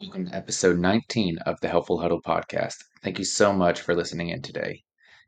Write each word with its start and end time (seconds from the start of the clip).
Welcome 0.00 0.26
to 0.26 0.36
episode 0.36 0.78
19 0.78 1.38
of 1.38 1.58
the 1.60 1.66
Helpful 1.66 1.98
Huddle 1.98 2.22
podcast. 2.22 2.76
Thank 3.02 3.18
you 3.18 3.24
so 3.24 3.52
much 3.52 3.80
for 3.80 3.96
listening 3.96 4.28
in 4.28 4.42
today. 4.42 4.84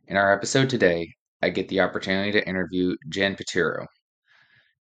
In 0.06 0.16
our 0.16 0.32
episode 0.32 0.70
today, 0.70 1.12
I 1.42 1.50
get 1.50 1.68
the 1.68 1.80
opportunity 1.80 2.30
to 2.30 2.48
interview 2.48 2.94
Jen 3.08 3.34
Piturro. 3.34 3.88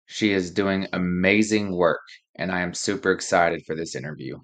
She 0.05 0.31
is 0.31 0.51
doing 0.51 0.85
amazing 0.93 1.75
work, 1.75 2.03
and 2.35 2.51
I 2.51 2.59
am 2.59 2.75
super 2.75 3.11
excited 3.11 3.65
for 3.65 3.75
this 3.75 3.95
interview. 3.95 4.37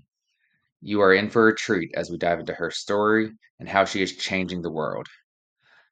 You 0.82 1.02
are 1.02 1.14
in 1.14 1.30
for 1.30 1.48
a 1.48 1.56
treat 1.56 1.92
as 1.96 2.10
we 2.10 2.18
dive 2.18 2.40
into 2.40 2.56
her 2.56 2.72
story 2.72 3.30
and 3.60 3.70
how 3.70 3.86
she 3.86 4.02
is 4.02 4.18
changing 4.18 4.64
the 4.64 4.72
world. 4.72 5.06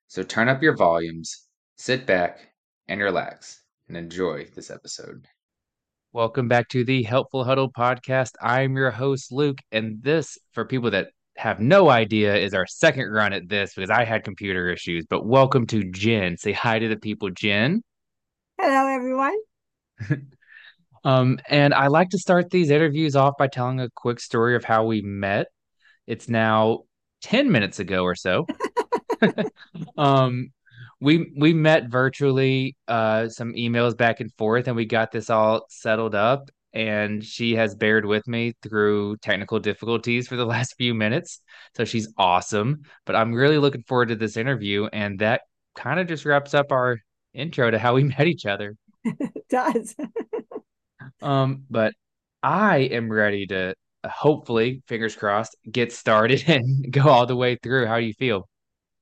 So 0.08 0.24
turn 0.24 0.50
up 0.50 0.64
your 0.64 0.76
volumes, 0.76 1.46
sit 1.76 2.08
back, 2.08 2.56
and 2.88 3.00
relax, 3.00 3.64
and 3.88 3.98
enjoy 3.98 4.46
this 4.56 4.72
episode. 4.72 5.28
Welcome 6.14 6.48
back 6.48 6.70
to 6.70 6.86
the 6.86 7.02
Helpful 7.02 7.44
Huddle 7.44 7.72
podcast. 7.72 8.34
I'm 8.40 8.76
your 8.76 8.92
host, 8.92 9.32
Luke, 9.32 9.58
and 9.72 9.98
this, 10.04 10.38
for 10.52 10.64
people 10.64 10.92
that 10.92 11.08
have 11.38 11.60
no 11.60 11.90
idea, 11.90 12.36
is 12.36 12.54
our 12.54 12.68
second 12.68 13.10
run 13.10 13.34
at 13.34 13.50
this 13.50 13.74
because 13.74 13.90
I 13.90 14.04
had 14.06 14.24
computer 14.24 14.70
issues. 14.70 15.08
But 15.10 15.26
welcome 15.26 15.66
to 15.66 15.84
Jen. 15.90 16.38
Say 16.38 16.52
hi 16.52 16.78
to 16.78 16.88
the 16.88 16.98
people, 16.98 17.32
Jen. 17.32 17.82
Hello, 18.62 18.94
everyone. 18.94 19.36
um, 21.04 21.40
and 21.50 21.74
I 21.74 21.88
like 21.88 22.10
to 22.10 22.20
start 22.20 22.52
these 22.52 22.70
interviews 22.70 23.16
off 23.16 23.34
by 23.40 23.48
telling 23.48 23.80
a 23.80 23.90
quick 23.96 24.20
story 24.20 24.56
of 24.56 24.64
how 24.64 24.86
we 24.86 25.02
met. 25.02 25.48
It's 26.06 26.30
now 26.30 26.82
10 27.24 27.52
minutes 27.52 27.80
ago 27.80 28.04
or 28.04 28.14
so. 28.14 28.46
um, 29.98 30.52
we 31.04 31.32
we 31.36 31.54
met 31.54 31.90
virtually 31.90 32.76
uh 32.88 33.28
some 33.28 33.54
emails 33.54 33.96
back 33.96 34.22
and 34.22 34.32
forth 34.38 34.68
and 34.68 34.76
we 34.76 34.86
got 34.86 35.12
this 35.12 35.30
all 35.30 35.66
settled 35.70 36.16
up 36.16 36.50
and 36.74 37.24
she 37.24 37.56
has 37.56 37.76
bared 37.76 38.06
with 38.06 38.26
me 38.28 38.54
through 38.64 39.18
technical 39.18 39.60
difficulties 39.60 40.28
for 40.28 40.38
the 40.38 40.46
last 40.54 40.76
few 40.78 40.94
minutes 40.94 41.42
so 41.76 41.84
she's 41.84 42.08
awesome 42.18 42.82
but 43.06 43.16
i'm 43.16 43.34
really 43.34 43.58
looking 43.58 43.84
forward 43.84 44.08
to 44.08 44.16
this 44.16 44.38
interview 44.38 44.88
and 44.94 45.20
that 45.20 45.42
kind 45.76 46.00
of 46.00 46.08
just 46.08 46.26
wraps 46.26 46.54
up 46.54 46.72
our 46.72 46.98
intro 47.34 47.70
to 47.70 47.80
how 47.80 47.96
we 47.96 48.04
met 48.18 48.28
each 48.28 48.46
other. 48.46 48.76
It 49.04 49.48
does. 49.50 49.96
Um 51.22 51.66
but 51.70 51.94
i 52.42 52.78
am 52.78 53.12
ready 53.12 53.46
to 53.48 53.74
hopefully 54.06 54.82
fingers 54.88 55.16
crossed 55.16 55.56
get 55.70 55.92
started 55.92 56.44
and 56.48 56.92
go 56.92 57.10
all 57.10 57.26
the 57.26 57.36
way 57.36 57.58
through. 57.62 57.88
How 57.88 58.00
do 58.00 58.06
you 58.06 58.14
feel? 58.14 58.48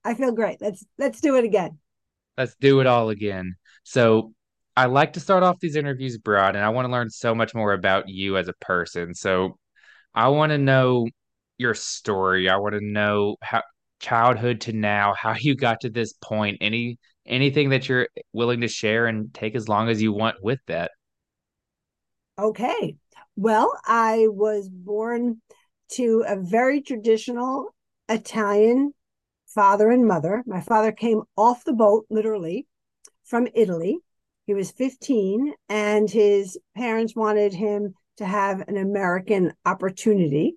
I 0.03 0.15
feel 0.15 0.31
great. 0.31 0.61
Let's 0.61 0.83
let's 0.97 1.21
do 1.21 1.35
it 1.35 1.43
again 1.43 1.77
Let's 2.41 2.55
do 2.59 2.79
it 2.79 2.87
all 2.87 3.09
again. 3.09 3.53
So, 3.83 4.33
I 4.75 4.87
like 4.87 5.13
to 5.13 5.19
start 5.19 5.43
off 5.43 5.59
these 5.59 5.75
interviews 5.75 6.17
broad, 6.17 6.55
and 6.55 6.65
I 6.65 6.69
want 6.69 6.87
to 6.87 6.91
learn 6.91 7.11
so 7.11 7.35
much 7.35 7.53
more 7.53 7.73
about 7.73 8.09
you 8.09 8.35
as 8.35 8.47
a 8.47 8.53
person. 8.53 9.13
So, 9.13 9.59
I 10.15 10.29
want 10.29 10.51
to 10.51 10.57
know 10.57 11.07
your 11.59 11.75
story. 11.75 12.49
I 12.49 12.57
want 12.57 12.73
to 12.73 12.83
know 12.83 13.35
how 13.43 13.61
childhood 13.99 14.61
to 14.61 14.73
now, 14.73 15.13
how 15.13 15.35
you 15.39 15.55
got 15.55 15.81
to 15.81 15.91
this 15.91 16.13
point. 16.13 16.57
Any 16.61 16.97
anything 17.27 17.69
that 17.69 17.87
you're 17.87 18.07
willing 18.33 18.61
to 18.61 18.67
share 18.67 19.05
and 19.05 19.31
take 19.35 19.53
as 19.53 19.69
long 19.69 19.87
as 19.87 20.01
you 20.01 20.11
want 20.11 20.37
with 20.41 20.61
that. 20.65 20.89
Okay. 22.39 22.95
Well, 23.35 23.71
I 23.85 24.25
was 24.29 24.67
born 24.67 25.43
to 25.89 26.25
a 26.27 26.37
very 26.37 26.81
traditional 26.81 27.75
Italian 28.09 28.95
father 29.53 29.89
and 29.89 30.07
mother. 30.07 30.43
My 30.45 30.61
father 30.61 30.91
came 30.91 31.21
off 31.37 31.63
the 31.63 31.73
boat, 31.73 32.05
literally, 32.09 32.67
from 33.23 33.47
Italy. 33.53 33.99
He 34.45 34.53
was 34.53 34.71
15, 34.71 35.53
and 35.69 36.09
his 36.09 36.57
parents 36.75 37.15
wanted 37.15 37.53
him 37.53 37.93
to 38.17 38.25
have 38.25 38.61
an 38.67 38.77
American 38.77 39.53
opportunity. 39.65 40.55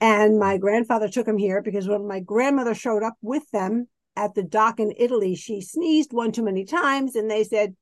And 0.00 0.38
my 0.38 0.58
grandfather 0.58 1.08
took 1.08 1.26
him 1.26 1.38
here 1.38 1.62
because 1.62 1.88
when 1.88 2.06
my 2.06 2.20
grandmother 2.20 2.74
showed 2.74 3.02
up 3.02 3.14
with 3.22 3.48
them 3.50 3.88
at 4.16 4.34
the 4.34 4.42
dock 4.42 4.78
in 4.78 4.92
Italy, 4.96 5.34
she 5.34 5.60
sneezed 5.60 6.12
one 6.12 6.32
too 6.32 6.44
many 6.44 6.64
times, 6.64 7.16
and 7.16 7.30
they 7.30 7.44
said, 7.44 7.74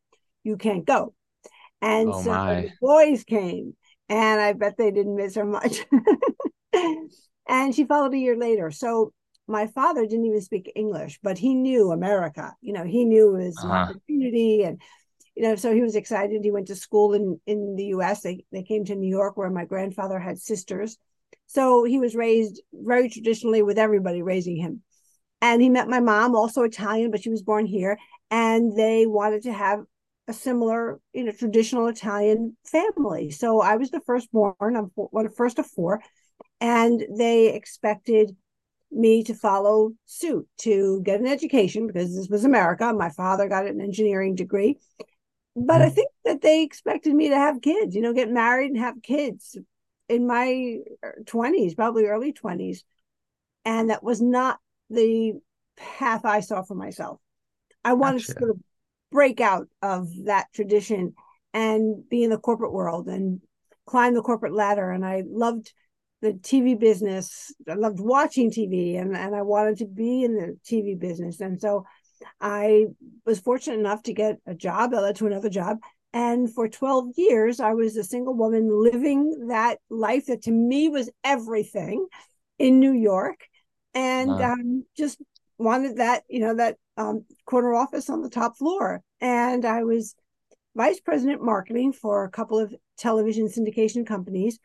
You 0.45 0.57
can't 0.57 0.87
go. 0.87 1.15
And 1.81 2.11
oh 2.11 2.23
so 2.23 2.31
the 2.31 2.71
boys 2.81 3.25
came, 3.25 3.75
and 4.09 4.41
I 4.41 4.53
bet 4.53 4.77
they 4.77 4.93
didn't 4.93 5.17
miss 5.17 5.35
her 5.35 5.45
much. 5.45 5.85
and 7.49 7.75
she 7.75 7.85
followed 7.85 8.15
a 8.15 8.19
year 8.19 8.37
later. 8.37 8.71
So 8.71 9.13
my 9.53 9.69
father 9.69 10.03
didn't 10.03 10.25
even 10.25 10.41
speak 10.41 10.73
English, 10.75 11.21
but 11.23 11.39
he 11.39 11.55
knew 11.55 11.93
America. 11.93 12.55
You 12.61 12.73
know, 12.73 12.85
he 12.85 13.05
knew 13.05 13.35
his 13.35 13.57
uh-huh. 13.59 13.73
opportunity, 13.73 14.65
and 14.65 14.81
you 15.37 15.45
know, 15.45 15.55
so 15.55 15.73
he 15.73 15.83
was 15.83 15.95
excited. 15.95 16.43
He 16.43 16.51
went 16.51 16.69
to 16.69 16.77
school 16.77 17.15
in 17.15 17.41
in 17.47 17.77
the 17.77 17.85
U.S. 17.97 18.23
They 18.23 18.45
they 18.51 18.63
came 18.63 18.85
to 18.87 18.97
New 18.97 19.09
York, 19.09 19.37
where 19.37 19.51
my 19.51 19.65
grandfather 19.65 20.19
had 20.19 20.39
sisters. 20.39 20.99
So 21.47 21.85
he 21.85 21.99
was 21.99 22.17
raised 22.17 22.63
very 22.73 23.11
traditionally 23.11 23.63
with 23.63 23.79
everybody 23.79 24.23
raising 24.23 24.57
him. 24.57 24.83
And 25.43 25.61
he 25.61 25.69
met 25.69 25.89
my 25.89 26.01
mom, 26.01 26.35
also 26.35 26.63
Italian, 26.63 27.11
but 27.11 27.23
she 27.23 27.29
was 27.29 27.43
born 27.43 27.67
here. 27.67 27.99
And 28.31 28.77
they 28.79 29.07
wanted 29.07 29.43
to 29.43 29.53
have 29.53 29.81
a 30.29 30.33
similar, 30.33 31.01
you 31.13 31.25
know, 31.25 31.33
traditional 31.33 31.89
Italian 31.89 32.57
family. 32.65 33.31
So 33.31 33.61
I 33.61 33.77
was 33.77 33.91
the 33.91 34.01
firstborn. 34.01 34.77
I'm 34.77 34.91
one 34.95 35.27
of 35.27 35.35
first 35.35 35.59
of 35.59 35.67
four, 35.67 36.01
and 36.61 37.05
they 37.19 37.55
expected 37.55 38.37
me 38.93 39.25
to 39.25 39.35
follow 39.35 39.93
suit 40.07 40.47
to 40.59 41.01
get 41.03 41.21
an 41.21 41.27
education 41.27 41.87
because 41.87 42.15
this 42.15 42.29
was 42.29 42.45
America. 42.45 42.93
My 42.93 43.11
father 43.11 43.49
got 43.49 43.67
an 43.67 43.81
engineering 43.81 44.35
degree. 44.35 44.79
But 45.55 45.83
I 45.83 45.87
mm-hmm. 45.87 45.95
think 45.95 46.09
that 46.25 46.43
they 46.43 46.63
expected 46.63 47.15
me 47.15 47.29
to 47.29 47.37
have 47.37 47.61
kids, 47.61 47.95
you 47.95 48.03
know, 48.03 48.13
get 48.13 48.31
married 48.31 48.71
and 48.71 48.81
have 48.81 49.03
kids 49.03 49.57
in 50.09 50.27
my 50.27 50.79
20s, 51.25 51.77
probably 51.77 52.07
early 52.07 52.33
20s. 52.33 52.79
And 53.65 53.91
that 53.91 54.03
was 54.03 54.21
not 54.21 54.59
the 54.89 55.35
path 55.77 56.25
I 56.25 56.41
saw 56.41 56.63
for 56.63 56.75
myself. 56.75 57.21
I 57.85 57.95
wanted 57.95 58.23
gotcha. 58.23 58.35
to 58.35 58.39
sort 58.39 58.51
of 58.51 58.61
break 59.11 59.41
out 59.41 59.69
of 59.83 60.09
that 60.25 60.47
tradition 60.55 61.15
and 61.53 62.09
be 62.09 62.25
in 62.25 62.31
the 62.31 62.39
corporate 62.39 62.73
world 62.73 63.09
and 63.09 63.41
climb 63.87 64.15
the 64.15 64.23
corporate 64.23 64.55
ladder. 64.55 64.91
And 64.91 65.05
I 65.05 65.23
loved 65.27 65.73
the 66.23 66.33
TV 66.35 66.79
business. 66.79 67.53
I 67.69 67.75
loved 67.75 68.01
watching 68.01 68.51
TV 68.51 68.99
and, 68.99 69.15
and 69.15 69.35
I 69.35 69.43
wanted 69.43 69.79
to 69.79 69.87
be 69.87 70.23
in 70.23 70.37
the 70.37 70.57
TV 70.65 70.99
business. 70.99 71.41
And 71.41 71.61
so 71.61 71.85
I 72.41 72.87
was 73.27 73.41
fortunate 73.41 73.81
enough 73.81 74.05
to 74.05 74.15
get 74.15 74.39
a 74.47 74.55
job 74.55 74.93
that 74.93 75.03
led 75.03 75.17
to 75.17 75.27
another 75.27 75.51
job. 75.51 75.79
And 76.13 76.53
for 76.53 76.69
12 76.69 77.15
years, 77.17 77.59
I 77.59 77.73
was 77.73 77.97
a 77.97 78.05
single 78.05 78.35
woman 78.35 78.69
living 78.71 79.49
that 79.49 79.79
life 79.91 80.27
that 80.27 80.43
to 80.43 80.53
me 80.53 80.89
was 80.89 81.11
everything 81.25 82.07
in 82.59 82.79
New 82.79 82.93
York. 82.93 83.41
And 83.95 84.31
wow. 84.31 84.53
um, 84.53 84.85
just 84.97 85.21
wanted 85.59 85.97
that, 85.97 86.23
you 86.29 86.41
know, 86.41 86.55
that 86.55 86.77
um, 86.97 87.25
corner 87.47 87.75
office 87.75 88.09
on 88.09 88.23
the 88.23 88.31
top 88.31 88.57
floor. 88.57 89.03
And 89.21 89.65
I 89.65 89.83
was 89.83 90.15
vice 90.77 91.01
president 91.01 91.43
marketing 91.43 91.93
for 91.93 92.25
a 92.25 92.31
couple 92.31 92.59
of 92.59 92.75
television 92.97 93.49
syndication 93.49 94.07
companies 94.07 94.61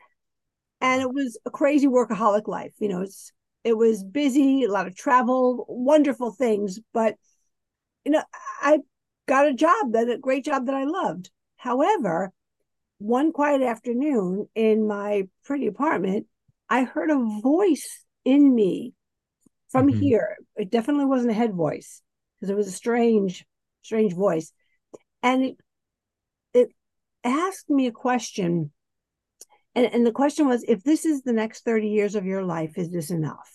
and 0.80 1.02
it 1.02 1.12
was 1.12 1.38
a 1.46 1.50
crazy 1.50 1.86
workaholic 1.86 2.46
life 2.48 2.72
you 2.78 2.88
know 2.88 3.02
it's 3.02 3.32
it 3.64 3.76
was 3.76 4.04
busy 4.04 4.64
a 4.64 4.70
lot 4.70 4.86
of 4.86 4.96
travel 4.96 5.66
wonderful 5.68 6.32
things 6.32 6.80
but 6.92 7.14
you 8.04 8.12
know 8.12 8.22
i 8.62 8.78
got 9.26 9.46
a 9.46 9.54
job 9.54 9.92
that 9.92 10.08
a 10.08 10.18
great 10.18 10.44
job 10.44 10.66
that 10.66 10.74
i 10.74 10.84
loved. 10.84 11.30
However 11.56 12.32
one 12.98 13.32
quiet 13.32 13.62
afternoon 13.62 14.48
in 14.54 14.86
my 14.86 15.28
pretty 15.44 15.66
apartment 15.66 16.26
i 16.68 16.84
heard 16.84 17.10
a 17.10 17.40
voice 17.42 18.04
in 18.24 18.54
me 18.54 18.94
from 19.68 19.88
mm-hmm. 19.88 20.00
here. 20.00 20.36
It 20.56 20.70
definitely 20.70 21.06
wasn't 21.06 21.30
a 21.30 21.34
head 21.34 21.54
voice 21.54 22.02
because 22.34 22.50
it 22.50 22.56
was 22.56 22.68
a 22.68 22.72
strange 22.72 23.44
strange 23.82 24.14
voice. 24.14 24.52
And 25.22 25.44
it 25.44 25.56
it 26.54 26.68
asked 27.24 27.70
me 27.70 27.86
a 27.86 27.92
question 27.92 28.72
and, 29.78 29.94
and 29.94 30.04
the 30.04 30.10
question 30.10 30.48
was 30.48 30.64
if 30.66 30.82
this 30.82 31.04
is 31.04 31.22
the 31.22 31.32
next 31.32 31.64
30 31.64 31.88
years 31.88 32.16
of 32.16 32.26
your 32.26 32.42
life, 32.42 32.76
is 32.76 32.90
this 32.90 33.10
enough? 33.10 33.48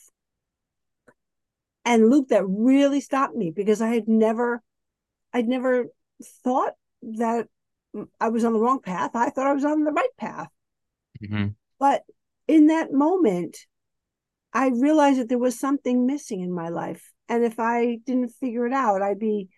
And 1.83 2.09
Luke, 2.09 2.29
that 2.29 2.45
really 2.47 3.01
stopped 3.01 3.35
me 3.35 3.51
because 3.51 3.81
I 3.81 3.89
had 3.93 4.07
never, 4.07 4.63
I'd 5.33 5.49
never 5.49 5.87
thought 6.45 6.75
that 7.01 7.47
I 8.21 8.29
was 8.29 8.45
on 8.45 8.53
the 8.53 8.59
wrong 8.59 8.79
path. 8.79 9.11
I 9.15 9.31
thought 9.31 9.47
I 9.47 9.53
was 9.53 9.65
on 9.65 9.83
the 9.83 9.91
right 9.91 10.15
path. 10.17 10.47
Mm-hmm. 11.21 11.47
But 11.77 12.03
in 12.47 12.67
that 12.67 12.93
moment, 12.93 13.57
I 14.53 14.67
realized 14.67 15.19
that 15.19 15.27
there 15.27 15.37
was 15.37 15.59
something 15.59 16.05
missing 16.05 16.39
in 16.39 16.53
my 16.53 16.69
life. 16.69 17.11
And 17.27 17.43
if 17.43 17.59
I 17.59 17.99
didn't 18.05 18.29
figure 18.29 18.65
it 18.65 18.71
out, 18.71 19.01
I'd 19.01 19.19
be 19.19 19.49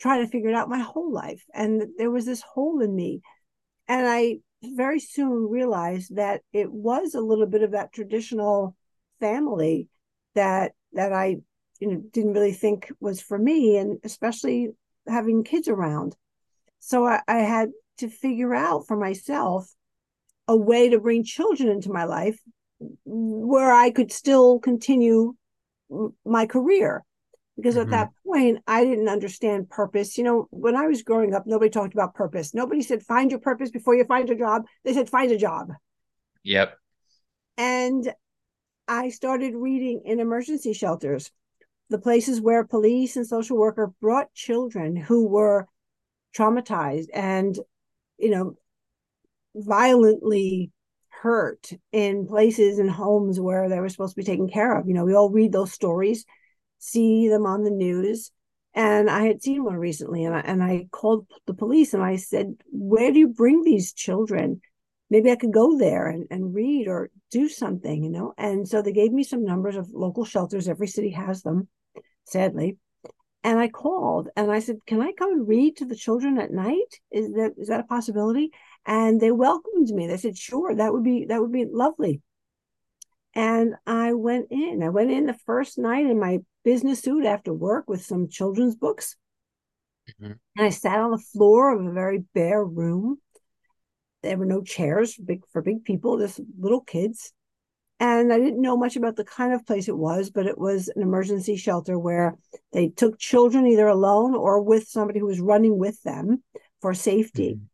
trying 0.00 0.24
to 0.24 0.30
figure 0.30 0.50
it 0.50 0.56
out 0.56 0.68
my 0.68 0.80
whole 0.80 1.12
life. 1.12 1.44
And 1.54 1.84
there 1.98 2.10
was 2.10 2.26
this 2.26 2.42
hole 2.42 2.80
in 2.80 2.96
me. 2.96 3.20
And 3.86 4.08
I 4.08 4.38
very 4.66 5.00
soon 5.00 5.48
realized 5.50 6.16
that 6.16 6.42
it 6.52 6.70
was 6.70 7.14
a 7.14 7.20
little 7.20 7.46
bit 7.46 7.62
of 7.62 7.72
that 7.72 7.92
traditional 7.92 8.76
family 9.20 9.88
that 10.34 10.72
that 10.92 11.12
I 11.12 11.36
you 11.80 11.88
know 11.88 12.02
didn't 12.12 12.34
really 12.34 12.52
think 12.52 12.90
was 13.00 13.20
for 13.20 13.38
me, 13.38 13.76
and 13.76 13.98
especially 14.04 14.70
having 15.06 15.44
kids 15.44 15.68
around. 15.68 16.16
So 16.78 17.06
I, 17.06 17.20
I 17.26 17.38
had 17.38 17.70
to 17.98 18.08
figure 18.08 18.54
out 18.54 18.86
for 18.86 18.96
myself 18.96 19.72
a 20.46 20.56
way 20.56 20.90
to 20.90 21.00
bring 21.00 21.24
children 21.24 21.68
into 21.68 21.90
my 21.90 22.04
life 22.04 22.38
where 23.04 23.72
I 23.72 23.90
could 23.90 24.12
still 24.12 24.58
continue 24.58 25.34
my 26.24 26.46
career. 26.46 27.04
Because 27.56 27.76
at 27.76 27.88
hmm 27.88 27.90
that 27.90 28.10
point, 28.26 28.58
I 28.66 28.84
didn't 28.84 29.08
understand 29.08 29.70
purpose. 29.70 30.18
You 30.18 30.24
know, 30.24 30.48
when 30.50 30.74
I 30.74 30.86
was 30.86 31.02
growing 31.02 31.34
up, 31.34 31.46
nobody 31.46 31.70
talked 31.70 31.94
about 31.94 32.14
purpose. 32.14 32.52
Nobody 32.52 32.82
said, 32.82 33.02
find 33.02 33.30
your 33.30 33.40
purpose 33.40 33.70
before 33.70 33.94
you 33.94 34.04
find 34.04 34.28
a 34.28 34.34
job. 34.34 34.64
They 34.84 34.92
said, 34.92 35.08
find 35.08 35.30
a 35.30 35.38
job. 35.38 35.72
Yep. 36.42 36.76
And 37.56 38.12
I 38.88 39.10
started 39.10 39.54
reading 39.54 40.02
in 40.04 40.18
emergency 40.18 40.72
shelters, 40.72 41.30
the 41.90 41.98
places 41.98 42.40
where 42.40 42.64
police 42.64 43.16
and 43.16 43.26
social 43.26 43.56
worker 43.56 43.92
brought 44.00 44.34
children 44.34 44.96
who 44.96 45.28
were 45.28 45.68
traumatized 46.36 47.06
and, 47.14 47.56
you 48.18 48.30
know, 48.30 48.56
violently 49.54 50.72
hurt 51.08 51.70
in 51.92 52.26
places 52.26 52.78
and 52.78 52.90
homes 52.90 53.40
where 53.40 53.68
they 53.68 53.78
were 53.78 53.88
supposed 53.88 54.14
to 54.14 54.20
be 54.20 54.24
taken 54.24 54.48
care 54.48 54.76
of. 54.76 54.88
You 54.88 54.94
know, 54.94 55.04
we 55.04 55.14
all 55.14 55.30
read 55.30 55.52
those 55.52 55.72
stories, 55.72 56.24
see 56.84 57.28
them 57.28 57.46
on 57.46 57.64
the 57.64 57.70
news. 57.70 58.30
And 58.74 59.08
I 59.08 59.22
had 59.26 59.42
seen 59.42 59.64
one 59.64 59.76
recently, 59.76 60.24
and 60.24 60.34
I, 60.34 60.40
and 60.40 60.62
I 60.62 60.86
called 60.90 61.26
the 61.46 61.54
police 61.54 61.94
and 61.94 62.02
I 62.02 62.16
said, 62.16 62.56
Where 62.72 63.12
do 63.12 63.18
you 63.18 63.28
bring 63.28 63.62
these 63.62 63.92
children? 63.92 64.60
Maybe 65.10 65.30
I 65.30 65.36
could 65.36 65.52
go 65.52 65.78
there 65.78 66.08
and, 66.08 66.26
and 66.30 66.54
read 66.54 66.88
or 66.88 67.10
do 67.30 67.48
something, 67.48 68.02
you 68.02 68.10
know? 68.10 68.34
And 68.36 68.66
so 68.68 68.82
they 68.82 68.92
gave 68.92 69.12
me 69.12 69.22
some 69.22 69.44
numbers 69.44 69.76
of 69.76 69.90
local 69.92 70.24
shelters. 70.24 70.68
Every 70.68 70.88
city 70.88 71.10
has 71.10 71.42
them, 71.42 71.68
sadly. 72.24 72.78
And 73.44 73.58
I 73.58 73.68
called 73.68 74.28
and 74.36 74.50
I 74.50 74.58
said, 74.58 74.78
Can 74.86 75.00
I 75.00 75.12
come 75.12 75.32
and 75.32 75.48
read 75.48 75.76
to 75.76 75.84
the 75.84 75.94
children 75.94 76.38
at 76.38 76.50
night? 76.50 77.00
Is 77.12 77.32
that 77.34 77.52
is 77.58 77.68
that 77.68 77.80
a 77.80 77.84
possibility? 77.84 78.50
And 78.86 79.20
they 79.20 79.30
welcomed 79.30 79.88
me. 79.88 80.06
They 80.06 80.16
said, 80.16 80.36
Sure, 80.36 80.74
that 80.74 80.92
would 80.92 81.04
be 81.04 81.26
that 81.26 81.40
would 81.40 81.52
be 81.52 81.66
lovely. 81.70 82.22
And 83.34 83.74
I 83.86 84.14
went 84.14 84.48
in. 84.50 84.82
I 84.82 84.88
went 84.88 85.10
in 85.10 85.26
the 85.26 85.38
first 85.46 85.78
night 85.78 86.06
in 86.06 86.18
my 86.18 86.38
business 86.64 87.00
suit 87.00 87.24
after 87.24 87.52
work 87.52 87.88
with 87.88 88.04
some 88.04 88.28
children's 88.28 88.74
books. 88.74 89.16
Mm-hmm. 90.10 90.32
And 90.56 90.66
I 90.66 90.70
sat 90.70 90.98
on 90.98 91.10
the 91.10 91.18
floor 91.18 91.74
of 91.74 91.84
a 91.84 91.92
very 91.92 92.24
bare 92.34 92.64
room. 92.64 93.18
There 94.22 94.38
were 94.38 94.46
no 94.46 94.62
chairs 94.62 95.14
for 95.14 95.22
big 95.22 95.42
for 95.52 95.62
big 95.62 95.84
people, 95.84 96.18
just 96.18 96.40
little 96.58 96.80
kids. 96.80 97.32
And 98.00 98.32
I 98.32 98.38
didn't 98.38 98.60
know 98.60 98.76
much 98.76 98.96
about 98.96 99.16
the 99.16 99.24
kind 99.24 99.52
of 99.52 99.64
place 99.64 99.88
it 99.88 99.96
was, 99.96 100.30
but 100.30 100.46
it 100.46 100.58
was 100.58 100.88
an 100.88 101.02
emergency 101.02 101.56
shelter 101.56 101.98
where 101.98 102.36
they 102.72 102.88
took 102.88 103.18
children 103.18 103.66
either 103.66 103.86
alone 103.86 104.34
or 104.34 104.60
with 104.60 104.88
somebody 104.88 105.20
who 105.20 105.26
was 105.26 105.40
running 105.40 105.78
with 105.78 106.02
them 106.02 106.42
for 106.80 106.92
safety. 106.92 107.54
Mm-hmm. 107.54 107.64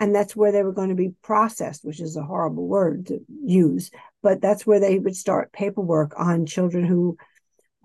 And 0.00 0.14
that's 0.14 0.36
where 0.36 0.52
they 0.52 0.62
were 0.62 0.72
going 0.72 0.90
to 0.90 0.94
be 0.94 1.14
processed, 1.22 1.84
which 1.84 2.00
is 2.00 2.16
a 2.16 2.22
horrible 2.22 2.68
word 2.68 3.06
to 3.06 3.18
use, 3.44 3.90
but 4.22 4.40
that's 4.40 4.64
where 4.64 4.78
they 4.78 4.98
would 4.98 5.16
start 5.16 5.52
paperwork 5.52 6.14
on 6.16 6.46
children 6.46 6.84
who 6.84 7.16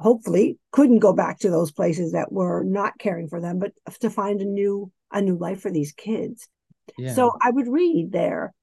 hopefully 0.04 0.60
couldn't 0.72 1.00
go 1.00 1.14
back 1.14 1.40
to 1.40 1.50
those 1.50 1.72
places 1.72 2.12
that 2.12 2.32
were 2.32 2.62
not 2.66 3.00
caring 3.00 3.30
for 3.30 3.40
them, 3.40 3.58
but 3.58 3.72
to 4.02 4.10
find 4.10 4.42
a 4.42 4.46
new 4.46 4.92
a 5.12 5.22
new 5.22 5.38
life 5.38 5.62
for 5.62 5.72
these 5.72 5.94
kids. 5.94 6.48
Yeah. 6.98 7.14
So 7.14 7.32
I 7.42 7.50
would 7.50 7.70
read 7.70 8.12
there, 8.12 8.54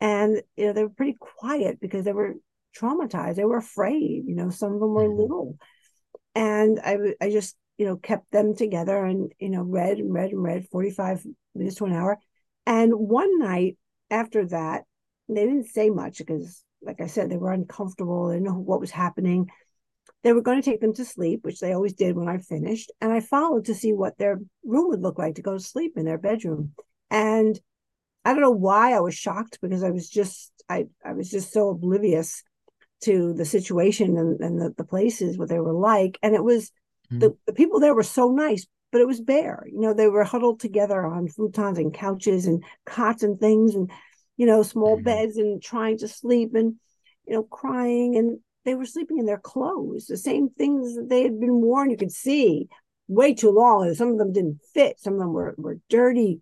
and 0.00 0.40
you 0.56 0.66
know 0.66 0.72
they 0.72 0.84
were 0.84 0.90
pretty 0.96 1.16
quiet 1.20 1.80
because 1.80 2.04
they 2.04 2.14
were 2.14 2.36
traumatized. 2.74 3.36
They 3.36 3.44
were 3.44 3.58
afraid. 3.58 4.24
You 4.26 4.34
know, 4.34 4.48
some 4.48 4.72
of 4.72 4.80
them 4.80 4.94
were 4.94 5.02
mm-hmm. 5.02 5.20
little, 5.20 5.58
and 6.34 6.80
I 6.82 6.96
I 7.20 7.30
just 7.30 7.56
you 7.76 7.84
know 7.84 7.96
kept 7.96 8.32
them 8.32 8.56
together 8.56 9.04
and 9.04 9.30
you 9.38 9.50
know 9.50 9.62
read 9.62 9.98
and 9.98 10.12
read 10.12 10.30
and 10.30 10.42
read 10.42 10.66
forty 10.70 10.90
five 10.90 11.22
minutes 11.54 11.76
to 11.76 11.84
an 11.84 11.92
hour, 11.92 12.18
and 12.66 12.92
one 12.94 13.38
night 13.38 13.76
after 14.10 14.46
that, 14.46 14.84
they 15.28 15.44
didn't 15.44 15.68
say 15.68 15.90
much 15.90 16.18
because, 16.18 16.64
like 16.80 17.02
I 17.02 17.06
said, 17.06 17.28
they 17.28 17.36
were 17.36 17.52
uncomfortable. 17.52 18.28
They 18.28 18.40
know 18.40 18.54
what 18.54 18.80
was 18.80 18.90
happening. 18.90 19.50
They 20.22 20.32
were 20.32 20.42
going 20.42 20.60
to 20.60 20.70
take 20.70 20.80
them 20.80 20.94
to 20.94 21.04
sleep, 21.04 21.44
which 21.44 21.60
they 21.60 21.72
always 21.72 21.94
did 21.94 22.16
when 22.16 22.28
I 22.28 22.38
finished. 22.38 22.90
And 23.00 23.12
I 23.12 23.20
followed 23.20 23.66
to 23.66 23.74
see 23.74 23.92
what 23.92 24.18
their 24.18 24.40
room 24.64 24.88
would 24.88 25.02
look 25.02 25.18
like 25.18 25.36
to 25.36 25.42
go 25.42 25.52
to 25.52 25.60
sleep 25.60 25.92
in 25.96 26.04
their 26.04 26.18
bedroom. 26.18 26.72
And 27.10 27.58
I 28.24 28.32
don't 28.32 28.42
know 28.42 28.50
why 28.50 28.92
I 28.92 29.00
was 29.00 29.14
shocked 29.14 29.58
because 29.62 29.84
I 29.84 29.90
was 29.90 30.08
just 30.08 30.50
I 30.68 30.86
I 31.04 31.12
was 31.12 31.30
just 31.30 31.52
so 31.52 31.70
oblivious 31.70 32.42
to 33.02 33.34
the 33.34 33.44
situation 33.44 34.16
and, 34.16 34.40
and 34.40 34.60
the, 34.60 34.74
the 34.76 34.84
places 34.84 35.38
what 35.38 35.48
they 35.48 35.60
were 35.60 35.72
like. 35.72 36.18
And 36.22 36.34
it 36.34 36.42
was 36.42 36.70
mm-hmm. 37.10 37.20
the, 37.20 37.36
the 37.46 37.52
people 37.52 37.78
there 37.78 37.94
were 37.94 38.02
so 38.02 38.30
nice, 38.30 38.66
but 38.90 39.00
it 39.00 39.06
was 39.06 39.20
bare. 39.20 39.64
You 39.70 39.80
know, 39.80 39.94
they 39.94 40.08
were 40.08 40.24
huddled 40.24 40.60
together 40.60 41.06
on 41.06 41.28
futons 41.28 41.76
and 41.76 41.94
couches 41.94 42.46
and 42.46 42.64
cots 42.84 43.22
and 43.22 43.38
things 43.38 43.74
and, 43.74 43.90
you 44.36 44.46
know, 44.46 44.62
small 44.62 44.96
mm-hmm. 44.96 45.04
beds 45.04 45.36
and 45.36 45.62
trying 45.62 45.98
to 45.98 46.08
sleep 46.08 46.54
and, 46.54 46.74
you 47.26 47.34
know, 47.34 47.42
crying. 47.42 48.16
And 48.16 48.38
they 48.66 48.74
were 48.74 48.84
sleeping 48.84 49.18
in 49.18 49.26
their 49.26 49.38
clothes, 49.38 50.06
the 50.06 50.16
same 50.16 50.50
things 50.50 50.96
that 50.96 51.08
they 51.08 51.22
had 51.22 51.38
been 51.40 51.60
worn. 51.60 51.88
You 51.88 51.96
could 51.96 52.12
see 52.12 52.68
way 53.06 53.32
too 53.32 53.50
long. 53.50 53.86
And 53.86 53.96
some 53.96 54.08
of 54.08 54.18
them 54.18 54.32
didn't 54.32 54.60
fit. 54.74 54.98
Some 54.98 55.14
of 55.14 55.20
them 55.20 55.32
were, 55.32 55.54
were 55.56 55.78
dirty. 55.88 56.40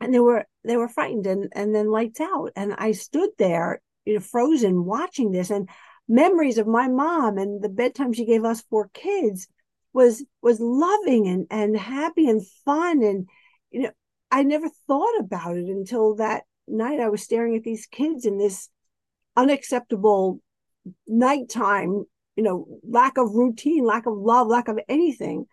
And 0.00 0.14
they 0.14 0.20
were 0.20 0.46
they 0.64 0.76
were 0.76 0.88
frightened 0.88 1.26
and, 1.26 1.52
and 1.52 1.74
then 1.74 1.90
lights 1.90 2.20
out. 2.20 2.52
And 2.54 2.72
I 2.78 2.92
stood 2.92 3.30
there, 3.36 3.82
you 4.04 4.14
know, 4.14 4.20
frozen 4.20 4.84
watching 4.84 5.32
this 5.32 5.50
and 5.50 5.68
memories 6.08 6.56
of 6.56 6.68
my 6.68 6.86
mom 6.86 7.36
and 7.36 7.60
the 7.62 7.68
bedtime 7.68 8.12
she 8.12 8.24
gave 8.24 8.44
us 8.44 8.62
four 8.70 8.88
kids 8.94 9.48
was 9.92 10.24
was 10.40 10.60
loving 10.60 11.26
and 11.26 11.46
and 11.50 11.76
happy 11.76 12.28
and 12.28 12.46
fun 12.64 13.02
and 13.02 13.28
you 13.70 13.82
know 13.82 13.90
i 14.30 14.42
never 14.42 14.70
thought 14.86 15.18
about 15.20 15.56
it 15.56 15.66
until 15.66 16.14
that 16.14 16.44
night 16.66 16.98
i 16.98 17.08
was 17.08 17.22
staring 17.22 17.56
at 17.56 17.62
these 17.62 17.86
kids 17.86 18.24
in 18.24 18.38
this 18.38 18.70
unacceptable 19.36 20.40
nighttime 21.06 22.04
you 22.36 22.42
know 22.42 22.66
lack 22.88 23.18
of 23.18 23.34
routine 23.34 23.84
lack 23.84 24.06
of 24.06 24.16
love 24.16 24.46
lack 24.46 24.68
of 24.68 24.78
anything 24.88 25.46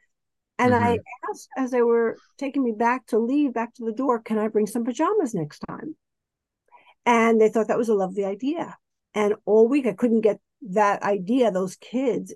and 0.58 0.74
mm-hmm. 0.74 0.84
i 0.84 0.98
asked 1.30 1.50
as 1.58 1.72
they 1.72 1.82
were 1.82 2.18
taking 2.38 2.64
me 2.64 2.72
back 2.72 3.06
to 3.08 3.20
leave 3.20 3.54
back 3.54 3.74
to 3.74 3.86
the 3.86 3.94
door 3.94 4.20
can 4.20 4.38
i 4.38 4.48
bring 4.48 4.68
some 4.68 4.86
pajamas 4.86 5.34
next 5.34 5.60
time 5.60 5.96
and 7.06 7.40
they 7.40 7.50
thought 7.50 7.68
that 7.68 7.78
was 7.78 7.90
a 7.90 7.94
lovely 7.94 8.26
idea 8.26 8.76
and 9.14 9.34
all 9.46 9.68
week 9.68 9.86
i 9.86 9.94
couldn't 9.94 10.22
get 10.22 10.40
that 10.62 11.04
idea 11.04 11.52
those 11.52 11.76
kids 11.76 12.34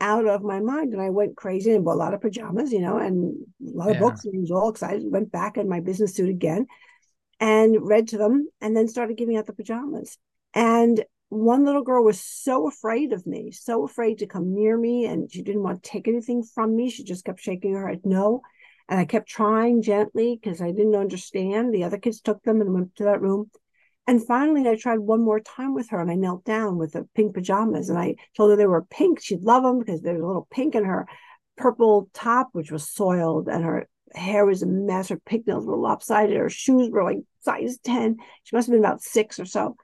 out 0.00 0.26
of 0.26 0.42
my 0.42 0.60
mind 0.60 0.92
and 0.92 1.02
I 1.02 1.10
went 1.10 1.36
crazy 1.36 1.72
and 1.72 1.84
bought 1.84 1.94
a 1.94 1.98
lot 1.98 2.14
of 2.14 2.20
pajamas, 2.20 2.72
you 2.72 2.80
know, 2.80 2.98
and 2.98 3.34
a 3.60 3.76
lot 3.76 3.90
of 3.90 3.94
yeah. 3.94 4.00
books 4.00 4.24
and 4.24 4.34
I 4.36 4.40
was 4.40 4.50
all 4.50 4.68
excited. 4.68 5.02
Went 5.04 5.32
back 5.32 5.56
in 5.56 5.68
my 5.68 5.80
business 5.80 6.14
suit 6.14 6.28
again 6.28 6.66
and 7.40 7.76
read 7.80 8.08
to 8.08 8.18
them 8.18 8.48
and 8.60 8.76
then 8.76 8.88
started 8.88 9.16
giving 9.16 9.36
out 9.36 9.46
the 9.46 9.52
pajamas. 9.52 10.18
And 10.54 11.04
one 11.28 11.64
little 11.64 11.82
girl 11.82 12.04
was 12.04 12.20
so 12.20 12.68
afraid 12.68 13.12
of 13.12 13.26
me, 13.26 13.50
so 13.50 13.84
afraid 13.84 14.18
to 14.18 14.26
come 14.26 14.54
near 14.54 14.76
me, 14.76 15.04
and 15.04 15.30
she 15.30 15.42
didn't 15.42 15.62
want 15.62 15.82
to 15.82 15.90
take 15.90 16.08
anything 16.08 16.42
from 16.42 16.74
me. 16.74 16.90
She 16.90 17.04
just 17.04 17.24
kept 17.24 17.40
shaking 17.40 17.74
her 17.74 17.88
head 17.88 18.00
no. 18.04 18.42
And 18.88 18.98
I 18.98 19.04
kept 19.04 19.28
trying 19.28 19.82
gently 19.82 20.38
because 20.40 20.62
I 20.62 20.70
didn't 20.70 20.94
understand. 20.94 21.74
The 21.74 21.84
other 21.84 21.98
kids 21.98 22.22
took 22.22 22.42
them 22.42 22.62
and 22.62 22.72
went 22.72 22.96
to 22.96 23.04
that 23.04 23.20
room. 23.20 23.50
And 24.06 24.26
finally, 24.26 24.66
I 24.66 24.76
tried 24.76 25.00
one 25.00 25.22
more 25.22 25.40
time 25.40 25.74
with 25.74 25.90
her 25.90 26.00
and 26.00 26.10
I 26.10 26.14
knelt 26.14 26.44
down 26.44 26.78
with 26.78 26.92
the 26.92 27.06
pink 27.14 27.34
pajamas 27.34 27.90
and 27.90 27.98
I 27.98 28.14
told 28.34 28.48
her 28.48 28.56
they 28.56 28.64
were 28.64 28.86
pink. 28.86 29.20
She'd 29.20 29.42
love 29.42 29.62
them 29.62 29.78
because 29.78 30.00
there 30.00 30.14
was 30.14 30.22
a 30.22 30.26
little 30.26 30.48
pink 30.50 30.74
in 30.74 30.84
her 30.84 31.06
purple 31.58 32.08
top, 32.14 32.48
which 32.52 32.72
was 32.72 32.88
soiled, 32.88 33.48
and 33.48 33.62
her 33.64 33.86
hair 34.14 34.46
was 34.46 34.62
a 34.62 34.66
mess. 34.66 35.10
Her 35.10 35.18
pigtails 35.18 35.66
were 35.66 35.76
lopsided. 35.76 36.38
Her 36.38 36.48
shoes 36.48 36.88
were 36.90 37.04
like 37.04 37.18
size 37.40 37.78
10. 37.84 38.16
She 38.44 38.56
must 38.56 38.68
have 38.68 38.72
been 38.72 38.82
about 38.82 39.02
six 39.02 39.38
or 39.38 39.44
so. 39.44 39.76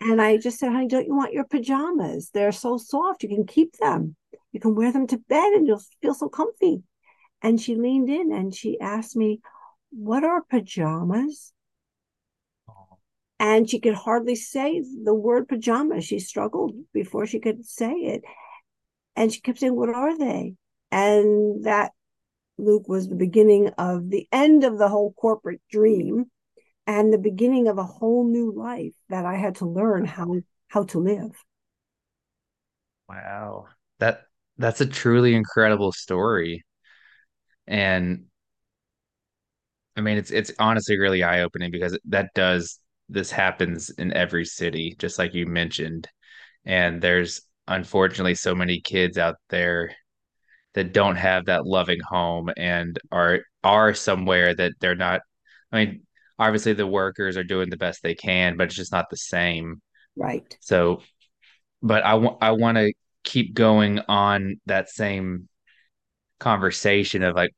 And 0.00 0.20
I 0.20 0.36
just 0.36 0.58
said, 0.58 0.72
honey, 0.72 0.88
don't 0.88 1.06
you 1.06 1.14
want 1.16 1.32
your 1.32 1.44
pajamas? 1.44 2.30
They're 2.30 2.52
so 2.52 2.76
soft. 2.76 3.22
You 3.22 3.28
can 3.28 3.46
keep 3.46 3.76
them. 3.78 4.16
You 4.52 4.60
can 4.60 4.74
wear 4.74 4.92
them 4.92 5.06
to 5.08 5.18
bed 5.18 5.52
and 5.52 5.66
you'll 5.66 5.82
feel 6.02 6.14
so 6.14 6.28
comfy. 6.28 6.82
And 7.42 7.60
she 7.60 7.74
leaned 7.74 8.08
in 8.08 8.32
and 8.32 8.54
she 8.54 8.78
asked 8.80 9.16
me, 9.16 9.40
What 9.90 10.24
are 10.24 10.42
pajamas? 10.42 11.52
Oh. 12.68 12.98
and 13.38 13.68
she 13.68 13.80
could 13.80 13.94
hardly 13.94 14.36
say 14.36 14.82
the 15.04 15.14
word 15.14 15.48
pajama. 15.48 16.00
She 16.00 16.18
struggled 16.18 16.72
before 16.92 17.26
she 17.26 17.40
could 17.40 17.64
say 17.64 17.92
it. 17.92 18.22
And 19.16 19.32
she 19.32 19.40
kept 19.40 19.58
saying, 19.58 19.74
What 19.74 19.90
are 19.90 20.16
they? 20.16 20.54
And 20.90 21.64
that, 21.64 21.92
Luke, 22.58 22.88
was 22.88 23.08
the 23.08 23.16
beginning 23.16 23.68
of 23.78 24.10
the 24.10 24.28
end 24.32 24.64
of 24.64 24.78
the 24.78 24.88
whole 24.88 25.12
corporate 25.12 25.60
dream 25.70 26.30
and 26.86 27.12
the 27.12 27.18
beginning 27.18 27.68
of 27.68 27.78
a 27.78 27.84
whole 27.84 28.24
new 28.26 28.52
life 28.52 28.94
that 29.08 29.24
I 29.24 29.36
had 29.36 29.56
to 29.56 29.66
learn 29.66 30.04
how 30.04 30.40
how 30.68 30.84
to 30.84 30.98
live. 30.98 31.44
Wow. 33.08 33.66
That 33.98 34.22
that's 34.58 34.80
a 34.80 34.86
truly 34.86 35.34
incredible 35.34 35.92
story. 35.92 36.64
And 37.66 38.26
I 39.96 40.00
mean 40.00 40.18
it's 40.18 40.30
it's 40.30 40.52
honestly 40.58 40.98
really 40.98 41.22
eye-opening 41.22 41.70
because 41.70 41.98
that 42.06 42.30
does 42.34 42.78
this 43.08 43.30
happens 43.30 43.90
in 43.90 44.12
every 44.12 44.44
city, 44.44 44.96
just 44.98 45.18
like 45.18 45.34
you 45.34 45.46
mentioned. 45.46 46.08
And 46.64 47.00
there's 47.02 47.42
unfortunately 47.68 48.34
so 48.34 48.54
many 48.54 48.80
kids 48.80 49.18
out 49.18 49.36
there 49.50 49.94
that 50.74 50.92
don't 50.92 51.16
have 51.16 51.46
that 51.46 51.66
loving 51.66 52.00
home 52.00 52.50
and 52.56 52.98
are 53.12 53.40
are 53.64 53.94
somewhere 53.94 54.54
that 54.54 54.72
they're 54.80 54.94
not 54.96 55.22
I 55.72 55.84
mean, 55.86 56.03
obviously 56.38 56.72
the 56.72 56.86
workers 56.86 57.36
are 57.36 57.44
doing 57.44 57.70
the 57.70 57.76
best 57.76 58.02
they 58.02 58.14
can, 58.14 58.56
but 58.56 58.64
it's 58.64 58.76
just 58.76 58.92
not 58.92 59.10
the 59.10 59.16
same 59.16 59.80
Right. 60.16 60.56
So, 60.60 61.02
but 61.82 62.04
I 62.04 62.14
want 62.14 62.38
I 62.42 62.52
want 62.52 62.78
to 62.78 62.92
keep 63.24 63.54
going 63.54 64.00
on 64.08 64.60
that 64.66 64.90
same 64.90 65.48
conversation 66.40 67.22
of 67.22 67.36
like 67.36 67.52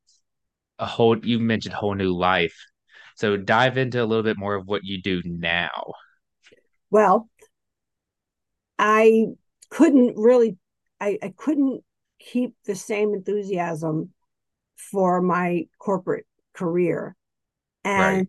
a 0.79 0.87
whole 0.87 1.19
you 1.25 1.39
mentioned 1.39 1.75
whole 1.75 1.95
new 1.95 2.15
life. 2.17 2.57
So 3.17 3.37
dive 3.37 3.79
into 3.79 4.03
a 4.03 4.07
little 4.07 4.25
bit 4.25 4.39
more 4.39 4.55
of 4.55 4.67
what 4.67 4.85
you 4.85 5.01
do 5.01 5.23
now. 5.25 5.95
Well, 6.91 7.29
I 8.79 9.27
couldn't 9.71 10.17
really 10.17 10.57
I, 11.01 11.19
I 11.23 11.35
couldn't 11.37 11.83
keep 12.19 12.55
the 12.65 12.75
same 12.75 13.15
enthusiasm 13.15 14.11
for 14.77 15.21
my 15.21 15.67
corporate 15.79 16.27
career. 16.55 17.17
And 17.85 18.21
right. 18.21 18.29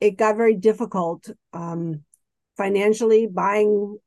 It 0.00 0.16
got 0.16 0.36
very 0.36 0.54
difficult 0.54 1.30
um, 1.52 2.02
financially 2.56 3.26
buying 3.26 3.98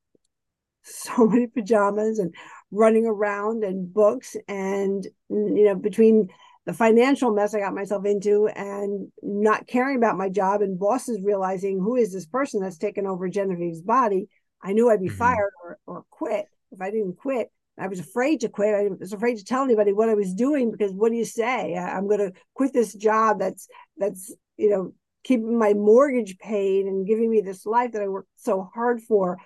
so 0.83 1.25
many 1.27 1.47
pajamas 1.47 2.19
and 2.19 2.33
running 2.71 3.05
around 3.05 3.63
and 3.63 3.91
books 3.93 4.35
and 4.47 5.07
you 5.29 5.65
know 5.65 5.75
between 5.75 6.29
the 6.65 6.73
financial 6.73 7.33
mess 7.33 7.55
I 7.55 7.59
got 7.59 7.73
myself 7.73 8.05
into 8.05 8.47
and 8.47 9.11
not 9.23 9.65
caring 9.65 9.97
about 9.97 10.17
my 10.17 10.29
job 10.29 10.61
and 10.61 10.77
bosses 10.77 11.19
realizing 11.23 11.79
who 11.79 11.95
is 11.95 12.13
this 12.13 12.27
person 12.27 12.61
that's 12.61 12.77
taken 12.77 13.07
over 13.07 13.27
Genevieve's 13.27 13.81
body, 13.81 14.27
I 14.61 14.73
knew 14.73 14.87
I'd 14.87 15.01
be 15.01 15.07
mm-hmm. 15.07 15.17
fired 15.17 15.51
or, 15.63 15.79
or 15.87 16.03
quit 16.11 16.45
if 16.71 16.79
I 16.79 16.91
didn't 16.91 17.17
quit. 17.17 17.51
I 17.79 17.87
was 17.87 17.99
afraid 17.99 18.41
to 18.41 18.49
quit. 18.49 18.75
I 18.75 18.89
was 18.99 19.13
afraid 19.13 19.37
to 19.37 19.43
tell 19.43 19.63
anybody 19.63 19.93
what 19.93 20.09
I 20.09 20.13
was 20.13 20.33
doing 20.33 20.69
because 20.69 20.91
what 20.91 21.11
do 21.11 21.17
you 21.17 21.25
say? 21.25 21.75
I'm 21.75 22.07
going 22.07 22.19
to 22.19 22.33
quit 22.53 22.73
this 22.73 22.93
job 22.93 23.39
that's 23.39 23.67
that's 23.97 24.31
you 24.57 24.69
know 24.69 24.93
keeping 25.23 25.57
my 25.57 25.73
mortgage 25.73 26.37
paid 26.37 26.85
and 26.85 27.07
giving 27.07 27.29
me 27.29 27.41
this 27.41 27.65
life 27.65 27.91
that 27.91 28.01
I 28.01 28.07
worked 28.07 28.29
so 28.37 28.69
hard 28.73 29.01
for 29.01 29.37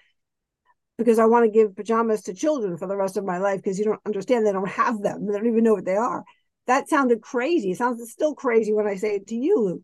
because 0.98 1.20
I 1.20 1.26
want 1.26 1.46
to 1.46 1.52
give 1.52 1.76
pajamas 1.76 2.24
to 2.24 2.34
children 2.34 2.78
for 2.78 2.88
the 2.88 2.96
rest 2.96 3.18
of 3.18 3.26
my 3.26 3.40
life 3.40 3.58
because 3.58 3.80
you 3.80 3.86
don't 3.86 4.00
understand 4.06 4.46
they 4.46 4.52
don't 4.52 4.68
have 4.70 5.02
them. 5.02 5.26
They 5.26 5.34
don't 5.34 5.48
even 5.48 5.64
know 5.64 5.74
what 5.74 5.86
they 5.86 5.96
are. 5.96 6.24
That 6.68 6.88
sounded 6.88 7.22
crazy. 7.22 7.72
It 7.72 7.78
sounds 7.78 8.10
still 8.12 8.36
crazy 8.36 8.74
when 8.74 8.88
I 8.88 8.96
say 8.96 9.16
it 9.16 9.28
to 9.28 9.36
you, 9.36 9.60
Luke. 9.60 9.82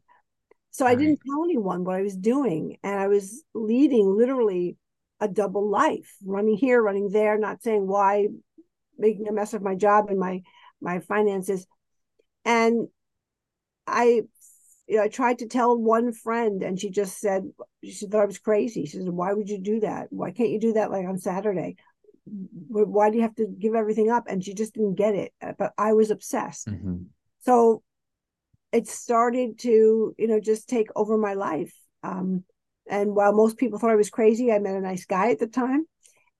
So 0.71 0.85
right. 0.85 0.91
I 0.91 0.95
didn't 0.95 1.19
tell 1.25 1.43
anyone 1.43 1.83
what 1.83 1.95
I 1.95 2.03
was 2.03 2.15
doing. 2.15 2.77
And 2.83 2.99
I 2.99 3.07
was 3.07 3.43
leading 3.53 4.15
literally 4.15 4.77
a 5.19 5.27
double 5.27 5.69
life, 5.69 6.15
running 6.23 6.55
here, 6.55 6.81
running 6.81 7.09
there, 7.09 7.37
not 7.37 7.63
saying 7.63 7.87
why, 7.87 8.27
making 8.97 9.27
a 9.27 9.33
mess 9.33 9.53
of 9.53 9.61
my 9.61 9.75
job 9.75 10.09
and 10.09 10.19
my 10.19 10.43
my 10.81 10.99
finances. 10.99 11.65
And 12.45 12.87
I 13.85 14.21
you 14.89 14.97
know, 14.97 15.03
I 15.03 15.07
tried 15.07 15.37
to 15.39 15.47
tell 15.47 15.77
one 15.77 16.11
friend 16.11 16.63
and 16.63 16.79
she 16.79 16.89
just 16.89 17.19
said 17.19 17.43
she 17.83 18.07
thought 18.07 18.23
I 18.23 18.25
was 18.25 18.39
crazy. 18.39 18.85
She 18.85 18.97
said, 18.97 19.07
Why 19.07 19.33
would 19.33 19.47
you 19.47 19.59
do 19.59 19.81
that? 19.81 20.07
Why 20.09 20.31
can't 20.31 20.49
you 20.49 20.59
do 20.59 20.73
that 20.73 20.89
like 20.89 21.05
on 21.05 21.19
Saturday? 21.19 21.75
Why 22.25 23.11
do 23.11 23.17
you 23.17 23.21
have 23.21 23.35
to 23.35 23.45
give 23.45 23.75
everything 23.75 24.09
up? 24.09 24.23
And 24.27 24.43
she 24.43 24.55
just 24.55 24.73
didn't 24.73 24.95
get 24.95 25.13
it. 25.13 25.31
But 25.59 25.73
I 25.77 25.93
was 25.93 26.09
obsessed. 26.09 26.67
Mm-hmm. 26.67 27.03
So 27.41 27.83
it 28.71 28.87
started 28.87 29.59
to, 29.59 30.15
you 30.17 30.27
know, 30.27 30.39
just 30.39 30.67
take 30.67 30.87
over 30.95 31.19
my 31.19 31.35
life. 31.35 31.73
Um, 32.01 32.43
and 32.89 33.15
while 33.15 33.33
most 33.33 33.57
people 33.57 33.77
thought 33.77 33.91
I 33.91 33.95
was 33.95 34.09
crazy, 34.09 34.51
I 34.51 34.57
met 34.57 34.75
a 34.75 34.81
nice 34.81 35.05
guy 35.05 35.29
at 35.29 35.39
the 35.39 35.47
time, 35.47 35.85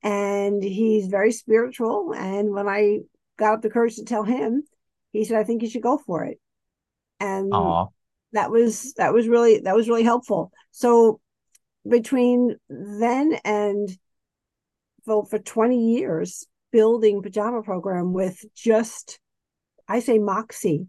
and 0.02 0.64
he's 0.64 1.06
very 1.06 1.32
spiritual. 1.32 2.14
And 2.16 2.52
when 2.52 2.68
I 2.68 3.02
got 3.38 3.54
up 3.54 3.62
the 3.62 3.70
courage 3.70 3.98
to 3.98 4.06
tell 4.06 4.24
him, 4.24 4.64
he 5.12 5.24
said, 5.24 5.38
"I 5.38 5.44
think 5.44 5.62
you 5.62 5.70
should 5.70 5.84
go 5.84 6.00
for 6.00 6.24
it." 6.24 6.40
And 7.20 7.52
Aww. 7.52 7.90
That 8.34 8.52
was 8.52 8.94
that 8.94 9.14
was 9.14 9.28
really 9.28 9.60
that 9.62 9.76
was 9.76 9.88
really 9.88 10.04
helpful. 10.04 10.52
So 10.72 11.20
between 11.88 12.56
then 12.70 13.40
and 13.44 13.90
for 15.06 15.26
for 15.26 15.40
twenty 15.40 15.96
years, 15.96 16.46
building 16.72 17.22
pajama 17.22 17.64
program 17.64 18.14
with 18.14 18.44
just 18.56 19.20
I 19.88 20.00
say 20.00 20.20
moxie 20.20 20.88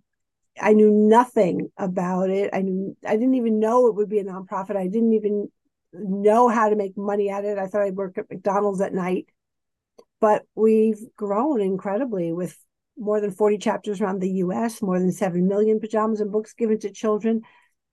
I 0.61 0.73
knew 0.73 0.91
nothing 0.91 1.71
about 1.77 2.31
it. 2.31 2.51
I 2.53 2.63
knew 2.63 2.97
I 3.07 3.17
didn't 3.17 3.35
even 3.35 3.61
know 3.61 3.87
it 3.87 3.95
would 3.95 4.09
be 4.09 4.19
a 4.19 4.25
nonprofit. 4.25 4.77
I 4.77 4.87
didn't 4.87 5.15
even 5.15 5.49
know 5.93 6.49
how 6.49 6.69
to 6.69 6.77
make 6.77 6.97
money 6.97 7.31
at 7.31 7.45
it. 7.45 7.59
I 7.59 7.67
thought 7.67 7.83
I'd 7.83 7.97
work 7.97 8.19
at 8.19 8.31
McDonald's 8.31 8.81
at 8.81 8.95
night. 8.95 9.27
But 10.21 10.43
we've 10.55 11.01
grown 11.17 11.61
incredibly 11.61 12.33
with 12.33 12.57
more 12.99 13.21
than 13.21 13.31
40 13.31 13.59
chapters 13.59 14.01
around 14.01 14.21
the 14.21 14.31
US, 14.31 14.83
more 14.83 14.99
than 14.99 15.13
7 15.13 15.47
million 15.47 15.81
pajamas 15.81 16.21
and 16.21 16.33
books 16.33 16.53
given 16.55 16.79
to 16.81 16.91
children, 16.91 17.43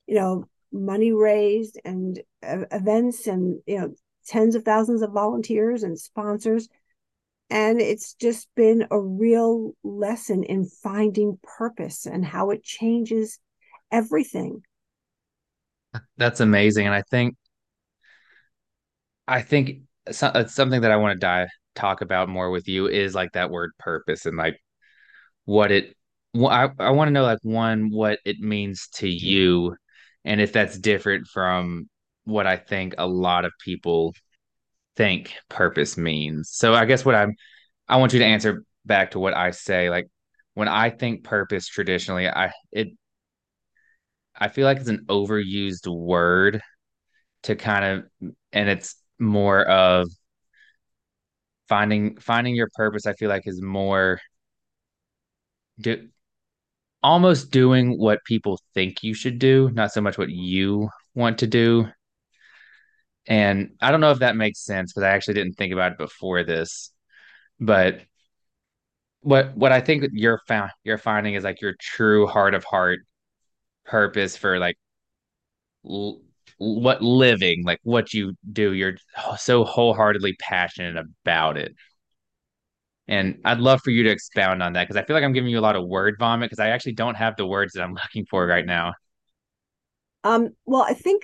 you 0.06 0.16
know, 0.16 0.46
money 0.72 1.14
raised 1.14 1.80
and 1.86 2.20
uh, 2.46 2.66
events 2.72 3.28
and, 3.28 3.60
you 3.66 3.80
know, 3.80 3.94
tens 4.28 4.56
of 4.56 4.64
thousands 4.64 5.02
of 5.02 5.12
volunteers 5.14 5.84
and 5.84 5.98
sponsors 5.98 6.68
and 7.50 7.80
it's 7.80 8.14
just 8.16 8.50
been 8.56 8.88
a 8.92 9.00
real 9.00 9.74
lesson 9.84 10.44
in 10.44 10.66
finding 10.66 11.40
purpose 11.42 12.06
and 12.06 12.26
how 12.26 12.50
it 12.50 12.64
changes 12.64 13.40
everything. 13.92 14.64
That's 16.18 16.42
amazing. 16.42 16.88
And 16.88 16.96
I 16.96 17.04
think, 17.04 17.36
I 19.28 19.42
think 19.42 19.82
it's 20.06 20.54
something 20.54 20.82
that 20.82 20.92
I 20.92 20.98
want 20.98 21.16
to 21.16 21.20
dive, 21.20 21.48
talk 21.74 22.02
about 22.02 22.28
more 22.28 22.50
with 22.50 22.68
you 22.68 22.88
is 22.88 23.16
like 23.16 23.32
that 23.34 23.50
word 23.50 23.72
purpose 23.80 24.26
and 24.26 24.36
like 24.36 24.60
what 25.48 25.72
it, 25.72 25.96
I, 26.36 26.70
I 26.78 26.92
want 26.92 27.08
to 27.08 27.14
know 27.14 27.24
like 27.24 27.40
one, 27.42 27.90
what 27.90 28.20
it 28.26 28.40
means 28.40 28.90
to 28.96 29.08
you 29.10 29.76
and 30.26 30.42
if 30.42 30.52
that's 30.52 30.78
different 30.78 31.26
from 31.28 31.90
what 32.26 32.46
I 32.46 32.58
think 32.58 32.96
a 32.98 33.08
lot 33.08 33.46
of 33.46 33.54
people 33.64 34.14
think 34.98 35.34
purpose 35.50 35.98
means. 35.98 36.50
So 36.52 36.74
I 36.74 36.84
guess 36.84 37.06
what 37.06 37.16
I'm 37.16 37.34
I 37.88 37.96
want 37.96 38.12
you 38.12 38.20
to 38.20 38.26
answer 38.26 38.64
back 38.86 39.12
to 39.12 39.20
what 39.20 39.36
I 39.36 39.52
say. 39.52 39.90
Like 39.90 40.08
when 40.54 40.68
I 40.68 40.90
think 40.90 41.24
purpose 41.24 41.68
traditionally, 41.70 42.28
I 42.28 42.52
it 42.74 42.90
I 44.36 44.50
feel 44.50 44.66
like 44.66 44.80
it's 44.80 44.90
an 44.90 45.06
overused 45.08 45.88
word 45.88 46.62
to 47.44 47.56
kind 47.56 47.86
of 47.86 48.32
and 48.52 48.70
it's 48.70 48.96
more 49.18 49.64
of 49.66 50.10
finding 51.70 52.18
finding 52.18 52.56
your 52.56 52.70
purpose 52.76 53.06
I 53.06 53.14
feel 53.14 53.30
like 53.30 53.44
is 53.46 53.62
more 53.62 54.20
do 55.80 56.10
almost 57.04 57.52
doing 57.52 57.98
what 57.98 58.24
people 58.26 58.60
think 58.74 59.04
you 59.04 59.14
should 59.14 59.40
do, 59.40 59.70
not 59.74 59.94
so 59.94 60.02
much 60.02 60.18
what 60.18 60.30
you 60.30 60.90
want 61.16 61.40
to 61.40 61.48
do. 61.48 61.88
And 63.28 63.76
I 63.82 63.92
don't 63.92 64.00
know 64.02 64.12
if 64.12 64.20
that 64.20 64.36
makes 64.38 64.64
sense 64.64 64.92
because 64.94 65.04
I 65.04 65.10
actually 65.10 65.34
didn't 65.36 65.54
think 65.54 65.74
about 65.74 65.94
it 65.94 65.98
before 65.98 66.44
this. 66.44 66.92
But 67.60 68.02
what 69.22 69.56
what 69.58 69.72
I 69.72 69.82
think 69.82 70.06
you're 70.14 70.42
found 70.48 70.72
you're 70.84 70.98
finding 70.98 71.34
is 71.34 71.44
like 71.44 71.62
your 71.62 71.74
true 71.80 72.28
heart 72.28 72.54
of 72.54 72.64
heart 72.64 73.00
purpose 73.86 74.38
for 74.38 74.60
like 74.60 74.78
l- 75.86 76.22
what 76.58 77.02
living 77.02 77.64
like 77.64 77.80
what 77.84 78.14
you 78.14 78.34
do 78.52 78.74
you're 78.74 78.96
so 79.38 79.64
wholeheartedly 79.64 80.36
passionate 80.40 80.98
about 80.98 81.58
it 81.58 81.76
and 83.08 83.40
I'd 83.46 83.60
love 83.60 83.82
for 83.84 83.92
you 83.92 84.04
to 84.04 84.10
expound 84.10 84.62
on 84.62 84.74
that 84.74 84.88
because 84.88 85.02
I 85.02 85.06
feel 85.06 85.16
like 85.16 85.24
I'm 85.24 85.34
giving 85.34 85.50
you 85.50 85.60
a 85.60 85.62
lot 85.62 85.76
of 85.76 85.88
word 85.88 86.16
vomit 86.20 86.50
because 86.50 86.60
I 86.60 86.70
actually 86.70 86.94
don't 86.94 87.16
have 87.16 87.36
the 87.36 87.46
words 87.46 87.74
that 87.74 87.84
I'm 87.84 87.94
looking 88.04 88.26
for 88.30 88.46
right 88.46 88.66
now. 88.66 88.94
Um, 90.24 90.50
well, 90.66 90.84
I 90.84 90.94
think 90.94 91.24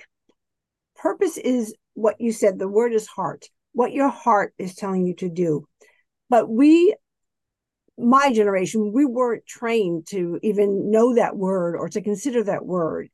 purpose 0.96 1.36
is 1.36 1.74
what 1.94 2.20
you 2.20 2.32
said. 2.32 2.58
The 2.58 2.68
word 2.68 2.92
is 2.92 3.06
heart, 3.06 3.46
what 3.72 3.92
your 3.92 4.08
heart 4.08 4.54
is 4.58 4.74
telling 4.74 5.06
you 5.06 5.14
to 5.16 5.28
do. 5.28 5.66
But 6.30 6.48
we, 6.48 6.94
my 7.98 8.32
generation, 8.32 8.92
we 8.92 9.04
weren't 9.04 9.46
trained 9.46 10.06
to 10.08 10.38
even 10.42 10.90
know 10.90 11.14
that 11.14 11.36
word 11.36 11.76
or 11.76 11.88
to 11.90 12.00
consider 12.00 12.42
that 12.44 12.64
word. 12.64 13.08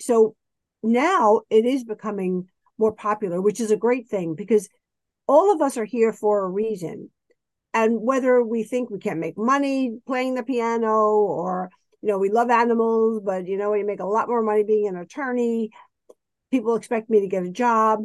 So 0.00 0.34
now 0.82 1.42
it 1.50 1.64
is 1.64 1.84
becoming 1.84 2.48
more 2.78 2.92
popular, 2.92 3.40
which 3.40 3.60
is 3.60 3.70
a 3.70 3.76
great 3.76 4.08
thing 4.08 4.34
because 4.34 4.68
all 5.26 5.52
of 5.52 5.60
us 5.60 5.76
are 5.76 5.84
here 5.84 6.12
for 6.12 6.44
a 6.44 6.48
reason. 6.48 7.10
And 7.74 8.00
whether 8.00 8.42
we 8.42 8.62
think 8.62 8.90
we 8.90 8.98
can't 8.98 9.20
make 9.20 9.36
money 9.36 9.98
playing 10.06 10.34
the 10.34 10.42
piano 10.42 11.10
or, 11.10 11.70
you 12.02 12.08
know, 12.08 12.18
we 12.18 12.30
love 12.30 12.50
animals, 12.50 13.20
but, 13.24 13.46
you 13.46 13.56
know, 13.56 13.70
we 13.72 13.82
make 13.82 14.00
a 14.00 14.06
lot 14.06 14.28
more 14.28 14.42
money 14.42 14.64
being 14.64 14.88
an 14.88 14.96
attorney, 14.96 15.70
people 16.50 16.76
expect 16.76 17.10
me 17.10 17.20
to 17.20 17.28
get 17.28 17.44
a 17.44 17.50
job, 17.50 18.04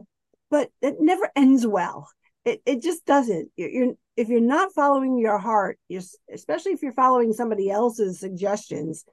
but 0.52 0.70
it 0.82 0.96
never 1.00 1.30
ends 1.36 1.66
well. 1.66 2.10
It, 2.46 2.62
it 2.66 2.82
just 2.82 3.06
doesn't. 3.06 3.50
You're, 3.56 3.70
you're 3.70 3.94
if 4.16 4.30
you're 4.30 4.42
not 4.42 4.74
following 4.74 5.18
your 5.18 5.40
heart, 5.40 5.80
you're, 5.88 6.04
especially 6.32 6.74
if 6.74 6.84
you're 6.84 6.94
following 6.94 7.34
somebody 7.34 7.72
else's 7.72 8.20
suggestions, 8.20 9.06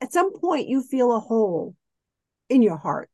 at 0.00 0.12
some 0.12 0.38
point 0.38 0.68
you 0.68 0.82
feel 0.82 1.12
a 1.12 1.18
hole 1.18 1.74
in 2.48 2.62
your 2.62 2.76
heart. 2.76 3.10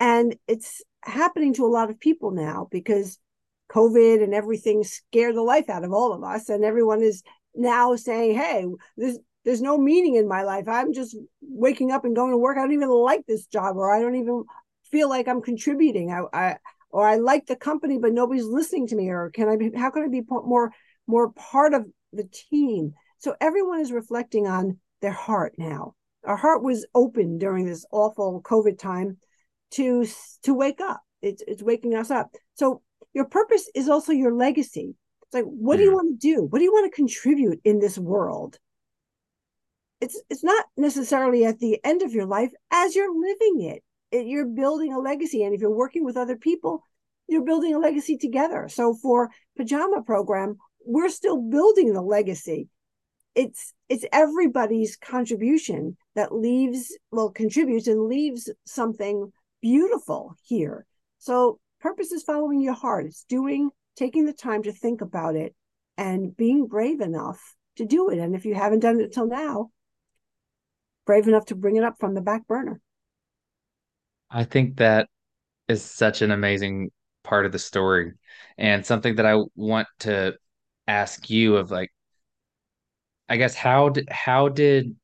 And 0.00 0.36
it's 0.48 0.82
happening 1.02 1.54
to 1.54 1.66
a 1.66 1.68
lot 1.68 1.90
of 1.90 2.00
people 2.00 2.32
now 2.32 2.66
because 2.70 3.18
COVID 3.74 4.22
and 4.22 4.34
everything 4.34 4.84
scared 4.84 5.36
the 5.36 5.42
life 5.42 5.68
out 5.68 5.84
of 5.84 5.92
all 5.92 6.12
of 6.12 6.22
us. 6.22 6.48
And 6.48 6.64
everyone 6.64 7.02
is 7.02 7.22
now 7.54 7.96
saying, 7.96 8.36
hey, 8.36 8.66
there's 8.96 9.18
there's 9.44 9.62
no 9.62 9.76
meaning 9.76 10.14
in 10.14 10.26
my 10.26 10.42
life. 10.42 10.66
I'm 10.68 10.94
just 10.94 11.16
waking 11.42 11.92
up 11.92 12.04
and 12.04 12.16
going 12.16 12.30
to 12.30 12.38
work. 12.38 12.56
I 12.56 12.62
don't 12.62 12.72
even 12.72 12.88
like 12.88 13.26
this 13.26 13.46
job, 13.46 13.76
or 13.76 13.94
I 13.94 14.00
don't 14.00 14.16
even 14.16 14.44
feel 14.90 15.08
like 15.10 15.28
I'm 15.28 15.42
contributing. 15.42 16.10
I, 16.10 16.22
I 16.32 16.56
or 16.90 17.06
I 17.06 17.16
like 17.16 17.46
the 17.46 17.56
company, 17.56 17.98
but 17.98 18.12
nobody's 18.12 18.44
listening 18.44 18.86
to 18.86 18.96
me, 18.96 19.08
or 19.08 19.30
can 19.30 19.48
I 19.48 19.56
be, 19.56 19.72
how 19.76 19.90
can 19.90 20.04
I 20.04 20.08
be 20.08 20.22
more, 20.28 20.70
more 21.08 21.32
part 21.32 21.74
of 21.74 21.84
the 22.12 22.28
team? 22.50 22.94
So 23.18 23.34
everyone 23.40 23.80
is 23.80 23.90
reflecting 23.90 24.46
on 24.46 24.78
their 25.02 25.12
heart 25.12 25.54
now. 25.58 25.94
Our 26.24 26.36
heart 26.36 26.62
was 26.62 26.86
open 26.94 27.38
during 27.38 27.66
this 27.66 27.84
awful 27.90 28.40
COVID 28.42 28.78
time 28.78 29.18
to, 29.72 30.06
to 30.44 30.54
wake 30.54 30.80
up. 30.80 31.02
It's, 31.20 31.42
it's 31.48 31.64
waking 31.64 31.96
us 31.96 32.12
up. 32.12 32.30
So 32.54 32.80
your 33.14 33.24
purpose 33.24 33.70
is 33.74 33.88
also 33.88 34.12
your 34.12 34.34
legacy. 34.34 34.96
It's 35.22 35.34
like, 35.34 35.44
what 35.44 35.76
do 35.76 35.84
you 35.84 35.94
want 35.94 36.20
to 36.20 36.34
do? 36.34 36.42
What 36.42 36.58
do 36.58 36.64
you 36.64 36.72
want 36.72 36.90
to 36.90 36.96
contribute 36.96 37.60
in 37.64 37.78
this 37.78 37.96
world? 37.96 38.58
It's 40.00 40.20
it's 40.28 40.44
not 40.44 40.66
necessarily 40.76 41.44
at 41.44 41.60
the 41.60 41.78
end 41.84 42.02
of 42.02 42.12
your 42.12 42.26
life 42.26 42.52
as 42.70 42.94
you're 42.94 43.14
living 43.14 43.62
it. 43.62 43.82
it. 44.10 44.26
You're 44.26 44.46
building 44.46 44.92
a 44.92 44.98
legacy, 44.98 45.42
and 45.44 45.54
if 45.54 45.60
you're 45.60 45.70
working 45.70 46.04
with 46.04 46.16
other 46.16 46.36
people, 46.36 46.82
you're 47.28 47.44
building 47.44 47.74
a 47.74 47.78
legacy 47.78 48.18
together. 48.18 48.68
So 48.68 48.94
for 48.94 49.30
pajama 49.56 50.02
program, 50.02 50.56
we're 50.84 51.08
still 51.08 51.40
building 51.40 51.92
the 51.92 52.02
legacy. 52.02 52.68
It's 53.34 53.72
it's 53.88 54.04
everybody's 54.12 54.96
contribution 54.96 55.96
that 56.16 56.34
leaves 56.34 56.96
well 57.10 57.30
contributes 57.30 57.86
and 57.86 58.08
leaves 58.08 58.50
something 58.66 59.32
beautiful 59.62 60.34
here. 60.42 60.84
So 61.18 61.58
purpose 61.84 62.12
is 62.12 62.22
following 62.22 62.62
your 62.62 62.72
heart. 62.72 63.04
It's 63.04 63.24
doing 63.24 63.68
taking 63.94 64.24
the 64.24 64.32
time 64.32 64.62
to 64.62 64.72
think 64.72 65.02
about 65.02 65.36
it 65.36 65.54
and 65.98 66.34
being 66.34 66.66
brave 66.66 67.02
enough 67.02 67.54
to 67.76 67.84
do 67.84 68.08
it. 68.08 68.18
And 68.18 68.34
if 68.34 68.46
you 68.46 68.54
haven't 68.54 68.80
done 68.80 68.98
it 69.00 69.12
till 69.12 69.26
now, 69.26 69.70
brave 71.04 71.28
enough 71.28 71.44
to 71.46 71.54
bring 71.54 71.76
it 71.76 71.84
up 71.84 71.96
from 72.00 72.14
the 72.14 72.22
back 72.22 72.46
burner. 72.46 72.80
I 74.30 74.44
think 74.44 74.78
that 74.78 75.10
is 75.68 75.84
such 75.84 76.22
an 76.22 76.30
amazing 76.30 76.90
part 77.22 77.44
of 77.44 77.52
the 77.52 77.58
story 77.58 78.12
and 78.56 78.84
something 78.84 79.16
that 79.16 79.26
I 79.26 79.42
want 79.54 79.86
to 80.00 80.34
ask 80.88 81.28
you 81.28 81.56
of 81.56 81.70
like 81.70 81.92
I 83.28 83.36
guess 83.36 83.54
how 83.54 83.90
did 83.90 84.08
how 84.10 84.48
did 84.48 84.96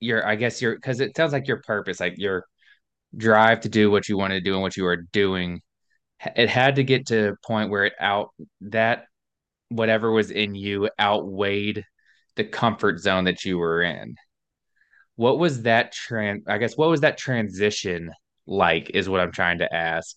your 0.00 0.26
I 0.26 0.34
guess 0.34 0.60
your 0.60 0.74
because 0.74 0.98
it 0.98 1.16
sounds 1.16 1.32
like 1.32 1.46
your 1.46 1.62
purpose 1.62 2.00
like 2.00 2.14
your 2.18 2.46
drive 3.16 3.60
to 3.60 3.68
do 3.68 3.90
what 3.90 4.08
you 4.08 4.16
want 4.16 4.32
to 4.32 4.40
do 4.40 4.54
and 4.54 4.62
what 4.62 4.76
you 4.76 4.86
are 4.86 4.96
doing 5.12 5.60
it 6.36 6.48
had 6.48 6.76
to 6.76 6.84
get 6.84 7.06
to 7.06 7.30
a 7.30 7.46
point 7.46 7.70
where 7.70 7.86
it 7.86 7.94
out 7.98 8.30
that 8.60 9.04
whatever 9.68 10.10
was 10.10 10.30
in 10.30 10.54
you 10.54 10.90
outweighed 11.00 11.84
the 12.36 12.44
comfort 12.44 12.98
zone 12.98 13.24
that 13.24 13.44
you 13.44 13.58
were 13.58 13.82
in. 13.82 14.16
What 15.16 15.38
was 15.38 15.62
that 15.62 15.92
trans 15.92 16.44
i 16.46 16.58
guess 16.58 16.76
what 16.76 16.90
was 16.90 17.00
that 17.02 17.18
transition 17.18 18.10
like 18.46 18.90
is 18.90 19.08
what 19.08 19.20
i'm 19.20 19.32
trying 19.32 19.58
to 19.58 19.74
ask. 19.74 20.16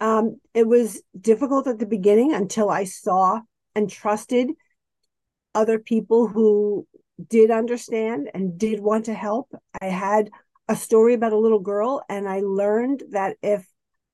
Um, 0.00 0.40
it 0.52 0.66
was 0.66 1.00
difficult 1.18 1.68
at 1.68 1.78
the 1.78 1.86
beginning 1.86 2.32
until 2.32 2.70
i 2.70 2.84
saw 2.84 3.40
and 3.74 3.90
trusted 3.90 4.50
other 5.54 5.78
people 5.78 6.26
who 6.26 6.86
did 7.28 7.50
understand 7.50 8.30
and 8.34 8.58
did 8.58 8.80
want 8.80 9.04
to 9.04 9.14
help. 9.14 9.48
I 9.80 9.86
had 9.86 10.30
a 10.72 10.76
story 10.76 11.14
about 11.14 11.32
a 11.32 11.38
little 11.38 11.60
girl 11.60 12.02
and 12.08 12.28
i 12.28 12.40
learned 12.40 13.02
that 13.10 13.36
if 13.42 13.66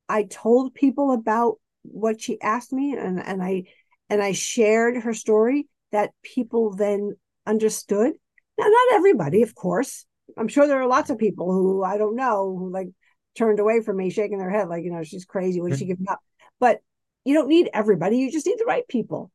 I 0.09 0.25
told 0.25 0.75
people 0.75 1.13
about 1.13 1.57
what 1.83 2.21
she 2.21 2.41
asked 2.41 2.73
me 2.73 2.97
and, 2.99 3.21
and 3.21 3.43
I 3.43 3.65
and 4.11 4.23
I 4.23 4.33
shared 4.33 4.97
her 5.03 5.13
story 5.13 5.69
that 5.93 6.11
people 6.23 6.75
then 6.75 7.15
understood. 7.47 8.13
Now, 8.59 8.65
not 8.65 8.95
everybody, 8.95 9.43
of 9.43 9.55
course. 9.55 10.07
I'm 10.37 10.49
sure 10.49 10.67
there 10.67 10.81
are 10.81 10.89
lots 10.89 11.11
of 11.11 11.19
people 11.19 11.53
who 11.53 11.83
I 11.85 11.99
don't 11.99 12.17
know 12.17 12.57
who 12.59 12.73
like 12.73 12.89
turned 13.37 13.61
away 13.61 13.83
from 13.83 13.99
me, 13.99 14.11
shaking 14.11 14.39
their 14.39 14.51
head 14.51 14.69
like, 14.69 14.85
you 14.85 14.91
know, 14.91 15.03
she's 15.03 15.25
crazy. 15.25 15.61
When 15.61 15.77
she 15.77 15.85
mm-hmm. 15.85 15.93
giving 15.93 16.09
up? 16.09 16.21
But 16.59 16.81
you 17.25 17.35
don't 17.35 17.49
need 17.49 17.69
everybody. 17.75 18.19
You 18.19 18.33
just 18.33 18.47
need 18.47 18.59
the 18.59 18.65
right 18.65 18.87
people. 18.89 19.31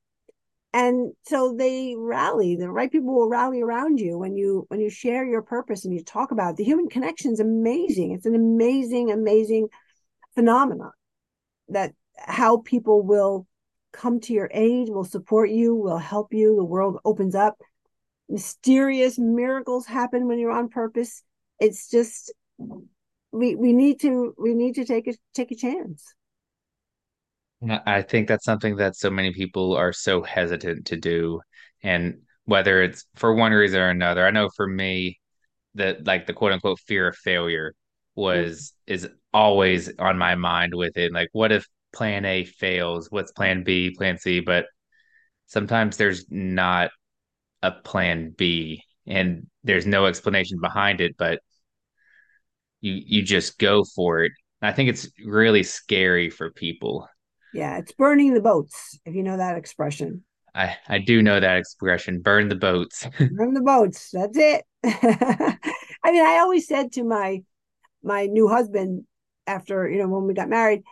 And 0.74 1.14
so 1.28 1.54
they 1.56 1.94
rally. 1.96 2.56
The 2.56 2.70
right 2.70 2.92
people 2.92 3.14
will 3.14 3.30
rally 3.30 3.62
around 3.62 4.00
you 4.00 4.18
when 4.18 4.36
you 4.36 4.66
when 4.70 4.80
you 4.80 4.90
share 4.90 5.24
your 5.24 5.44
purpose 5.44 5.86
and 5.86 5.94
you 5.94 6.04
talk 6.04 6.32
about 6.32 6.52
it. 6.52 6.58
The 6.58 6.64
human 6.64 6.90
connection 6.90 7.32
is 7.32 7.40
amazing. 7.40 8.14
It's 8.14 8.26
an 8.26 8.34
amazing, 8.34 9.12
amazing 9.12 9.68
phenomenon 10.34 10.92
that 11.70 11.94
how 12.18 12.58
people 12.58 13.04
will 13.04 13.48
come 13.92 14.20
to 14.22 14.34
your 14.34 14.50
aid, 14.52 14.90
will 14.90 15.04
support 15.04 15.52
you, 15.52 15.76
will 15.76 16.00
help 16.00 16.34
you. 16.34 16.56
The 16.56 16.64
world 16.64 16.98
opens 17.06 17.36
up. 17.36 17.58
Mysterious 18.28 19.20
miracles 19.20 19.86
happen 19.86 20.28
when 20.28 20.40
you're 20.40 20.52
on 20.52 20.70
purpose. 20.70 21.24
It's 21.60 21.88
just 21.90 22.34
we 23.32 23.56
we 23.56 23.74
need 23.74 24.00
to 24.02 24.34
we 24.40 24.56
need 24.56 24.76
to 24.76 24.86
take 24.86 25.08
a 25.08 25.14
take 25.36 25.52
a 25.52 25.56
chance. 25.56 26.14
I 27.86 28.02
think 28.02 28.28
that's 28.28 28.46
something 28.46 28.78
that 28.78 28.96
so 28.96 29.10
many 29.10 29.32
people 29.34 29.76
are 29.76 29.94
so 29.94 30.22
hesitant 30.22 30.88
to 30.88 30.98
do. 30.98 31.42
And 31.82 32.22
whether 32.46 32.82
it's 32.82 33.06
for 33.16 33.34
one 33.34 33.52
reason 33.52 33.80
or 33.80 33.90
another, 33.90 34.26
I 34.26 34.32
know 34.32 34.50
for 34.56 34.68
me, 34.68 35.20
that 35.76 36.06
like 36.06 36.28
the 36.28 36.34
quote 36.34 36.52
unquote 36.52 36.80
fear 36.80 37.08
of 37.08 37.16
failure 37.16 37.74
was 38.16 38.74
mm-hmm. 38.88 38.94
is 38.94 39.10
always 39.34 39.92
on 39.98 40.18
my 40.18 40.36
mind 40.36 40.74
with 40.76 40.98
it. 40.98 41.12
Like, 41.14 41.30
what 41.32 41.52
if 41.52 41.66
plan 41.94 42.26
A 42.26 42.46
fails? 42.46 43.08
What's 43.10 43.32
plan 43.32 43.64
B, 43.64 43.92
plan 43.92 44.18
C? 44.18 44.40
But 44.40 44.66
sometimes 45.48 45.98
there's 45.98 46.26
not 46.30 46.92
a 47.62 47.72
plan 47.72 48.34
B 48.38 48.84
and 49.08 49.48
there's 49.64 49.88
no 49.88 50.06
explanation 50.06 50.60
behind 50.62 51.02
it, 51.02 51.16
but 51.18 51.40
you 52.82 53.02
you 53.06 53.22
just 53.24 53.58
go 53.58 53.84
for 53.96 54.24
it. 54.24 54.32
I 54.62 54.72
think 54.72 54.90
it's 54.90 55.10
really 55.26 55.64
scary 55.64 56.30
for 56.30 56.52
people. 56.52 57.08
Yeah, 57.54 57.78
it's 57.78 57.92
burning 57.92 58.34
the 58.34 58.42
boats, 58.42 59.00
if 59.06 59.16
you 59.16 59.24
know 59.24 59.38
that 59.38 59.58
expression. 59.58 60.24
I, 60.56 60.78
I 60.88 61.00
do 61.00 61.24
know 61.24 61.40
that 61.40 61.58
expression, 61.58 62.22
burn 62.22 62.48
the 62.48 62.56
boats. 62.56 63.08
burn 63.20 63.54
the 63.54 63.62
boats. 63.62 64.12
That's 64.12 64.38
it. 64.38 64.64
I 64.84 66.12
mean, 66.12 66.26
I 66.26 66.40
always 66.40 66.68
said 66.68 66.92
to 66.94 67.04
my 67.04 67.44
my 68.04 68.26
new 68.26 68.48
husband 68.48 69.06
after 69.48 69.90
you 69.90 69.98
know 69.98 70.08
when 70.08 70.24
we 70.24 70.34
got 70.34 70.50
married 70.50 70.84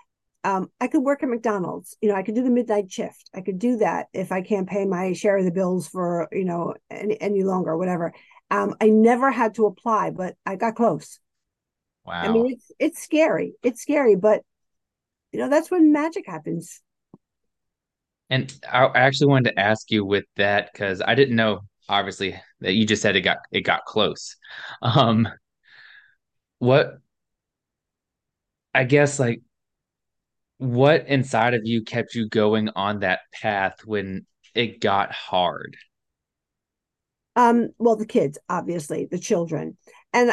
um, 0.43 0.71
I 0.79 0.87
could 0.87 1.03
work 1.03 1.23
at 1.23 1.29
McDonald's. 1.29 1.95
You 2.01 2.09
know, 2.09 2.15
I 2.15 2.23
could 2.23 2.35
do 2.35 2.43
the 2.43 2.49
midnight 2.49 2.91
shift. 2.91 3.29
I 3.33 3.41
could 3.41 3.59
do 3.59 3.77
that 3.77 4.07
if 4.13 4.31
I 4.31 4.41
can't 4.41 4.67
pay 4.67 4.85
my 4.85 5.13
share 5.13 5.37
of 5.37 5.45
the 5.45 5.51
bills 5.51 5.87
for 5.87 6.27
you 6.31 6.45
know 6.45 6.73
any, 6.89 7.19
any 7.21 7.43
longer, 7.43 7.77
whatever. 7.77 8.13
Um, 8.49 8.75
I 8.81 8.89
never 8.89 9.31
had 9.31 9.55
to 9.55 9.65
apply, 9.65 10.11
but 10.11 10.35
I 10.45 10.55
got 10.55 10.75
close. 10.75 11.19
Wow. 12.05 12.23
I 12.23 12.31
mean, 12.31 12.53
it's 12.53 12.71
it's 12.79 13.03
scary. 13.03 13.53
It's 13.61 13.81
scary, 13.81 14.15
but 14.15 14.43
you 15.31 15.39
know 15.39 15.49
that's 15.49 15.71
when 15.71 15.91
magic 15.91 16.25
happens. 16.27 16.81
And 18.29 18.53
I 18.71 18.85
actually 18.95 19.27
wanted 19.27 19.51
to 19.51 19.59
ask 19.59 19.91
you 19.91 20.05
with 20.05 20.23
that 20.37 20.71
because 20.71 21.01
I 21.01 21.15
didn't 21.15 21.35
know, 21.35 21.61
obviously, 21.89 22.39
that 22.61 22.73
you 22.73 22.85
just 22.85 23.01
said 23.01 23.15
it 23.15 23.21
got 23.21 23.39
it 23.51 23.61
got 23.61 23.85
close. 23.85 24.37
Um, 24.81 25.27
what 26.59 26.99
I 28.73 28.83
guess 28.83 29.19
like 29.19 29.41
what 30.59 31.07
inside 31.07 31.55
of 31.55 31.61
you 31.65 31.83
kept 31.83 32.13
you 32.13 32.29
going 32.29 32.69
on 32.75 32.99
that 32.99 33.21
path 33.33 33.79
when 33.83 34.27
it 34.53 34.79
got 34.79 35.11
hard? 35.11 35.75
Um, 37.35 37.69
well, 37.79 37.95
the 37.95 38.05
kids, 38.05 38.37
obviously, 38.47 39.07
the 39.09 39.17
children. 39.17 39.77
And 40.13 40.31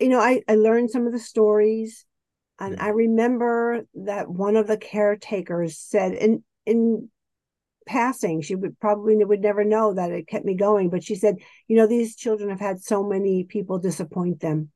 you 0.00 0.08
know, 0.08 0.20
I, 0.20 0.42
I 0.48 0.56
learned 0.56 0.90
some 0.90 1.06
of 1.06 1.12
the 1.12 1.20
stories. 1.20 2.05
And 2.58 2.80
I 2.80 2.88
remember 2.88 3.86
that 3.94 4.30
one 4.30 4.56
of 4.56 4.66
the 4.66 4.78
caretakers 4.78 5.78
said 5.78 6.12
in 6.12 6.42
in 6.64 7.10
passing, 7.86 8.42
she 8.42 8.54
would 8.54 8.78
probably 8.80 9.24
would 9.24 9.40
never 9.40 9.64
know 9.64 9.94
that 9.94 10.10
it 10.10 10.26
kept 10.26 10.44
me 10.44 10.54
going, 10.54 10.90
but 10.90 11.04
she 11.04 11.14
said, 11.14 11.36
you 11.68 11.76
know, 11.76 11.86
these 11.86 12.16
children 12.16 12.50
have 12.50 12.60
had 12.60 12.82
so 12.82 13.02
many 13.02 13.44
people 13.44 13.78
disappoint 13.78 14.40
them. 14.40 14.70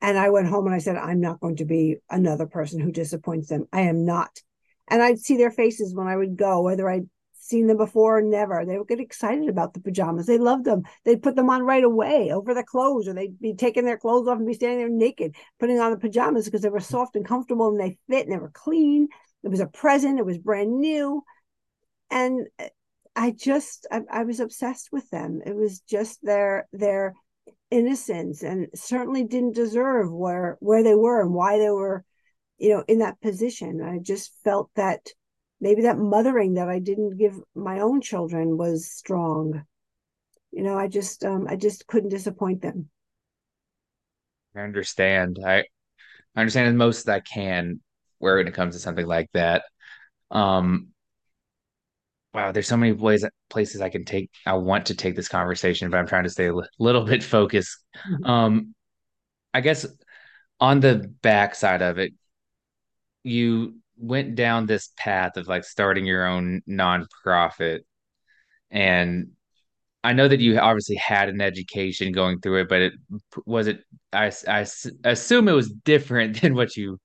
And 0.00 0.16
I 0.18 0.30
went 0.30 0.46
home 0.46 0.66
and 0.66 0.74
I 0.74 0.78
said, 0.78 0.96
I'm 0.96 1.20
not 1.20 1.40
going 1.40 1.56
to 1.56 1.64
be 1.64 1.96
another 2.08 2.46
person 2.46 2.80
who 2.80 2.92
disappoints 2.92 3.48
them. 3.48 3.66
I 3.72 3.82
am 3.82 4.04
not. 4.04 4.40
And 4.88 5.02
I'd 5.02 5.18
see 5.18 5.36
their 5.36 5.50
faces 5.50 5.94
when 5.94 6.06
I 6.06 6.16
would 6.16 6.36
go, 6.36 6.62
whether 6.62 6.88
I'd 6.88 7.08
seen 7.48 7.66
them 7.66 7.76
before 7.76 8.18
or 8.18 8.22
never. 8.22 8.64
They 8.64 8.78
would 8.78 8.88
get 8.88 9.00
excited 9.00 9.48
about 9.48 9.74
the 9.74 9.80
pajamas. 9.80 10.26
They 10.26 10.38
loved 10.38 10.64
them. 10.64 10.82
They'd 11.04 11.22
put 11.22 11.36
them 11.36 11.50
on 11.50 11.62
right 11.62 11.84
away 11.84 12.30
over 12.32 12.54
the 12.54 12.62
clothes, 12.62 13.08
or 13.08 13.14
they'd 13.14 13.38
be 13.40 13.54
taking 13.54 13.84
their 13.84 13.98
clothes 13.98 14.28
off 14.28 14.38
and 14.38 14.46
be 14.46 14.54
standing 14.54 14.78
there 14.78 14.88
naked, 14.88 15.36
putting 15.58 15.80
on 15.80 15.90
the 15.90 15.98
pajamas 15.98 16.44
because 16.44 16.62
they 16.62 16.68
were 16.68 16.80
soft 16.80 17.16
and 17.16 17.26
comfortable 17.26 17.68
and 17.68 17.80
they 17.80 17.98
fit 18.08 18.26
and 18.26 18.32
they 18.32 18.38
were 18.38 18.50
clean. 18.50 19.08
It 19.42 19.48
was 19.48 19.60
a 19.60 19.66
present. 19.66 20.18
It 20.18 20.26
was 20.26 20.38
brand 20.38 20.80
new. 20.80 21.22
And 22.10 22.46
uh, 22.58 22.68
I 23.14 23.30
just 23.30 23.86
I, 23.90 24.02
I 24.10 24.24
was 24.24 24.40
obsessed 24.40 24.90
with 24.92 25.08
them. 25.10 25.40
It 25.46 25.54
was 25.54 25.80
just 25.80 26.18
their 26.22 26.68
their 26.72 27.14
innocence 27.70 28.42
and 28.42 28.68
certainly 28.74 29.24
didn't 29.24 29.54
deserve 29.54 30.12
where 30.12 30.56
where 30.60 30.82
they 30.82 30.94
were 30.94 31.20
and 31.20 31.34
why 31.34 31.58
they 31.58 31.70
were 31.70 32.04
you 32.58 32.70
know 32.70 32.84
in 32.86 33.00
that 33.00 33.20
position 33.20 33.82
i 33.82 33.98
just 33.98 34.32
felt 34.44 34.70
that 34.76 35.08
maybe 35.60 35.82
that 35.82 35.98
mothering 35.98 36.54
that 36.54 36.68
i 36.68 36.78
didn't 36.78 37.16
give 37.18 37.40
my 37.54 37.80
own 37.80 38.00
children 38.00 38.56
was 38.56 38.90
strong 38.90 39.64
you 40.52 40.62
know 40.62 40.78
i 40.78 40.88
just 40.88 41.24
um 41.24 41.46
i 41.48 41.56
just 41.56 41.86
couldn't 41.86 42.10
disappoint 42.10 42.62
them 42.62 42.90
i 44.56 44.60
understand 44.60 45.38
i, 45.44 45.58
I 45.58 45.64
understand 46.40 46.68
as 46.68 46.74
most 46.74 47.00
as 47.00 47.08
i 47.08 47.20
can 47.20 47.80
where 48.18 48.36
when 48.36 48.48
it 48.48 48.54
comes 48.54 48.74
to 48.74 48.80
something 48.80 49.06
like 49.06 49.30
that. 49.34 49.64
Um, 50.30 50.88
wow, 52.34 52.52
there's 52.52 52.68
so 52.68 52.76
many 52.76 52.92
ways 52.92 53.24
places 53.50 53.80
I 53.80 53.88
can 53.88 54.04
take. 54.04 54.30
I 54.44 54.54
want 54.54 54.86
to 54.86 54.94
take 54.94 55.16
this 55.16 55.28
conversation, 55.28 55.90
but 55.90 55.98
I'm 55.98 56.06
trying 56.06 56.24
to 56.24 56.30
stay 56.30 56.48
a 56.48 56.54
little 56.78 57.04
bit 57.04 57.22
focused. 57.22 57.78
Mhm. 58.04 58.28
Um, 58.28 58.74
I 59.54 59.60
guess 59.60 59.86
on 60.60 60.80
the 60.80 61.12
backside 61.22 61.82
of 61.82 61.98
it, 61.98 62.12
you 63.22 63.76
went 63.98 64.34
down 64.34 64.66
this 64.66 64.90
path 64.96 65.36
of 65.36 65.48
like 65.48 65.64
starting 65.64 66.06
your 66.06 66.26
own 66.26 66.62
nonprofit, 66.68 67.80
and 68.70 69.28
I 70.04 70.12
know 70.12 70.28
that 70.28 70.40
you 70.40 70.58
obviously 70.58 70.96
had 70.96 71.28
an 71.28 71.40
education 71.40 72.12
going 72.12 72.40
through 72.40 72.60
it, 72.60 72.68
but 72.68 72.80
it 72.80 72.92
was 73.44 73.66
it. 73.66 73.80
I, 74.12 74.32
I 74.46 74.66
assume 75.04 75.48
it 75.48 75.52
was 75.52 75.70
different 75.70 76.40
than 76.42 76.54
what 76.54 76.76
you 76.76 76.98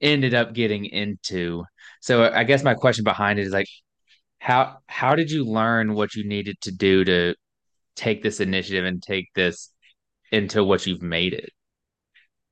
ended 0.00 0.34
up 0.34 0.54
getting 0.54 0.86
into. 0.86 1.64
So 2.00 2.32
I 2.32 2.44
guess 2.44 2.62
my 2.62 2.74
question 2.74 3.04
behind 3.04 3.38
it 3.38 3.46
is 3.46 3.52
like, 3.52 3.68
how 4.38 4.78
how 4.86 5.16
did 5.16 5.30
you 5.30 5.44
learn 5.44 5.92
what 5.94 6.14
you 6.14 6.26
needed 6.26 6.56
to 6.62 6.72
do 6.72 7.04
to 7.04 7.34
take 7.94 8.22
this 8.22 8.40
initiative 8.40 8.86
and 8.86 9.02
take 9.02 9.28
this 9.34 9.70
into 10.32 10.64
what 10.64 10.86
you've 10.86 11.02
made 11.02 11.34
it? 11.34 11.50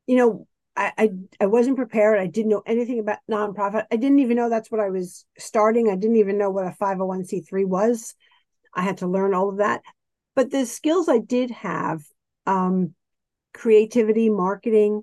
You 0.06 0.16
know, 0.16 0.47
I, 0.78 0.92
I 0.96 1.10
I 1.40 1.46
wasn't 1.46 1.76
prepared. 1.76 2.20
I 2.20 2.28
didn't 2.28 2.50
know 2.50 2.62
anything 2.64 3.00
about 3.00 3.18
nonprofit. 3.28 3.86
I 3.90 3.96
didn't 3.96 4.20
even 4.20 4.36
know 4.36 4.48
that's 4.48 4.70
what 4.70 4.80
I 4.80 4.90
was 4.90 5.26
starting. 5.36 5.90
I 5.90 5.96
didn't 5.96 6.16
even 6.16 6.38
know 6.38 6.50
what 6.50 6.66
a 6.66 6.76
501c3 6.80 7.64
was. 7.64 8.14
I 8.72 8.82
had 8.82 8.98
to 8.98 9.08
learn 9.08 9.34
all 9.34 9.48
of 9.48 9.56
that. 9.56 9.82
But 10.36 10.52
the 10.52 10.64
skills 10.66 11.08
I 11.08 11.18
did 11.18 11.50
have, 11.50 12.02
um, 12.46 12.94
creativity, 13.52 14.30
marketing, 14.30 15.02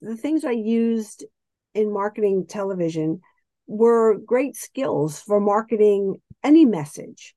the 0.00 0.16
things 0.16 0.44
I 0.44 0.50
used 0.50 1.24
in 1.72 1.92
marketing 1.92 2.46
television 2.48 3.20
were 3.68 4.18
great 4.18 4.56
skills 4.56 5.20
for 5.20 5.38
marketing 5.38 6.16
any 6.42 6.64
message. 6.64 7.36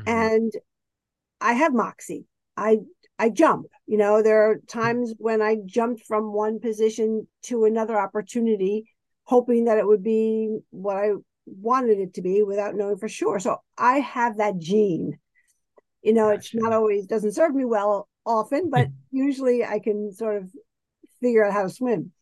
Mm-hmm. 0.00 0.08
And 0.08 0.52
I 1.40 1.52
have 1.52 1.72
moxie. 1.72 2.26
I 2.62 2.78
I 3.18 3.28
jump. 3.28 3.66
You 3.86 3.98
know, 3.98 4.22
there 4.22 4.50
are 4.50 4.60
times 4.68 5.14
when 5.18 5.42
I 5.42 5.56
jumped 5.66 6.06
from 6.06 6.32
one 6.32 6.60
position 6.60 7.26
to 7.44 7.64
another 7.64 7.98
opportunity, 7.98 8.88
hoping 9.24 9.64
that 9.64 9.78
it 9.78 9.86
would 9.86 10.02
be 10.02 10.58
what 10.70 10.96
I 10.96 11.10
wanted 11.46 11.98
it 11.98 12.14
to 12.14 12.22
be 12.22 12.42
without 12.42 12.74
knowing 12.74 12.96
for 12.96 13.08
sure. 13.08 13.38
So 13.38 13.58
I 13.76 13.98
have 14.00 14.38
that 14.38 14.58
gene. 14.58 15.18
You 16.02 16.14
know, 16.14 16.26
gotcha. 16.26 16.38
it's 16.38 16.54
not 16.54 16.72
always 16.72 17.06
doesn't 17.06 17.32
serve 17.32 17.54
me 17.54 17.64
well 17.64 18.08
often, 18.24 18.70
but 18.70 18.88
usually 19.10 19.64
I 19.64 19.78
can 19.80 20.12
sort 20.12 20.36
of 20.42 20.50
figure 21.20 21.44
out 21.44 21.52
how 21.52 21.64
to 21.64 21.70
swim. 21.70 22.12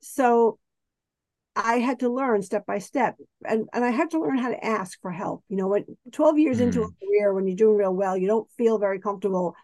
So 0.00 0.58
I 1.56 1.78
had 1.78 2.00
to 2.00 2.10
learn 2.10 2.42
step 2.42 2.66
by 2.66 2.78
step, 2.78 3.16
and 3.44 3.68
and 3.72 3.84
I 3.84 3.90
had 3.90 4.10
to 4.10 4.20
learn 4.20 4.38
how 4.38 4.50
to 4.50 4.64
ask 4.64 5.00
for 5.00 5.10
help. 5.10 5.42
You 5.48 5.56
know, 5.56 5.68
when 5.68 5.84
12 6.12 6.38
years 6.38 6.58
mm. 6.58 6.62
into 6.62 6.82
a 6.82 6.88
career, 7.02 7.32
when 7.32 7.46
you're 7.46 7.56
doing 7.56 7.76
real 7.76 7.94
well, 7.94 8.16
you 8.16 8.26
don't 8.26 8.50
feel 8.58 8.78
very 8.78 9.00
comfortable 9.00 9.56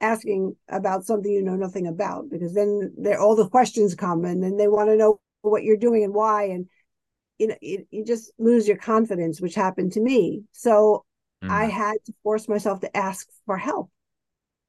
asking 0.00 0.54
about 0.68 1.04
something 1.04 1.32
you 1.32 1.42
know 1.42 1.56
nothing 1.56 1.86
about 1.86 2.28
because 2.30 2.52
then 2.52 2.92
there 2.98 3.18
all 3.18 3.34
the 3.36 3.48
questions 3.48 3.94
come 3.94 4.24
and 4.24 4.42
then 4.42 4.56
they 4.56 4.68
want 4.68 4.88
to 4.88 4.96
know 4.96 5.18
what 5.42 5.62
you're 5.62 5.76
doing 5.76 6.04
and 6.04 6.12
why 6.12 6.44
and 6.44 6.66
you 7.38 7.46
know 7.46 7.54
you, 7.60 7.86
you 7.90 8.04
just 8.04 8.32
lose 8.38 8.66
your 8.68 8.76
confidence 8.76 9.40
which 9.40 9.54
happened 9.54 9.92
to 9.92 10.00
me 10.00 10.42
so 10.52 11.04
mm. 11.42 11.48
i 11.48 11.64
had 11.64 11.94
to 12.04 12.12
force 12.22 12.48
myself 12.48 12.80
to 12.80 12.96
ask 12.96 13.26
for 13.46 13.56
help 13.56 13.88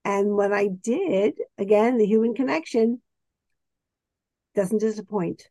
and 0.05 0.35
when 0.35 0.53
i 0.53 0.67
did 0.67 1.33
again 1.57 1.97
the 1.97 2.05
human 2.05 2.33
connection 2.33 3.01
doesn't 4.53 4.79
disappoint 4.79 5.49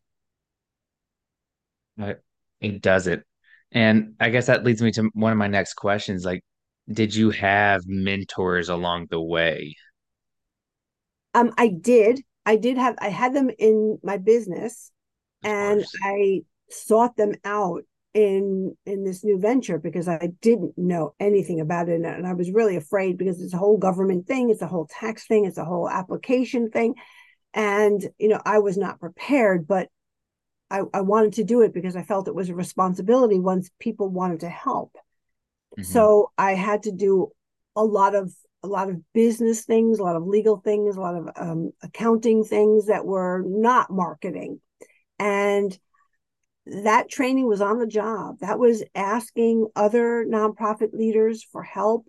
it 1.97 2.81
does 2.81 3.07
it 3.07 3.23
and 3.71 4.13
i 4.19 4.29
guess 4.29 4.47
that 4.47 4.63
leads 4.63 4.81
me 4.81 4.91
to 4.91 5.09
one 5.13 5.31
of 5.31 5.37
my 5.37 5.47
next 5.47 5.73
questions 5.75 6.25
like 6.25 6.43
did 6.91 7.15
you 7.15 7.31
have 7.31 7.81
mentors 7.87 8.69
along 8.69 9.07
the 9.09 9.21
way? 9.21 9.75
Um, 11.33 11.51
I 11.57 11.67
did. 11.69 12.21
I 12.45 12.55
did 12.57 12.77
have. 12.77 12.95
I 12.99 13.09
had 13.09 13.33
them 13.33 13.49
in 13.57 13.97
my 14.03 14.17
business, 14.17 14.91
and 15.43 15.83
I 16.03 16.41
sought 16.69 17.17
them 17.17 17.33
out 17.43 17.83
in 18.13 18.75
in 18.85 19.03
this 19.03 19.23
new 19.23 19.39
venture 19.39 19.79
because 19.79 20.07
I 20.07 20.29
didn't 20.41 20.77
know 20.77 21.15
anything 21.19 21.59
about 21.59 21.89
it, 21.89 22.01
and 22.01 22.27
I 22.27 22.33
was 22.33 22.51
really 22.51 22.75
afraid 22.75 23.17
because 23.17 23.41
it's 23.41 23.53
a 23.53 23.57
whole 23.57 23.77
government 23.77 24.27
thing, 24.27 24.49
it's 24.49 24.61
a 24.61 24.67
whole 24.67 24.87
tax 24.87 25.25
thing, 25.25 25.45
it's 25.45 25.57
a 25.57 25.65
whole 25.65 25.89
application 25.89 26.69
thing, 26.69 26.93
and 27.53 28.07
you 28.19 28.29
know 28.29 28.41
I 28.45 28.59
was 28.59 28.77
not 28.77 28.99
prepared, 28.99 29.67
but 29.67 29.89
I, 30.69 30.81
I 30.93 31.01
wanted 31.01 31.33
to 31.33 31.43
do 31.43 31.61
it 31.61 31.73
because 31.73 31.95
I 31.95 32.03
felt 32.03 32.27
it 32.27 32.35
was 32.35 32.49
a 32.49 32.55
responsibility 32.55 33.39
once 33.39 33.69
people 33.79 34.09
wanted 34.09 34.41
to 34.41 34.49
help. 34.49 34.95
Mm-hmm. 35.77 35.83
So 35.83 36.31
I 36.37 36.53
had 36.53 36.83
to 36.83 36.91
do 36.91 37.31
a 37.75 37.83
lot 37.83 38.15
of 38.15 38.33
a 38.63 38.67
lot 38.67 38.89
of 38.89 38.99
business 39.13 39.63
things, 39.63 39.99
a 39.99 40.03
lot 40.03 40.15
of 40.15 40.25
legal 40.25 40.57
things, 40.57 40.95
a 40.95 41.01
lot 41.01 41.15
of 41.15 41.29
um, 41.35 41.71
accounting 41.83 42.43
things 42.43 42.87
that 42.87 43.05
were 43.05 43.43
not 43.45 43.91
marketing, 43.91 44.59
and 45.19 45.77
that 46.65 47.09
training 47.09 47.47
was 47.47 47.61
on 47.61 47.77
the 47.77 47.85
job. 47.85 48.39
That 48.39 48.57
was 48.57 48.83
asking 48.95 49.67
other 49.75 50.25
nonprofit 50.25 50.93
leaders 50.93 51.43
for 51.43 51.61
help. 51.61 52.07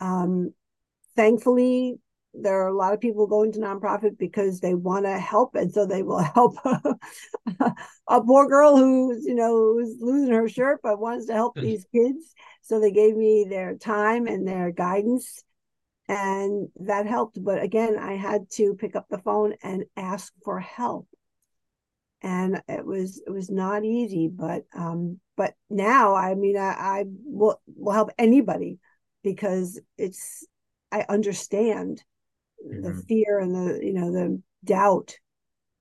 Um, 0.00 0.52
thankfully, 1.14 2.00
there 2.40 2.62
are 2.62 2.68
a 2.68 2.76
lot 2.76 2.92
of 2.92 3.00
people 3.00 3.26
going 3.26 3.52
to 3.52 3.60
nonprofit 3.60 4.18
because 4.18 4.60
they 4.60 4.74
want 4.74 5.04
to 5.04 5.18
help 5.18 5.54
and 5.54 5.72
so 5.72 5.86
they 5.86 6.02
will 6.02 6.18
help 6.34 6.56
a 8.08 8.20
poor 8.22 8.48
girl 8.48 8.76
who's 8.76 9.24
you 9.24 9.34
know 9.34 9.74
who's 9.74 9.96
losing 10.00 10.34
her 10.34 10.48
shirt 10.48 10.80
but 10.82 10.98
wants 10.98 11.26
to 11.26 11.32
help 11.32 11.54
these 11.56 11.86
kids. 11.92 12.34
So 12.62 12.80
they 12.80 12.90
gave 12.90 13.16
me 13.16 13.46
their 13.48 13.76
time 13.76 14.26
and 14.26 14.48
their 14.48 14.72
guidance 14.72 15.44
and 16.08 16.68
that 16.80 17.06
helped. 17.06 17.42
But 17.42 17.62
again 17.62 17.98
i 17.98 18.14
had 18.16 18.50
to 18.52 18.74
pick 18.74 18.96
up 18.96 19.06
the 19.08 19.18
phone 19.18 19.54
and 19.62 19.84
ask 19.96 20.32
for 20.44 20.60
help. 20.60 21.06
And 22.22 22.62
it 22.68 22.84
was 22.84 23.22
it 23.24 23.30
was 23.30 23.50
not 23.50 23.84
easy 23.84 24.28
but 24.28 24.64
um 24.74 25.20
but 25.36 25.54
now 25.68 26.14
i 26.14 26.34
mean 26.34 26.56
i, 26.56 26.72
I 27.00 27.04
will 27.24 27.60
will 27.76 27.92
help 27.92 28.10
anybody 28.18 28.78
because 29.22 29.78
it's 29.98 30.46
i 30.90 31.04
understand 31.08 32.02
mm-hmm. 32.64 32.82
the 32.82 33.02
fear 33.02 33.38
and 33.38 33.54
the 33.54 33.84
you 33.84 33.92
know 33.92 34.12
the 34.12 34.40
doubt 34.64 35.16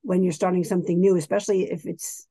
when 0.02 0.24
you're 0.24 0.34
starting 0.34 0.64
something 0.64 1.00
new 1.00 1.16
especially 1.16 1.72
if 1.72 1.86
it's 1.86 2.28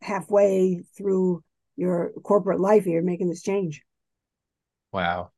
halfway 0.00 0.82
through 0.96 1.42
your 1.76 2.12
corporate 2.22 2.60
life 2.60 2.86
you're 2.86 3.02
making 3.02 3.28
this 3.28 3.42
change 3.42 3.82
wow 4.92 5.30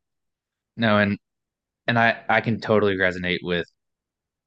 no 0.76 0.98
and 0.98 1.18
and 1.86 1.98
i 1.98 2.20
i 2.28 2.40
can 2.40 2.60
totally 2.60 2.96
resonate 2.96 3.40
with 3.42 3.66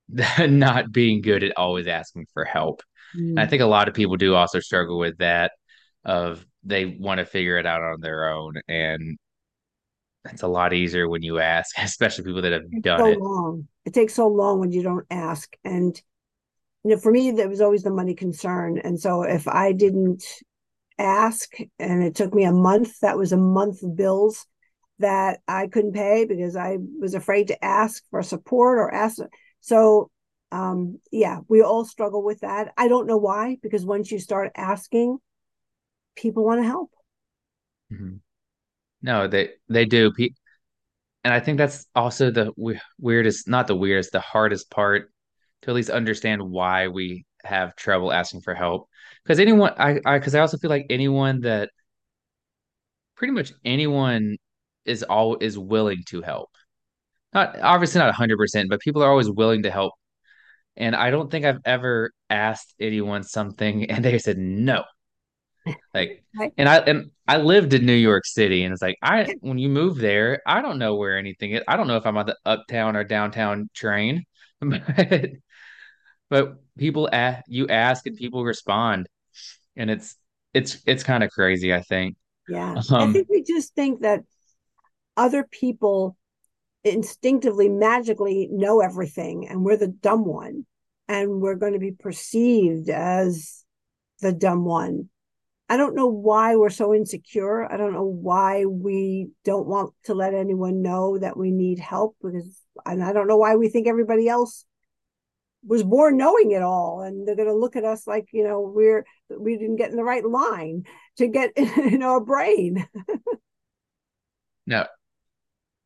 not 0.39 0.91
being 0.91 1.21
good 1.21 1.43
at 1.43 1.57
always 1.57 1.87
asking 1.87 2.25
for 2.33 2.45
help 2.45 2.81
mm. 3.17 3.39
i 3.39 3.45
think 3.45 3.61
a 3.61 3.67
lot 3.67 3.87
of 3.87 3.93
people 3.93 4.17
do 4.17 4.35
also 4.35 4.59
struggle 4.59 4.99
with 4.99 5.17
that 5.17 5.51
of 6.03 6.45
they 6.63 6.85
want 6.85 7.19
to 7.19 7.25
figure 7.25 7.57
it 7.57 7.65
out 7.65 7.81
on 7.81 8.01
their 8.01 8.29
own 8.29 8.53
and 8.67 9.17
it's 10.31 10.43
a 10.43 10.47
lot 10.47 10.73
easier 10.73 11.07
when 11.07 11.21
you 11.21 11.39
ask, 11.39 11.75
especially 11.79 12.25
people 12.25 12.41
that 12.41 12.51
have 12.51 12.63
it's 12.71 12.83
done 12.83 12.99
so 12.99 13.07
it. 13.07 13.19
Long. 13.19 13.67
It 13.85 13.93
takes 13.93 14.13
so 14.13 14.27
long 14.27 14.59
when 14.59 14.71
you 14.71 14.83
don't 14.83 15.05
ask. 15.09 15.55
And 15.63 15.99
you 16.83 16.91
know, 16.91 16.97
for 16.97 17.11
me, 17.11 17.31
there 17.31 17.49
was 17.49 17.61
always 17.61 17.83
the 17.83 17.91
money 17.91 18.13
concern. 18.13 18.79
And 18.79 18.99
so 18.99 19.23
if 19.23 19.47
I 19.47 19.71
didn't 19.71 20.23
ask 20.97 21.51
and 21.79 22.03
it 22.03 22.15
took 22.15 22.33
me 22.33 22.43
a 22.43 22.51
month, 22.51 22.99
that 23.01 23.17
was 23.17 23.31
a 23.31 23.37
month 23.37 23.83
of 23.83 23.95
bills 23.95 24.45
that 24.99 25.39
I 25.47 25.67
couldn't 25.67 25.93
pay 25.93 26.25
because 26.25 26.55
I 26.55 26.77
was 26.99 27.15
afraid 27.15 27.47
to 27.49 27.65
ask 27.65 28.03
for 28.09 28.23
support 28.23 28.79
or 28.79 28.93
ask. 28.93 29.19
So 29.61 30.09
um 30.51 30.99
yeah, 31.11 31.39
we 31.47 31.61
all 31.61 31.85
struggle 31.85 32.23
with 32.23 32.41
that. 32.41 32.71
I 32.77 32.87
don't 32.87 33.07
know 33.07 33.17
why, 33.17 33.57
because 33.61 33.85
once 33.85 34.11
you 34.11 34.19
start 34.19 34.51
asking, 34.55 35.17
people 36.15 36.45
want 36.45 36.61
to 36.61 36.67
help. 36.67 36.91
Mm-hmm. 37.91 38.17
No, 39.05 39.27
they 39.27 39.51
they 39.69 39.85
do. 39.85 40.11
And 41.23 41.33
I 41.33 41.39
think 41.39 41.57
that's 41.57 41.85
also 41.95 42.31
the 42.31 42.51
weirdest, 42.99 43.47
not 43.47 43.67
the 43.67 43.75
weirdest, 43.75 44.11
the 44.11 44.19
hardest 44.19 44.69
part 44.69 45.11
to 45.61 45.71
at 45.71 45.75
least 45.75 45.89
understand 45.89 46.41
why 46.43 46.87
we 46.87 47.25
have 47.43 47.75
trouble 47.75 48.11
asking 48.11 48.41
for 48.41 48.53
help. 48.55 48.89
Because 49.23 49.39
anyone, 49.39 49.73
I, 49.77 49.99
I, 50.05 50.19
because 50.19 50.35
I 50.35 50.39
also 50.39 50.57
feel 50.57 50.69
like 50.69 50.87
anyone 50.89 51.41
that, 51.41 51.69
pretty 53.15 53.33
much 53.33 53.53
anyone 53.63 54.37
is 54.85 55.03
all 55.03 55.37
is 55.39 55.57
willing 55.57 56.03
to 56.07 56.21
help. 56.21 56.49
Not 57.33 57.59
obviously 57.61 57.99
not 57.99 58.13
hundred 58.15 58.37
percent, 58.37 58.69
but 58.69 58.81
people 58.81 59.03
are 59.03 59.11
always 59.11 59.29
willing 59.31 59.63
to 59.63 59.71
help. 59.71 59.93
And 60.77 60.95
I 60.95 61.11
don't 61.11 61.31
think 61.31 61.45
I've 61.45 61.61
ever 61.65 62.11
asked 62.29 62.75
anyone 62.79 63.23
something 63.23 63.85
and 63.91 64.05
they 64.05 64.19
said 64.19 64.37
no. 64.39 64.85
Like, 65.93 66.23
and 66.57 66.69
I 66.69 66.77
and 66.79 67.11
I 67.27 67.37
lived 67.37 67.73
in 67.73 67.85
New 67.85 67.93
York 67.95 68.25
City, 68.25 68.63
and 68.63 68.73
it's 68.73 68.81
like 68.81 68.97
I 69.01 69.31
when 69.41 69.57
you 69.57 69.69
move 69.69 69.97
there, 69.97 70.41
I 70.47 70.61
don't 70.61 70.79
know 70.79 70.95
where 70.95 71.17
anything 71.17 71.51
is. 71.51 71.63
I 71.67 71.77
don't 71.77 71.87
know 71.87 71.97
if 71.97 72.05
I'm 72.05 72.17
on 72.17 72.25
the 72.27 72.37
uptown 72.45 72.95
or 72.95 73.03
downtown 73.03 73.69
train, 73.73 74.23
but 74.61 75.31
but 76.29 76.55
people 76.77 77.09
ask, 77.11 77.43
you 77.47 77.67
ask 77.67 78.05
and 78.07 78.15
people 78.17 78.43
respond. 78.43 79.07
and 79.77 79.91
it's 79.91 80.15
it's 80.53 80.79
it's 80.87 81.03
kind 81.03 81.23
of 81.23 81.31
crazy, 81.31 81.73
I 81.73 81.81
think. 81.81 82.17
Yeah. 82.47 82.77
I 82.99 83.07
Um, 83.07 83.13
think 83.13 83.27
we 83.29 83.43
just 83.43 83.73
think 83.75 84.01
that 84.01 84.23
other 85.17 85.45
people 85.45 86.17
instinctively, 86.83 87.69
magically 87.69 88.49
know 88.51 88.81
everything, 88.81 89.47
and 89.49 89.63
we're 89.65 89.77
the 89.77 89.87
dumb 89.87 90.25
one, 90.25 90.65
and 91.07 91.41
we're 91.41 91.55
going 91.55 91.73
to 91.73 91.79
be 91.79 91.91
perceived 91.93 92.89
as 92.89 93.65
the 94.21 94.33
dumb 94.33 94.65
one. 94.65 95.09
I 95.67 95.77
don't 95.77 95.95
know 95.95 96.07
why 96.07 96.55
we're 96.55 96.69
so 96.69 96.93
insecure. 96.93 97.71
I 97.71 97.77
don't 97.77 97.93
know 97.93 98.05
why 98.05 98.65
we 98.65 99.29
don't 99.43 99.67
want 99.67 99.93
to 100.03 100.13
let 100.13 100.33
anyone 100.33 100.81
know 100.81 101.17
that 101.17 101.37
we 101.37 101.51
need 101.51 101.79
help 101.79 102.15
because, 102.21 102.61
and 102.85 103.03
I 103.03 103.13
don't 103.13 103.27
know 103.27 103.37
why 103.37 103.55
we 103.55 103.69
think 103.69 103.87
everybody 103.87 104.27
else 104.27 104.65
was 105.65 105.81
born 105.81 106.17
knowing 106.17 106.51
it 106.51 106.61
all 106.61 107.01
and 107.01 107.27
they're 107.27 107.35
going 107.35 107.47
to 107.47 107.55
look 107.55 107.75
at 107.75 107.83
us 107.83 108.05
like 108.05 108.27
you 108.31 108.43
know 108.43 108.61
we're 108.61 109.03
we 109.35 109.57
didn't 109.57 109.77
get 109.77 109.89
in 109.89 109.95
the 109.95 110.03
right 110.03 110.23
line 110.23 110.83
to 111.17 111.27
get 111.27 111.51
in 111.55 112.03
our 112.03 112.19
brain 112.19 112.87
no, 114.65 114.85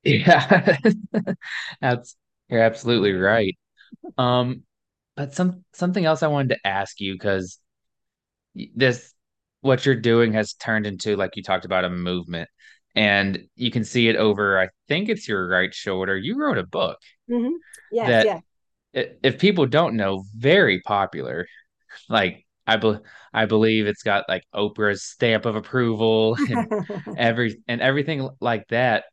yeah, 0.04 0.78
that's 1.82 2.16
you're 2.48 2.62
absolutely 2.62 3.14
right. 3.14 3.58
Um, 4.18 4.64
but 5.16 5.34
some 5.34 5.66
something 5.74 6.06
else 6.06 6.24
I 6.24 6.28
wanted 6.28 6.56
to 6.56 6.68
ask 6.68 7.00
you 7.02 7.14
because 7.14 7.60
this 8.56 9.14
what 9.62 9.86
you're 9.86 9.96
doing 9.96 10.34
has 10.34 10.54
turned 10.54 10.86
into 10.86 11.16
like 11.16 11.36
you 11.36 11.44
talked 11.44 11.66
about 11.66 11.86
a 11.86 11.90
movement, 11.90 12.50
and 12.96 13.48
you 13.56 13.72
can 13.72 13.84
see 13.84 14.08
it 14.08 14.16
over. 14.16 14.60
I 14.60 14.70
think 14.88 15.10
it's 15.10 15.28
your 15.28 15.48
right 15.48 15.74
shoulder. 15.74 16.18
You 16.18 16.40
wrote 16.40 16.58
a 16.58 16.66
book 16.66 16.98
mm-hmm. 17.30 17.54
yes 17.92 18.08
that, 18.08 18.26
yes 18.26 18.42
if 18.94 19.40
people 19.40 19.66
don't 19.66 19.96
know, 19.96 20.24
very 20.36 20.82
popular. 20.82 21.48
Like 22.08 22.46
I 22.66 22.78
be 22.78 22.98
I 23.34 23.46
believe 23.46 23.88
it's 23.88 24.04
got 24.04 24.26
like 24.28 24.44
Oprah's 24.54 25.04
stamp 25.04 25.46
of 25.46 25.56
approval 25.56 26.36
and 26.50 27.18
every 27.18 27.62
and 27.68 27.82
everything 27.82 28.30
like 28.40 28.68
that. 28.70 29.06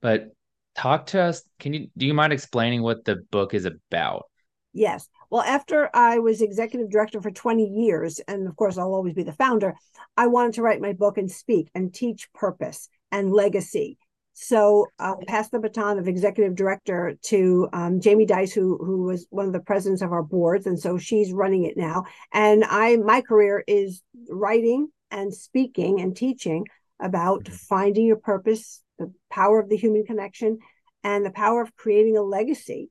But 0.00 0.28
talk 0.76 1.06
to 1.06 1.20
us. 1.20 1.42
Can 1.58 1.74
you 1.74 1.88
do 1.96 2.06
you 2.06 2.14
mind 2.14 2.32
explaining 2.32 2.82
what 2.82 3.04
the 3.04 3.16
book 3.30 3.54
is 3.54 3.64
about? 3.64 4.24
yes 4.72 5.08
well 5.30 5.42
after 5.42 5.88
i 5.94 6.18
was 6.18 6.42
executive 6.42 6.90
director 6.90 7.20
for 7.20 7.30
20 7.30 7.64
years 7.64 8.20
and 8.28 8.46
of 8.46 8.56
course 8.56 8.76
i'll 8.78 8.94
always 8.94 9.14
be 9.14 9.22
the 9.22 9.32
founder 9.32 9.74
i 10.16 10.26
wanted 10.26 10.54
to 10.54 10.62
write 10.62 10.80
my 10.80 10.92
book 10.92 11.18
and 11.18 11.30
speak 11.30 11.70
and 11.74 11.94
teach 11.94 12.32
purpose 12.32 12.88
and 13.12 13.32
legacy 13.32 13.98
so 14.42 14.86
I'll 14.98 15.20
pass 15.26 15.50
the 15.50 15.58
baton 15.58 15.98
of 15.98 16.08
executive 16.08 16.54
director 16.54 17.14
to 17.24 17.68
um, 17.74 18.00
Jamie 18.00 18.24
Dice, 18.24 18.54
who 18.54 18.78
who 18.78 19.02
was 19.02 19.26
one 19.28 19.44
of 19.44 19.52
the 19.52 19.60
presidents 19.60 20.00
of 20.00 20.12
our 20.12 20.22
boards, 20.22 20.66
and 20.66 20.80
so 20.80 20.96
she's 20.96 21.30
running 21.30 21.64
it 21.64 21.76
now. 21.76 22.04
And 22.32 22.64
I, 22.64 22.96
my 22.96 23.20
career 23.20 23.62
is 23.66 24.02
writing 24.30 24.88
and 25.10 25.34
speaking 25.34 26.00
and 26.00 26.16
teaching 26.16 26.66
about 26.98 27.44
mm-hmm. 27.44 27.54
finding 27.54 28.06
your 28.06 28.16
purpose, 28.16 28.82
the 28.98 29.12
power 29.30 29.60
of 29.60 29.68
the 29.68 29.76
human 29.76 30.04
connection, 30.04 30.58
and 31.04 31.24
the 31.24 31.30
power 31.30 31.60
of 31.60 31.76
creating 31.76 32.16
a 32.16 32.22
legacy. 32.22 32.90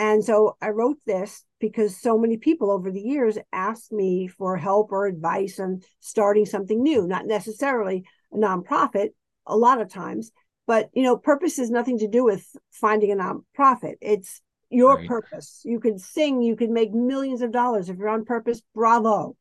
And 0.00 0.24
so 0.24 0.56
I 0.62 0.70
wrote 0.70 0.96
this 1.06 1.44
because 1.60 2.00
so 2.00 2.16
many 2.16 2.38
people 2.38 2.70
over 2.70 2.90
the 2.90 3.02
years 3.02 3.36
asked 3.52 3.92
me 3.92 4.28
for 4.28 4.56
help 4.56 4.92
or 4.92 5.06
advice 5.06 5.60
on 5.60 5.82
starting 6.00 6.46
something 6.46 6.82
new, 6.82 7.06
not 7.06 7.26
necessarily 7.26 8.04
a 8.32 8.36
nonprofit, 8.36 9.10
a 9.46 9.56
lot 9.56 9.80
of 9.80 9.90
times 9.90 10.32
but 10.70 10.88
you 10.92 11.02
know, 11.02 11.16
purpose 11.16 11.56
has 11.56 11.68
nothing 11.68 11.98
to 11.98 12.06
do 12.06 12.22
with 12.22 12.46
finding 12.70 13.10
a 13.10 13.16
nonprofit. 13.16 13.94
It's 14.00 14.40
your 14.70 14.98
right. 14.98 15.08
purpose. 15.08 15.62
You 15.64 15.80
can 15.80 15.98
sing, 15.98 16.42
you 16.42 16.54
can 16.54 16.72
make 16.72 16.92
millions 16.92 17.42
of 17.42 17.50
dollars 17.50 17.88
if 17.88 17.98
you're 17.98 18.08
on 18.08 18.24
purpose. 18.24 18.62
Bravo. 18.72 19.36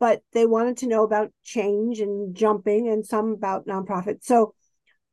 But 0.00 0.22
they 0.32 0.46
wanted 0.46 0.78
to 0.78 0.88
know 0.88 1.04
about 1.04 1.30
change 1.44 2.00
and 2.00 2.34
jumping 2.34 2.88
and 2.88 3.06
some 3.06 3.30
about 3.30 3.68
nonprofit. 3.68 4.24
So 4.24 4.54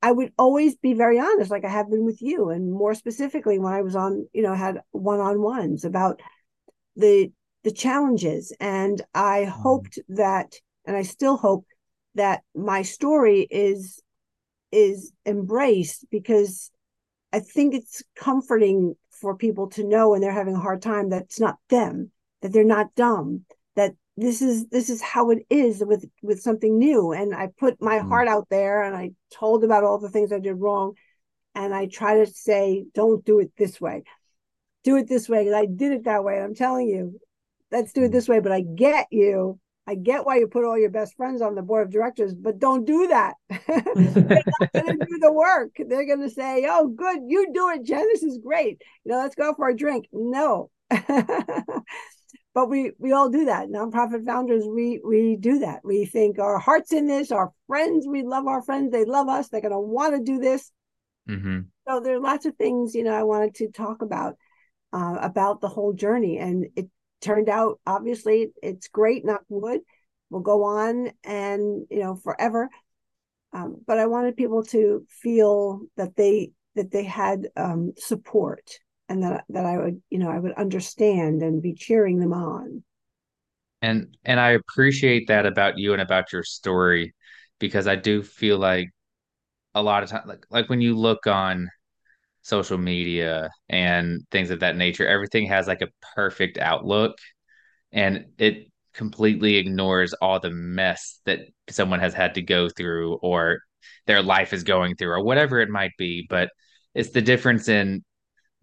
I 0.01 0.11
would 0.11 0.31
always 0.37 0.75
be 0.75 0.93
very 0.93 1.19
honest, 1.19 1.49
like 1.49 1.65
I 1.65 1.69
have 1.69 1.89
been 1.89 2.05
with 2.05 2.21
you, 2.21 2.49
and 2.49 2.71
more 2.71 2.93
specifically 2.93 3.57
when 3.59 3.73
I 3.73 3.81
was 3.81 3.95
on, 3.95 4.27
you 4.33 4.43
know, 4.43 4.53
had 4.53 4.81
one-on-ones 4.91 5.85
about 5.85 6.21
the 6.95 7.31
the 7.63 7.71
challenges. 7.71 8.55
And 8.59 9.01
I 9.13 9.45
mm. 9.47 9.49
hoped 9.49 9.99
that, 10.09 10.55
and 10.85 10.95
I 10.95 11.01
still 11.01 11.37
hope 11.37 11.65
that 12.15 12.43
my 12.55 12.83
story 12.83 13.47
is 13.49 14.01
is 14.71 15.11
embraced 15.25 16.05
because 16.11 16.71
I 17.33 17.39
think 17.39 17.73
it's 17.73 18.03
comforting 18.15 18.95
for 19.11 19.35
people 19.35 19.69
to 19.71 19.83
know 19.83 20.09
when 20.09 20.21
they're 20.21 20.31
having 20.31 20.55
a 20.55 20.59
hard 20.59 20.81
time 20.81 21.09
that 21.09 21.23
it's 21.23 21.39
not 21.39 21.57
them, 21.69 22.11
that 22.41 22.53
they're 22.53 22.63
not 22.63 22.93
dumb, 22.95 23.45
that 23.75 23.93
this 24.17 24.41
is 24.41 24.67
this 24.67 24.89
is 24.89 25.01
how 25.01 25.29
it 25.29 25.45
is 25.49 25.83
with 25.85 26.05
with 26.21 26.41
something 26.41 26.77
new. 26.77 27.13
And 27.13 27.33
I 27.33 27.49
put 27.57 27.81
my 27.81 27.99
mm. 27.99 28.07
heart 28.07 28.27
out 28.27 28.47
there 28.49 28.83
and 28.83 28.95
I 28.95 29.11
told 29.31 29.63
about 29.63 29.83
all 29.83 29.99
the 29.99 30.09
things 30.09 30.31
I 30.31 30.39
did 30.39 30.55
wrong. 30.55 30.93
And 31.55 31.73
I 31.73 31.87
try 31.87 32.23
to 32.23 32.25
say, 32.27 32.85
don't 32.93 33.25
do 33.25 33.39
it 33.39 33.51
this 33.57 33.79
way. 33.81 34.03
Do 34.83 34.97
it 34.97 35.07
this 35.07 35.27
way. 35.27 35.39
Because 35.39 35.55
I 35.55 35.65
did 35.65 35.91
it 35.91 36.03
that 36.05 36.23
way. 36.23 36.39
I'm 36.39 36.53
telling 36.53 36.87
you, 36.87 37.19
let's 37.71 37.93
do 37.93 38.03
it 38.03 38.09
mm. 38.09 38.13
this 38.13 38.27
way. 38.27 38.39
But 38.39 38.51
I 38.51 38.61
get 38.61 39.07
you 39.11 39.59
I 39.89 39.95
get 39.95 40.25
why 40.25 40.37
you 40.37 40.47
put 40.47 40.65
all 40.65 40.77
your 40.77 40.89
best 40.89 41.15
friends 41.15 41.41
on 41.41 41.55
the 41.55 41.61
board 41.61 41.87
of 41.87 41.93
directors, 41.93 42.33
but 42.33 42.59
don't 42.59 42.83
do 42.83 43.07
that. 43.07 43.35
They're 43.49 44.43
not 44.59 44.73
going 44.73 44.99
to 44.99 45.05
do 45.05 45.17
the 45.17 45.31
work. 45.31 45.71
They're 45.79 46.05
going 46.05 46.21
to 46.21 46.29
say, 46.29 46.67
"Oh, 46.69 46.87
good, 46.87 47.21
you 47.25 47.53
do 47.53 47.69
it, 47.69 47.83
Jen. 47.83 48.05
This 48.11 48.21
is 48.21 48.37
great. 48.37 48.81
You 49.05 49.13
know, 49.13 49.19
let's 49.19 49.35
go 49.35 49.53
for 49.53 49.69
a 49.69 49.75
drink." 49.75 50.09
No, 50.11 50.69
but 52.57 52.71
we 52.71 52.91
we 52.97 53.11
all 53.11 53.29
do 53.29 53.45
that. 53.45 53.69
Nonprofit 53.69 54.25
founders, 54.25 54.63
we 54.65 54.99
we 55.05 55.35
do 55.35 55.59
that. 55.59 55.81
We 55.83 56.05
think 56.05 56.39
our 56.39 56.57
hearts 56.57 56.91
in 56.91 57.05
this. 57.05 57.31
Our 57.31 57.53
friends, 57.67 58.07
we 58.07 58.23
love 58.23 58.47
our 58.47 58.63
friends. 58.63 58.91
They 58.91 59.05
love 59.05 59.27
us. 59.27 59.47
They're 59.47 59.61
going 59.61 59.73
to 59.73 59.79
want 59.79 60.15
to 60.15 60.23
do 60.23 60.39
this. 60.39 60.71
Mm-hmm. 61.29 61.59
So 61.87 61.99
there 61.99 62.15
are 62.15 62.19
lots 62.19 62.47
of 62.47 62.55
things 62.55 62.95
you 62.95 63.03
know 63.03 63.13
I 63.13 63.21
wanted 63.21 63.53
to 63.57 63.67
talk 63.67 64.01
about 64.01 64.37
uh, 64.91 65.19
about 65.21 65.61
the 65.61 65.67
whole 65.67 65.93
journey, 65.93 66.39
and 66.39 66.65
it 66.75 66.89
turned 67.21 67.47
out 67.47 67.79
obviously 67.85 68.47
it's 68.63 68.87
great 68.87 69.23
Not 69.23 69.33
knock 69.33 69.43
wood 69.49 69.81
will 70.31 70.39
go 70.39 70.63
on 70.63 71.11
and 71.23 71.85
you 71.91 71.99
know 71.99 72.15
forever 72.15 72.69
um, 73.53 73.77
but 73.87 73.97
i 73.97 74.05
wanted 74.05 74.37
people 74.37 74.61
to 74.61 75.03
feel 75.09 75.81
that 75.95 76.15
they 76.15 76.51
that 76.75 76.91
they 76.91 77.03
had 77.03 77.47
um, 77.55 77.93
support 77.97 78.79
and 79.09 79.23
that 79.23 79.43
that 79.49 79.65
i 79.65 79.77
would 79.77 80.01
you 80.09 80.19
know 80.19 80.29
i 80.29 80.39
would 80.39 80.53
understand 80.53 81.41
and 81.41 81.61
be 81.61 81.73
cheering 81.73 82.19
them 82.19 82.33
on. 82.33 82.83
And 83.81 84.17
and 84.25 84.39
i 84.39 84.51
appreciate 84.51 85.27
that 85.27 85.45
about 85.45 85.77
you 85.77 85.93
and 85.93 86.01
about 86.01 86.33
your 86.33 86.43
story 86.43 87.13
because 87.59 87.87
i 87.87 87.95
do 87.95 88.23
feel 88.23 88.57
like 88.57 88.89
a 89.75 89.81
lot 89.81 90.03
of 90.03 90.09
time 90.09 90.23
like 90.25 90.45
like 90.49 90.69
when 90.69 90.81
you 90.81 90.95
look 90.95 91.27
on 91.27 91.69
social 92.41 92.77
media 92.77 93.49
and 93.69 94.21
things 94.31 94.49
of 94.49 94.61
that 94.61 94.75
nature 94.77 95.05
everything 95.07 95.47
has 95.47 95.67
like 95.67 95.81
a 95.81 95.89
perfect 96.15 96.57
outlook 96.57 97.17
and 97.91 98.25
it 98.37 98.67
completely 98.93 99.57
ignores 99.57 100.13
all 100.13 100.39
the 100.39 100.49
mess 100.49 101.19
that 101.25 101.39
someone 101.69 101.99
has 101.99 102.13
had 102.13 102.33
to 102.33 102.41
go 102.41 102.67
through 102.69 103.15
or 103.15 103.59
their 104.07 104.23
life 104.23 104.53
is 104.53 104.63
going 104.63 104.95
through 104.95 105.11
or 105.11 105.23
whatever 105.23 105.59
it 105.59 105.69
might 105.69 105.91
be 105.97 106.25
but 106.29 106.49
it's 106.95 107.11
the 107.11 107.21
difference 107.21 107.67
in 107.67 108.03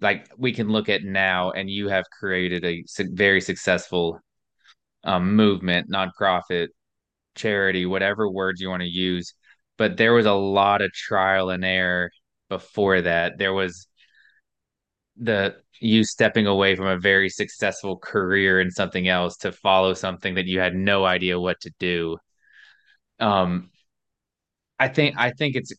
like 0.01 0.29
we 0.37 0.53
can 0.53 0.69
look 0.69 0.89
at 0.89 1.03
now 1.03 1.51
and 1.53 1.71
you 1.71 1.89
have 1.89 2.05
created 2.19 2.65
a 2.65 2.85
very 3.13 3.41
successful 3.41 4.19
um, 5.05 5.37
movement 5.37 5.91
nonprofit 5.91 6.69
charity 7.35 7.87
whatever 7.87 8.31
words 8.31 8.61
you 8.61 8.69
want 8.69 8.83
to 8.83 8.89
use 8.89 9.35
but 9.77 9.97
there 9.97 10.13
was 10.13 10.27
a 10.27 10.33
lot 10.33 10.83
of 10.83 10.93
trial 10.93 11.51
and 11.51 11.65
error 11.65 12.11
before 12.49 13.01
that. 13.03 13.39
There 13.39 13.53
was 13.53 13.89
the 15.17 15.57
you 15.81 16.05
stepping 16.05 16.47
away 16.47 16.75
from 16.77 16.87
a 16.87 16.99
very 16.99 17.29
successful 17.29 17.99
career 17.99 18.61
in 18.61 18.71
something 18.71 19.09
else 19.09 19.37
to 19.39 19.53
follow 19.53 19.95
something 19.95 20.35
that 20.35 20.47
you 20.47 20.61
had 20.61 20.75
no 20.75 21.05
idea 21.05 21.39
what 21.39 21.61
to 21.61 21.71
do. 21.79 22.17
Um 23.21 23.71
i 24.79 24.89
think 24.89 25.15
i 25.17 25.31
think 25.31 25.55
it's 25.57 25.73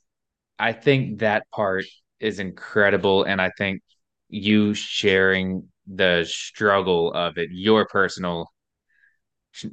i 0.57 0.71
think 0.71 1.19
that 1.19 1.49
part 1.51 1.85
is 2.19 2.39
incredible 2.39 3.23
and 3.23 3.41
i 3.41 3.51
think 3.57 3.81
you 4.29 4.73
sharing 4.73 5.67
the 5.87 6.25
struggle 6.27 7.13
of 7.13 7.37
it 7.37 7.49
your 7.51 7.85
personal 7.87 8.51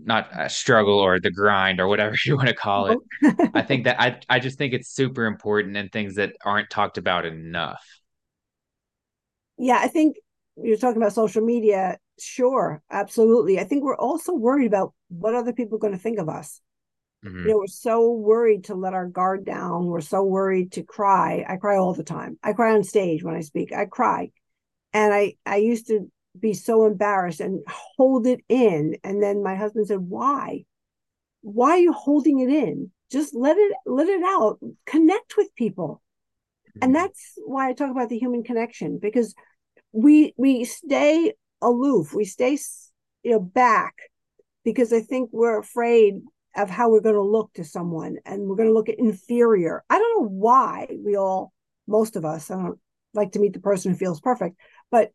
not 0.04 0.28
a 0.32 0.48
struggle 0.48 0.98
or 0.98 1.18
the 1.18 1.30
grind 1.30 1.80
or 1.80 1.88
whatever 1.88 2.14
you 2.26 2.36
want 2.36 2.48
to 2.48 2.54
call 2.54 2.86
it 2.86 2.98
i 3.54 3.62
think 3.62 3.84
that 3.84 4.00
i 4.00 4.18
i 4.28 4.38
just 4.38 4.58
think 4.58 4.72
it's 4.72 4.94
super 4.94 5.24
important 5.24 5.76
and 5.76 5.90
things 5.90 6.16
that 6.16 6.34
aren't 6.44 6.70
talked 6.70 6.98
about 6.98 7.24
enough 7.24 7.82
yeah, 9.62 9.78
I 9.80 9.86
think 9.86 10.16
you're 10.56 10.76
talking 10.76 11.00
about 11.00 11.12
social 11.12 11.42
media. 11.42 11.98
Sure, 12.18 12.82
absolutely. 12.90 13.60
I 13.60 13.64
think 13.64 13.84
we're 13.84 13.96
also 13.96 14.34
worried 14.34 14.66
about 14.66 14.92
what 15.08 15.34
other 15.34 15.52
people 15.52 15.76
are 15.76 15.80
going 15.80 15.92
to 15.92 15.98
think 15.98 16.18
of 16.18 16.28
us. 16.28 16.60
Mm-hmm. 17.24 17.38
You 17.38 17.48
know, 17.52 17.58
we're 17.58 17.66
so 17.68 18.10
worried 18.10 18.64
to 18.64 18.74
let 18.74 18.94
our 18.94 19.06
guard 19.06 19.44
down. 19.44 19.86
We're 19.86 20.00
so 20.00 20.24
worried 20.24 20.72
to 20.72 20.82
cry. 20.82 21.44
I 21.48 21.56
cry 21.56 21.76
all 21.76 21.94
the 21.94 22.02
time. 22.02 22.38
I 22.42 22.52
cry 22.52 22.74
on 22.74 22.82
stage 22.82 23.22
when 23.22 23.36
I 23.36 23.40
speak. 23.40 23.72
I 23.72 23.84
cry. 23.84 24.30
And 24.92 25.12
I 25.12 25.34
I 25.46 25.56
used 25.56 25.88
to 25.88 26.10
be 26.38 26.54
so 26.54 26.86
embarrassed 26.86 27.40
and 27.40 27.60
hold 27.68 28.26
it 28.26 28.40
in. 28.48 28.96
And 29.04 29.22
then 29.22 29.42
my 29.42 29.54
husband 29.54 29.86
said, 29.86 30.00
Why? 30.00 30.64
why 31.42 31.72
are 31.72 31.78
you 31.78 31.92
holding 31.92 32.38
it 32.38 32.48
in? 32.48 32.90
Just 33.10 33.34
let 33.34 33.56
it 33.58 33.72
let 33.84 34.08
it 34.08 34.22
out. 34.22 34.58
Connect 34.86 35.36
with 35.36 35.54
people. 35.54 36.00
Mm-hmm. 36.70 36.78
And 36.84 36.94
that's 36.94 37.34
why 37.44 37.68
I 37.68 37.74
talk 37.74 37.90
about 37.90 38.08
the 38.08 38.18
human 38.18 38.42
connection 38.42 38.98
because 39.02 39.34
we 39.92 40.32
we 40.38 40.64
stay 40.64 41.34
aloof. 41.60 42.14
We 42.14 42.24
stay 42.24 42.58
you 43.22 43.32
know 43.32 43.40
back 43.40 43.94
because 44.64 44.92
I 44.92 45.00
think 45.00 45.30
we're 45.32 45.58
afraid 45.58 46.22
of 46.56 46.70
how 46.70 46.90
we're 46.90 47.00
going 47.00 47.14
to 47.14 47.22
look 47.22 47.52
to 47.54 47.64
someone 47.64 48.16
and 48.24 48.42
we're 48.42 48.56
going 48.56 48.68
to 48.68 48.74
look 48.74 48.88
inferior. 48.88 49.82
I 49.90 49.98
don't 49.98 50.22
know 50.22 50.28
why 50.28 50.86
we 51.04 51.16
all 51.16 51.52
most 51.86 52.14
of 52.16 52.24
us, 52.24 52.50
I 52.50 52.54
don't 52.56 52.78
like 53.12 53.32
to 53.32 53.40
meet 53.40 53.52
the 53.52 53.60
person 53.60 53.92
who 53.92 53.98
feels 53.98 54.20
perfect, 54.20 54.56
but 54.92 55.10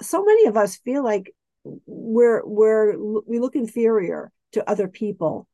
so 0.00 0.24
many 0.24 0.46
of 0.46 0.56
us 0.56 0.76
feel 0.76 1.02
like 1.02 1.34
we're 1.86 2.46
we're 2.46 2.96
we 3.26 3.40
look 3.40 3.56
inferior 3.56 4.30
to 4.52 4.70
other 4.70 4.86
people 4.86 5.48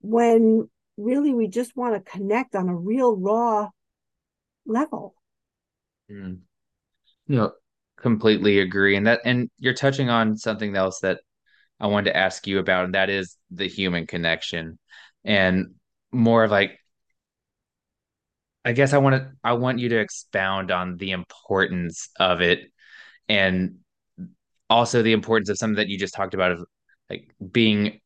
when 0.00 0.70
really 0.96 1.34
we 1.34 1.48
just 1.48 1.76
want 1.76 1.94
to 1.94 2.10
connect 2.10 2.54
on 2.54 2.68
a 2.68 2.74
real 2.74 3.16
raw 3.16 3.68
level. 4.64 5.14
Mm. 6.10 6.38
Know, 7.28 7.52
completely 7.98 8.60
agree. 8.60 8.96
And 8.96 9.06
that 9.06 9.20
and 9.24 9.50
you're 9.58 9.74
touching 9.74 10.08
on 10.08 10.36
something 10.36 10.74
else 10.76 11.00
that 11.00 11.20
I 11.80 11.88
wanted 11.88 12.10
to 12.10 12.16
ask 12.16 12.46
you 12.46 12.58
about, 12.58 12.86
and 12.86 12.94
that 12.94 13.10
is 13.10 13.36
the 13.50 13.68
human 13.68 14.06
connection. 14.06 14.78
And 15.24 15.74
more 16.12 16.46
like 16.48 16.78
I 18.64 18.72
guess 18.72 18.92
I 18.92 18.98
want 18.98 19.16
to 19.16 19.32
I 19.42 19.54
want 19.54 19.78
you 19.78 19.88
to 19.90 19.98
expound 19.98 20.70
on 20.70 20.96
the 20.96 21.10
importance 21.10 22.10
of 22.18 22.40
it 22.40 22.71
and 23.28 23.76
also 24.70 25.02
the 25.02 25.12
importance 25.12 25.48
of 25.48 25.58
something 25.58 25.76
that 25.76 25.88
you 25.88 25.98
just 25.98 26.14
talked 26.14 26.34
about 26.34 26.52
of 26.52 26.64
like 27.10 27.30
being 27.50 28.00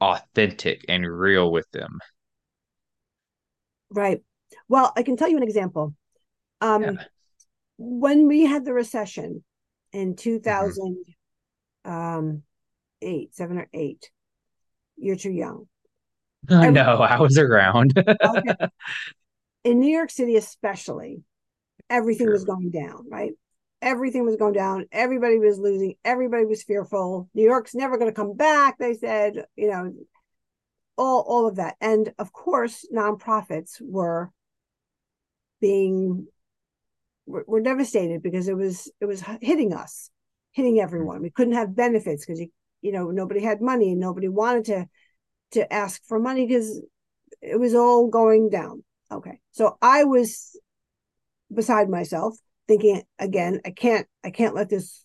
authentic 0.00 0.84
and 0.88 1.06
real 1.06 1.50
with 1.52 1.70
them. 1.70 1.98
Right. 3.90 4.22
Well, 4.68 4.92
I 4.96 5.02
can 5.02 5.16
tell 5.16 5.28
you 5.28 5.36
an 5.36 5.42
example. 5.42 5.94
Um, 6.60 6.82
yeah. 6.82 6.90
When 7.78 8.26
we 8.26 8.44
had 8.44 8.64
the 8.64 8.72
recession 8.72 9.44
in 9.92 10.16
2008, 10.16 11.16
mm-hmm. 11.86 11.90
um, 11.90 12.42
seven 13.32 13.58
or 13.58 13.68
eight, 13.72 14.10
you're 14.96 15.16
too 15.16 15.32
young. 15.32 15.66
I 16.50 16.70
know. 16.70 16.96
I 16.98 17.20
was 17.20 17.38
around. 17.38 17.92
okay. 17.96 18.54
In 19.62 19.78
New 19.78 19.94
York 19.94 20.10
City, 20.10 20.36
especially, 20.36 21.22
everything 21.90 22.26
sure. 22.26 22.32
was 22.32 22.44
going 22.44 22.70
down, 22.70 23.06
right? 23.10 23.32
Everything 23.82 24.24
was 24.24 24.36
going 24.36 24.52
down. 24.52 24.86
Everybody 24.92 25.38
was 25.38 25.58
losing. 25.58 25.94
Everybody 26.04 26.44
was 26.44 26.62
fearful. 26.62 27.28
New 27.34 27.44
York's 27.44 27.74
never 27.74 27.96
going 27.96 28.10
to 28.10 28.14
come 28.14 28.36
back. 28.36 28.76
They 28.78 28.94
said, 28.94 29.46
you 29.56 29.70
know, 29.70 29.92
all 30.98 31.24
all 31.26 31.46
of 31.46 31.56
that, 31.56 31.76
and 31.80 32.12
of 32.18 32.32
course, 32.32 32.86
nonprofits 32.94 33.80
were 33.80 34.30
being 35.60 36.26
were, 37.26 37.44
were 37.46 37.62
devastated 37.62 38.22
because 38.22 38.48
it 38.48 38.56
was 38.56 38.90
it 39.00 39.06
was 39.06 39.22
hitting 39.40 39.72
us, 39.72 40.10
hitting 40.52 40.78
everyone. 40.78 41.22
We 41.22 41.30
couldn't 41.30 41.54
have 41.54 41.74
benefits 41.74 42.26
because 42.26 42.40
you 42.40 42.48
you 42.82 42.92
know 42.92 43.10
nobody 43.10 43.42
had 43.42 43.62
money 43.62 43.92
and 43.92 44.00
nobody 44.00 44.28
wanted 44.28 44.64
to 44.66 44.88
to 45.52 45.72
ask 45.72 46.02
for 46.06 46.18
money 46.20 46.46
because 46.46 46.82
it 47.40 47.58
was 47.58 47.74
all 47.74 48.08
going 48.08 48.50
down. 48.50 48.84
Okay, 49.10 49.40
so 49.52 49.78
I 49.80 50.04
was 50.04 50.58
beside 51.52 51.88
myself 51.88 52.36
thinking 52.70 53.02
again 53.18 53.60
i 53.66 53.70
can't 53.72 54.06
i 54.22 54.30
can't 54.30 54.54
let 54.54 54.68
this 54.68 55.04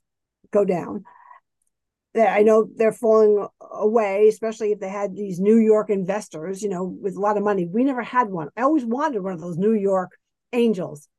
go 0.52 0.64
down. 0.64 1.04
I 2.16 2.44
know 2.44 2.70
they're 2.78 2.94
falling 2.94 3.46
away 3.60 4.28
especially 4.30 4.72
if 4.72 4.80
they 4.80 4.88
had 4.88 5.16
these 5.16 5.40
new 5.40 5.58
york 5.58 5.90
investors 5.90 6.62
you 6.62 6.70
know 6.70 6.86
with 6.86 7.16
a 7.16 7.20
lot 7.20 7.38
of 7.38 7.44
money. 7.44 7.66
We 7.66 7.84
never 7.84 8.04
had 8.04 8.30
one. 8.30 8.50
I 8.56 8.62
always 8.62 8.86
wanted 8.86 9.22
one 9.22 9.34
of 9.34 9.42
those 9.42 9.58
new 9.58 9.74
york 9.74 10.12
angels. 10.54 11.10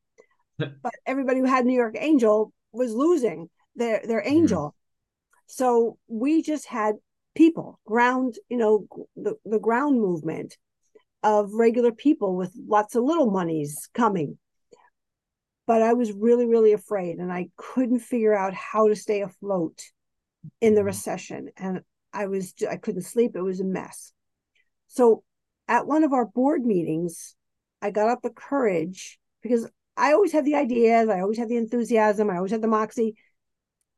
But 0.59 0.95
everybody 1.05 1.41
who 1.41 1.47
had 1.47 1.67
new 1.67 1.81
york 1.85 1.97
angel 1.99 2.53
was 2.73 2.95
losing 2.95 3.51
their 3.75 4.01
their 4.07 4.21
mm-hmm. 4.21 4.37
angel. 4.37 4.65
Mm-hmm. 4.67 5.43
so 5.49 5.99
we 6.07 6.43
just 6.43 6.67
had 6.67 6.95
people 7.35 7.79
ground 7.85 8.37
you 8.49 8.57
know 8.57 8.87
the, 9.17 9.35
the 9.45 9.59
ground 9.59 10.01
movement 10.01 10.57
of 11.23 11.53
regular 11.53 11.93
people 11.93 12.37
with 12.37 12.53
lots 12.77 12.95
of 12.95 13.03
little 13.03 13.31
monies 13.31 13.89
coming 13.93 14.39
but 15.67 15.83
I 15.83 15.95
was 15.95 16.13
really, 16.13 16.47
really 16.47 16.73
afraid 16.73 17.19
and 17.19 17.33
I 17.33 17.49
couldn't 17.57 18.01
figure 18.01 18.35
out 18.35 18.55
how 18.55 18.89
to 18.89 18.97
stay 18.97 19.23
afloat 19.23 19.83
in 20.61 20.75
the 20.75 20.81
mm-hmm. 20.81 20.87
recession. 20.87 21.49
And 21.57 21.81
I 22.13 22.27
was, 22.27 22.55
I 22.69 22.77
couldn't 22.77 23.03
sleep. 23.03 23.33
It 23.35 23.43
was 23.43 23.61
a 23.61 23.65
mess. 23.65 24.13
So 24.87 25.25
at 25.69 25.87
one 25.87 26.05
of 26.05 26.13
our 26.13 26.25
board 26.25 26.65
meetings, 26.65 27.35
I 27.83 27.91
got 27.91 28.09
up 28.09 28.23
the 28.23 28.31
courage 28.31 29.19
because 29.43 29.69
I 29.97 30.13
always 30.13 30.33
had 30.33 30.45
the 30.45 30.55
ideas, 30.55 31.09
I 31.09 31.21
always 31.21 31.39
had 31.39 31.49
the 31.49 31.57
enthusiasm, 31.57 32.31
I 32.31 32.37
always 32.37 32.53
had 32.53 32.63
the 32.63 32.69
moxie. 32.69 33.17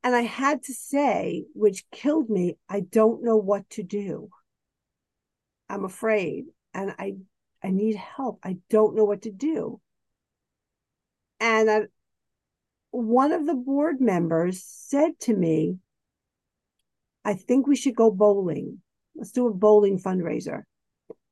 And 0.03 0.15
I 0.15 0.21
had 0.21 0.63
to 0.63 0.73
say, 0.73 1.45
which 1.53 1.83
killed 1.91 2.29
me, 2.29 2.57
I 2.69 2.79
don't 2.79 3.23
know 3.23 3.35
what 3.37 3.69
to 3.71 3.83
do. 3.83 4.29
I'm 5.69 5.85
afraid 5.85 6.45
and 6.73 6.95
I 6.97 7.15
I 7.63 7.71
need 7.71 7.95
help. 7.95 8.39
I 8.43 8.57
don't 8.69 8.95
know 8.95 9.03
what 9.03 9.23
to 9.23 9.31
do. 9.31 9.81
And 11.39 11.69
I, 11.69 11.81
one 12.91 13.31
of 13.31 13.45
the 13.45 13.53
board 13.53 14.01
members 14.01 14.63
said 14.63 15.19
to 15.21 15.33
me, 15.33 15.77
I 17.23 17.33
think 17.33 17.67
we 17.67 17.75
should 17.75 17.95
go 17.95 18.11
bowling. 18.11 18.81
Let's 19.15 19.31
do 19.31 19.47
a 19.47 19.53
bowling 19.53 19.99
fundraiser. 19.99 20.63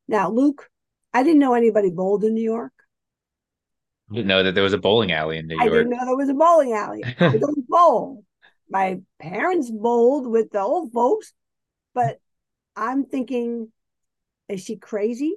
Now, 0.08 0.30
Luke, 0.30 0.70
I 1.14 1.24
didn't 1.24 1.40
know 1.40 1.54
anybody 1.54 1.90
bowled 1.90 2.24
in 2.24 2.34
New 2.34 2.44
York. 2.44 2.74
I 4.12 4.16
didn't 4.16 4.28
know 4.28 4.44
that 4.44 4.56
there 4.56 4.64
was 4.64 4.74
a 4.74 4.78
bowling 4.78 5.12
alley 5.12 5.38
in 5.38 5.48
New 5.48 5.56
York. 5.56 5.68
I 5.68 5.70
didn't 5.70 5.90
know 5.90 6.06
there 6.06 6.16
was 6.16 6.30
a 6.30 6.34
bowling 6.34 6.74
alley. 6.74 7.04
I 7.20 7.38
don't 7.38 7.68
bowl. 7.68 8.24
My 8.70 9.00
parents 9.20 9.70
bowled 9.70 10.28
with 10.28 10.52
the 10.52 10.62
old 10.62 10.92
folks, 10.92 11.34
but 11.94 12.20
I'm 12.76 13.06
thinking, 13.06 13.72
is 14.50 14.64
she 14.64 14.78
crazy? 14.78 15.36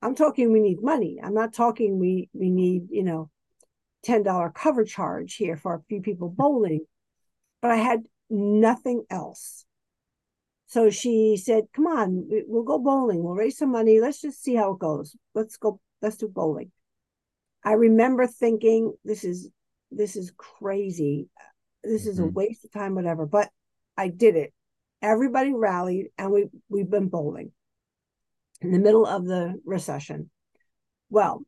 I'm 0.00 0.14
talking 0.14 0.52
we 0.52 0.60
need 0.60 0.82
money. 0.82 1.18
I'm 1.22 1.34
not 1.34 1.54
talking 1.54 1.98
we 1.98 2.28
we 2.32 2.50
need, 2.50 2.88
you 2.90 3.04
know, 3.04 3.30
$10 4.04 4.54
cover 4.54 4.84
charge 4.84 5.34
here 5.34 5.56
for 5.56 5.74
a 5.74 5.82
few 5.88 6.00
people 6.00 6.28
bowling, 6.28 6.84
but 7.62 7.70
I 7.70 7.76
had 7.76 8.04
nothing 8.30 9.04
else. 9.10 9.64
So 10.66 10.90
she 10.90 11.36
said, 11.36 11.64
Come 11.72 11.86
on, 11.86 12.26
we'll 12.46 12.64
go 12.64 12.78
bowling. 12.78 13.22
We'll 13.22 13.34
raise 13.34 13.58
some 13.58 13.70
money. 13.70 14.00
Let's 14.00 14.20
just 14.20 14.42
see 14.42 14.54
how 14.54 14.72
it 14.72 14.78
goes. 14.78 15.16
Let's 15.34 15.56
go, 15.56 15.80
let's 16.02 16.16
do 16.16 16.28
bowling. 16.28 16.72
I 17.64 17.72
remember 17.72 18.26
thinking, 18.26 18.92
This 19.04 19.24
is 19.24 19.50
this 19.90 20.16
is 20.16 20.32
crazy. 20.36 21.28
This 21.82 22.06
is 22.06 22.16
mm-hmm. 22.16 22.28
a 22.28 22.32
waste 22.32 22.64
of 22.64 22.72
time, 22.72 22.94
whatever. 22.94 23.26
But 23.26 23.50
I 23.96 24.08
did 24.08 24.36
it. 24.36 24.52
Everybody 25.02 25.52
rallied 25.52 26.06
and 26.18 26.32
we 26.32 26.46
we've 26.68 26.90
been 26.90 27.08
bowling 27.08 27.52
in 28.60 28.72
the 28.72 28.78
middle 28.78 29.06
of 29.06 29.26
the 29.26 29.60
recession. 29.64 30.30
Well, 31.10 31.44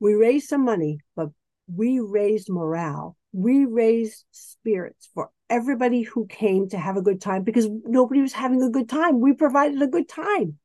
we 0.00 0.14
raised 0.14 0.48
some 0.48 0.64
money, 0.64 1.00
but 1.14 1.28
we 1.72 2.00
raised 2.00 2.48
morale. 2.48 3.16
We 3.32 3.64
raised 3.64 4.24
spirits 4.30 5.08
for 5.14 5.30
everybody 5.50 6.02
who 6.02 6.26
came 6.26 6.68
to 6.70 6.78
have 6.78 6.96
a 6.96 7.02
good 7.02 7.20
time 7.20 7.42
because 7.42 7.68
nobody 7.84 8.20
was 8.20 8.32
having 8.32 8.62
a 8.62 8.70
good 8.70 8.88
time. 8.88 9.20
We 9.20 9.34
provided 9.34 9.80
a 9.82 9.86
good 9.86 10.08
time. 10.08 10.58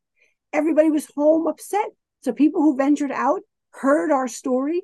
Everybody 0.51 0.89
was 0.89 1.09
home 1.15 1.47
upset. 1.47 1.87
So 2.21 2.31
people 2.31 2.61
who 2.61 2.77
ventured 2.77 3.11
out 3.11 3.41
heard 3.71 4.11
our 4.11 4.27
story, 4.27 4.81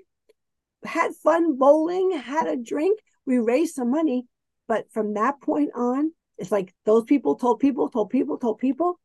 had 0.83 1.11
fun 1.23 1.57
bowling, 1.57 2.11
had 2.11 2.47
a 2.47 2.57
drink. 2.57 2.99
We 3.25 3.39
raised 3.39 3.75
some 3.75 3.91
money. 3.91 4.25
But 4.67 4.91
from 4.91 5.13
that 5.13 5.41
point 5.41 5.71
on, 5.75 6.11
it's 6.37 6.51
like 6.51 6.73
those 6.85 7.03
people 7.03 7.35
told 7.35 7.59
people, 7.59 7.89
told 7.89 8.09
people, 8.09 8.37
told 8.37 8.59
people. 8.59 8.99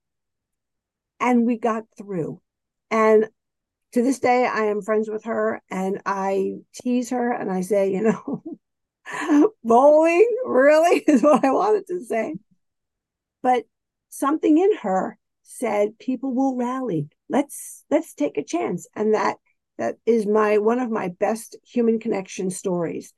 And 1.20 1.46
we 1.46 1.58
got 1.58 1.84
through. 1.96 2.40
And 2.90 3.26
to 3.94 4.02
this 4.02 4.18
day, 4.18 4.44
I 4.44 4.64
am 4.64 4.82
friends 4.82 5.08
with 5.08 5.24
her 5.24 5.62
and 5.70 6.02
I 6.04 6.56
tease 6.74 7.10
her 7.10 7.30
and 7.32 7.48
I 7.48 7.60
say, 7.60 7.92
you 7.92 8.02
know, 8.02 8.42
bowling 9.64 10.28
really 10.44 10.98
is 11.06 11.22
what 11.22 11.44
I 11.44 11.52
wanted 11.52 11.86
to 11.86 12.04
say. 12.04 12.34
But 13.40 13.64
something 14.10 14.58
in 14.58 14.76
her 14.78 15.16
said 15.44 15.96
people 16.00 16.34
will 16.34 16.56
rally. 16.56 17.08
Let's 17.28 17.84
let's 17.88 18.14
take 18.14 18.36
a 18.36 18.42
chance. 18.42 18.88
And 18.96 19.14
that 19.14 19.36
that 19.78 19.96
is 20.06 20.26
my 20.26 20.58
one 20.58 20.80
of 20.80 20.90
my 20.90 21.08
best 21.08 21.56
human 21.62 22.00
connection 22.00 22.50
stories. 22.50 23.14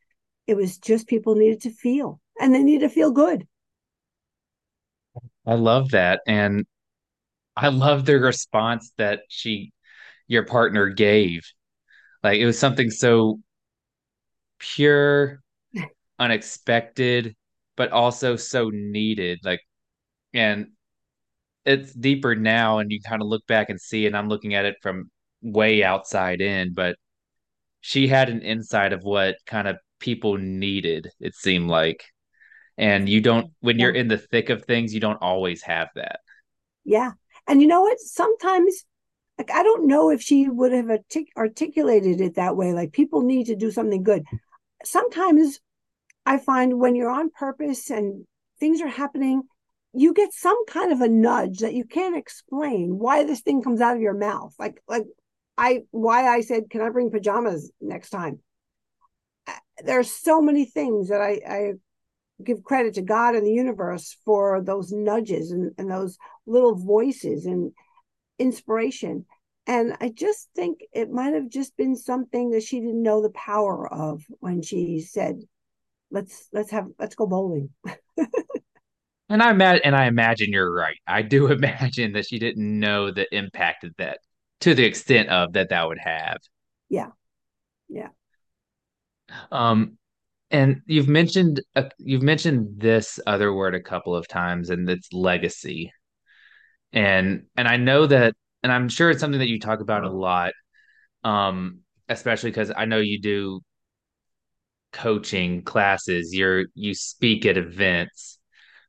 It 0.47 0.57
was 0.57 0.77
just 0.77 1.09
people 1.09 1.37
needed 1.37 1.62
to 1.62 1.70
feel 1.70 2.20
and 2.39 2.55
they 2.55 2.62
need 2.62 2.81
to 2.81 2.91
feel 2.91 3.12
good. 3.12 3.47
I 5.47 5.55
love 5.55 5.93
that. 5.93 6.20
And 6.27 6.66
I 7.57 7.68
love 7.68 8.05
the 8.05 8.18
response 8.18 8.93
that 8.99 9.20
she 9.29 9.72
your 10.27 10.45
partner 10.45 10.89
gave. 10.89 11.43
Like 12.22 12.39
it 12.39 12.47
was 12.47 12.59
something 12.59 12.91
so 12.91 13.41
pure, 14.59 15.41
unexpected, 16.18 17.37
but 17.77 17.93
also 17.93 18.37
so 18.37 18.70
needed. 18.72 19.41
Like, 19.45 19.61
and 20.35 20.68
it's 21.64 21.93
deeper 21.93 22.35
now 22.35 22.79
and 22.79 22.91
you 22.91 23.01
kind 23.01 23.22
of 23.22 23.29
look 23.29 23.47
back 23.47 23.70
and 23.70 23.81
see 23.81 24.07
and 24.07 24.16
I'm 24.16 24.29
looking 24.29 24.55
at 24.55 24.64
it 24.64 24.77
from 24.83 25.11
way 25.43 25.83
outside 25.83 26.41
in, 26.41 26.74
but 26.74 26.97
she 27.81 28.09
had 28.09 28.29
an 28.29 28.43
insight 28.43 28.93
of 28.93 29.03
what 29.03 29.37
kind 29.47 29.68
of 29.68 29.77
people 30.01 30.39
needed, 30.39 31.09
it 31.20 31.35
seemed 31.35 31.68
like. 31.68 32.05
And 32.79 33.09
you 33.09 33.20
don't 33.20 33.53
when 33.61 33.79
you're 33.79 33.91
in 33.91 34.09
the 34.09 34.18
thick 34.18 34.51
of 34.51 34.64
things, 34.64 34.93
you 34.93 35.01
don't 35.01 35.22
always 35.22 35.62
have 35.62 35.89
that. 35.95 36.20
Yeah. 36.85 37.12
And 37.47 37.62
you 37.62 37.68
know 37.68 37.83
what? 37.83 37.99
Sometimes, 38.01 38.85
like, 39.39 39.51
I 39.51 39.62
don't 39.62 39.87
know 39.87 40.11
if 40.11 40.22
she 40.22 40.49
would 40.49 40.72
have 40.72 40.89
artic- 40.89 41.32
articulated 41.37 42.20
it 42.20 42.37
that 42.37 42.57
way. 42.57 42.72
Like, 42.72 42.93
people 42.93 43.22
need 43.22 43.47
to 43.47 43.57
do 43.57 43.70
something 43.70 44.03
good. 44.03 44.24
Sometimes 44.84 45.61
I 46.24 46.39
find 46.39 46.78
when 46.78 46.95
you're 46.95 47.11
on 47.11 47.30
purpose 47.30 47.91
and 47.91 48.24
things 48.59 48.80
are 48.80 48.89
happening, 48.89 49.43
you 49.93 50.14
get 50.14 50.32
some 50.32 50.64
kind 50.66 50.93
of 50.93 51.01
a 51.01 51.09
nudge 51.09 51.59
that 51.59 51.74
you 51.74 51.84
can't 51.84 52.16
explain 52.16 52.99
why 52.99 53.24
this 53.24 53.41
thing 53.41 53.62
comes 53.62 53.80
out 53.80 53.97
of 53.97 54.03
your 54.03 54.14
mouth. 54.14 54.55
Like, 54.59 54.82
like 54.89 55.05
I, 55.59 55.82
why 55.91 56.26
I 56.28 56.41
said, 56.41 56.70
can 56.70 56.80
I 56.80 56.91
bring 56.91 57.11
pajamas 57.11 57.70
next 57.80 58.11
time? 58.11 58.41
There 59.84 59.99
are 59.99 60.05
so 60.05 60.41
many 60.41 60.64
things 60.64 61.09
that 61.09 61.20
I, 61.20 61.41
I 61.47 61.72
give 62.43 62.64
credit 62.64 62.95
to 62.95 63.03
God 63.03 63.34
and 63.34 63.47
the 63.47 63.53
universe 63.53 64.16
for 64.24 64.62
those 64.62 64.93
nudges 64.93 65.51
and, 65.51 65.72
and 65.78 65.91
those 65.91 66.18
little 66.47 66.74
voices 66.74 67.47
and 67.47 67.72
inspiration. 68.39 69.26
And 69.66 69.97
I 70.01 70.11
just 70.11 70.49
think 70.55 70.80
it 70.93 71.11
might 71.11 71.34
have 71.34 71.49
just 71.49 71.76
been 71.76 71.97
something 71.97 72.51
that 72.51 72.62
she 72.62 72.80
didn't 72.80 73.03
know 73.03 73.20
the 73.20 73.30
power 73.30 73.93
of 73.93 74.22
when 74.41 74.62
she 74.62 75.01
said, 75.01 75.41
let's 76.11 76.49
let's 76.53 76.70
have 76.70 76.87
let's 76.99 77.14
go 77.16 77.26
bowling. 77.26 77.70
And 79.28 79.43
I 79.43 79.51
imagine 79.51 79.82
and 79.84 79.97
I 79.97 80.07
imagine 80.07 80.53
you're 80.53 80.72
right. 80.72 80.97
I 81.07 81.22
do 81.22 81.47
imagine 81.53 82.12
that 82.12 82.26
she 82.26 82.39
didn't 82.39 82.78
know 82.78 83.11
the 83.11 83.26
impact 83.34 83.84
of 83.84 83.93
that 83.99 84.18
to 84.61 84.74
the 84.74 84.84
extent 84.84 85.28
of 85.28 85.53
that 85.55 85.70
that 85.70 85.87
would 85.87 85.99
have. 85.99 86.39
Yeah. 86.89 87.09
Yeah. 87.89 88.09
Um 89.51 89.99
and 90.53 90.82
you've 90.87 91.09
mentioned 91.09 91.61
uh, 91.74 91.89
you've 91.99 92.22
mentioned 92.22 92.80
this 92.80 93.18
other 93.26 93.53
word 93.53 93.74
a 93.74 93.82
couple 93.82 94.14
of 94.14 94.28
times 94.28 94.70
and 94.70 94.89
it's 94.89 95.12
legacy. 95.12 95.93
And 96.93 97.45
and 97.57 97.68
I 97.68 97.76
know 97.76 98.07
that 98.07 98.34
and 98.62 98.72
I'm 98.72 98.89
sure 98.89 99.11
it's 99.11 99.20
something 99.20 99.41
that 99.41 99.49
you 99.49 99.61
talk 99.61 99.80
about 99.80 100.05
a 100.05 100.11
lot 100.11 100.53
um 101.24 101.80
especially 102.09 102.53
cuz 102.53 102.72
I 102.76 102.87
know 102.87 102.99
you 102.99 103.20
do 103.20 103.62
coaching 104.93 105.62
classes, 105.62 106.34
you're 106.34 106.64
you 106.74 106.95
speak 106.95 107.47
at 107.47 107.57
events. 107.59 108.39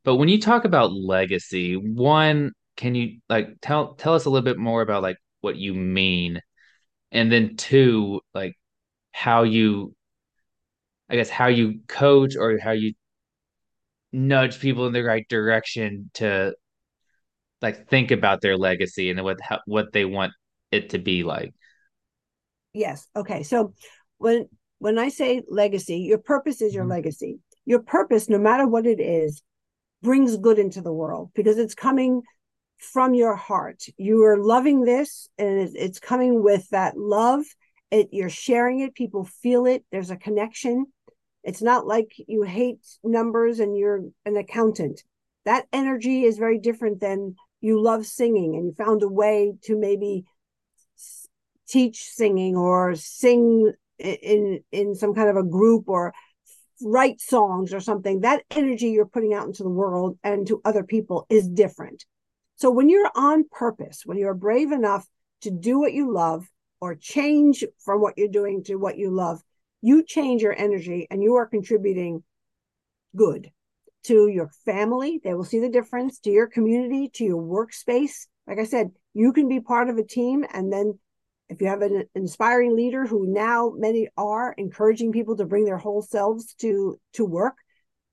But 0.03 0.15
when 0.17 0.29
you 0.29 0.39
talk 0.41 0.65
about 0.65 0.93
legacy, 0.93 1.75
one, 1.77 2.53
can 2.77 2.95
you 2.95 3.19
like 3.29 3.49
tell 3.61 3.95
tell 3.95 4.13
us 4.15 4.25
a 4.25 4.29
little 4.29 4.45
bit 4.45 4.57
more 4.57 4.81
about 4.81 5.03
like 5.03 5.17
what 5.41 5.57
you 5.57 5.73
mean? 5.73 6.41
And 7.11 7.31
then 7.31 7.57
two, 7.57 8.21
like 8.33 8.55
how 9.13 9.43
you 9.43 9.95
I 11.09 11.15
guess 11.15 11.29
how 11.29 11.47
you 11.47 11.81
coach 11.87 12.35
or 12.37 12.57
how 12.59 12.71
you 12.71 12.93
nudge 14.11 14.59
people 14.59 14.87
in 14.87 14.93
the 14.93 15.03
right 15.03 15.27
direction 15.29 16.09
to 16.15 16.53
like 17.61 17.87
think 17.89 18.11
about 18.11 18.41
their 18.41 18.57
legacy 18.57 19.09
and 19.09 19.23
what 19.23 19.39
what 19.65 19.91
they 19.93 20.05
want 20.05 20.33
it 20.71 20.89
to 20.91 20.99
be 20.99 21.23
like. 21.23 21.53
Yes. 22.73 23.07
Okay. 23.15 23.43
So 23.43 23.73
when 24.17 24.47
when 24.79 24.99
I 24.99 25.09
say 25.09 25.41
legacy, 25.47 25.99
your 25.99 26.19
purpose 26.19 26.61
is 26.61 26.73
your 26.75 26.85
Mhm. 26.85 26.89
legacy. 26.89 27.39
Your 27.65 27.79
purpose, 27.79 28.29
no 28.29 28.37
matter 28.37 28.67
what 28.67 28.85
it 28.85 28.99
is, 28.99 29.41
brings 30.03 30.37
good 30.37 30.59
into 30.59 30.81
the 30.81 30.93
world 30.93 31.31
because 31.33 31.57
it's 31.57 31.73
coming 31.75 32.21
from 32.77 33.15
your 33.15 33.35
heart. 33.35 33.83
You 33.97 34.23
are 34.25 34.37
loving 34.37 34.81
this 34.83 35.29
and 35.37 35.75
it's 35.75 35.99
coming 35.99 36.43
with 36.43 36.69
that 36.69 36.97
love. 36.97 37.45
It 37.89 38.09
you're 38.11 38.29
sharing 38.29 38.81
it, 38.81 38.93
people 38.93 39.25
feel 39.25 39.65
it. 39.65 39.83
There's 39.91 40.11
a 40.11 40.17
connection. 40.17 40.87
It's 41.43 41.61
not 41.61 41.87
like 41.87 42.11
you 42.27 42.43
hate 42.43 42.85
numbers 43.03 43.59
and 43.59 43.75
you're 43.75 44.03
an 44.25 44.37
accountant. 44.37 45.03
That 45.45 45.65
energy 45.71 46.23
is 46.25 46.37
very 46.37 46.59
different 46.59 46.99
than 46.99 47.35
you 47.61 47.81
love 47.81 48.05
singing 48.05 48.55
and 48.55 48.65
you 48.65 48.73
found 48.73 49.03
a 49.03 49.07
way 49.07 49.53
to 49.63 49.77
maybe 49.77 50.25
teach 51.67 52.03
singing 52.03 52.55
or 52.55 52.95
sing 52.95 53.73
in 53.99 54.59
in 54.71 54.95
some 54.95 55.13
kind 55.13 55.29
of 55.29 55.35
a 55.35 55.43
group 55.43 55.85
or 55.87 56.13
write 56.81 57.19
songs 57.19 57.73
or 57.73 57.79
something 57.79 58.21
that 58.21 58.43
energy 58.51 58.89
you're 58.89 59.05
putting 59.05 59.33
out 59.33 59.47
into 59.47 59.63
the 59.63 59.69
world 59.69 60.17
and 60.23 60.47
to 60.47 60.61
other 60.63 60.83
people 60.83 61.25
is 61.29 61.47
different. 61.47 62.05
So 62.55 62.69
when 62.69 62.89
you're 62.89 63.11
on 63.15 63.45
purpose 63.51 64.01
when 64.05 64.17
you're 64.17 64.33
brave 64.33 64.71
enough 64.71 65.07
to 65.41 65.51
do 65.51 65.79
what 65.79 65.93
you 65.93 66.13
love 66.13 66.47
or 66.79 66.95
change 66.95 67.63
from 67.79 68.01
what 68.01 68.17
you're 68.17 68.27
doing 68.27 68.63
to 68.65 68.75
what 68.75 68.97
you 68.97 69.09
love 69.09 69.41
you 69.81 70.03
change 70.03 70.41
your 70.41 70.57
energy 70.57 71.07
and 71.09 71.21
you 71.23 71.35
are 71.35 71.45
contributing 71.45 72.23
good 73.15 73.51
to 74.07 74.27
your 74.27 74.49
family. 74.65 75.19
They 75.23 75.33
will 75.33 75.43
see 75.43 75.59
the 75.59 75.69
difference 75.69 76.19
to 76.19 76.31
your 76.31 76.47
community 76.47 77.09
to 77.15 77.23
your 77.23 77.41
workspace. 77.41 78.27
Like 78.47 78.59
i 78.59 78.63
said 78.63 78.91
you 79.13 79.33
can 79.33 79.49
be 79.49 79.59
part 79.59 79.89
of 79.89 79.97
a 79.97 80.03
team 80.03 80.45
and 80.53 80.71
then 80.71 80.97
if 81.49 81.61
you 81.61 81.67
have 81.67 81.81
an 81.81 82.05
inspiring 82.13 82.75
leader 82.75 83.05
who 83.05 83.25
now 83.25 83.73
many 83.75 84.09
are 84.15 84.53
encouraging 84.53 85.11
people 85.11 85.35
to 85.37 85.45
bring 85.45 85.65
their 85.65 85.77
whole 85.77 86.01
selves 86.01 86.53
to 86.55 86.99
to 87.13 87.25
work 87.25 87.55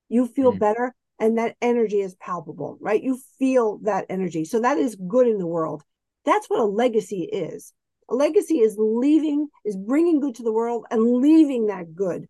you 0.08 0.26
feel 0.26 0.52
mm. 0.52 0.58
better 0.58 0.94
and 1.20 1.38
that 1.38 1.56
energy 1.62 2.00
is 2.00 2.14
palpable 2.16 2.76
right? 2.80 3.02
You 3.02 3.18
feel 3.38 3.78
that 3.84 4.06
energy. 4.08 4.44
So 4.44 4.60
that 4.60 4.78
is 4.78 4.96
good 4.96 5.28
in 5.28 5.38
the 5.38 5.46
world. 5.46 5.82
That's 6.24 6.48
what 6.48 6.60
a 6.60 6.64
legacy 6.64 7.22
is. 7.22 7.72
A 8.08 8.14
legacy 8.14 8.58
is 8.58 8.76
leaving 8.78 9.48
is 9.64 9.76
bringing 9.76 10.20
good 10.20 10.34
to 10.36 10.42
the 10.42 10.52
world 10.52 10.86
and 10.90 11.02
leaving 11.02 11.66
that 11.66 11.94
good 11.94 12.26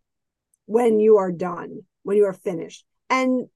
when 0.65 0.99
you 0.99 1.17
are 1.17 1.31
done 1.31 1.81
when 2.03 2.17
you 2.17 2.25
are 2.25 2.33
finished. 2.33 2.85
And 3.09 3.47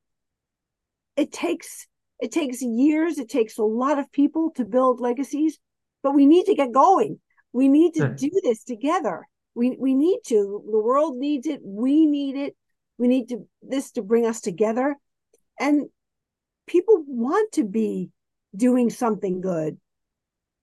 it 1.20 1.32
takes 1.32 1.88
it 2.20 2.32
takes 2.32 2.62
years 2.62 3.18
it 3.18 3.30
takes 3.30 3.58
a 3.58 3.64
lot 3.64 4.00
of 4.00 4.12
people 4.12 4.52
to 4.56 4.66
build 4.66 5.00
legacies 5.00 5.60
but 6.04 6.16
we 6.16 6.26
need 6.26 6.46
to 6.46 6.56
get 6.56 6.72
going 6.72 7.20
we 7.52 7.68
need 7.68 7.96
to 7.96 8.10
do 8.10 8.30
this 8.44 8.64
together. 8.64 9.28
We 9.56 9.76
we 9.80 9.94
need 9.96 10.20
to. 10.28 10.64
The 10.72 10.80
world 10.80 11.18
needs 11.18 11.48
it. 11.48 11.62
We 11.64 12.06
need 12.06 12.36
it. 12.36 12.56
We 12.98 13.08
need 13.08 13.30
to 13.30 13.48
this 13.62 13.92
to 13.92 14.02
bring 14.02 14.26
us 14.26 14.42
together. 14.42 14.96
And 15.60 15.90
people 16.68 17.04
want 17.08 17.54
to 17.54 17.64
be 17.64 18.10
doing 18.56 18.90
something 18.90 19.42
good. 19.42 19.78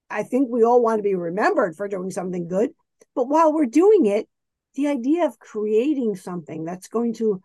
I 0.09 0.23
think 0.23 0.49
we 0.49 0.63
all 0.63 0.83
want 0.83 0.99
to 0.99 1.03
be 1.03 1.17
remembered 1.17 1.77
for 1.77 1.89
doing 1.89 2.11
something 2.11 2.47
good. 2.47 2.71
But 3.15 3.29
while 3.29 3.53
we're 3.53 3.67
doing 3.67 4.07
it, 4.07 4.29
the 4.75 4.87
idea 4.87 5.27
of 5.27 5.39
creating 5.39 6.15
something 6.17 6.65
that's 6.65 6.89
going 6.89 7.15
to 7.15 7.43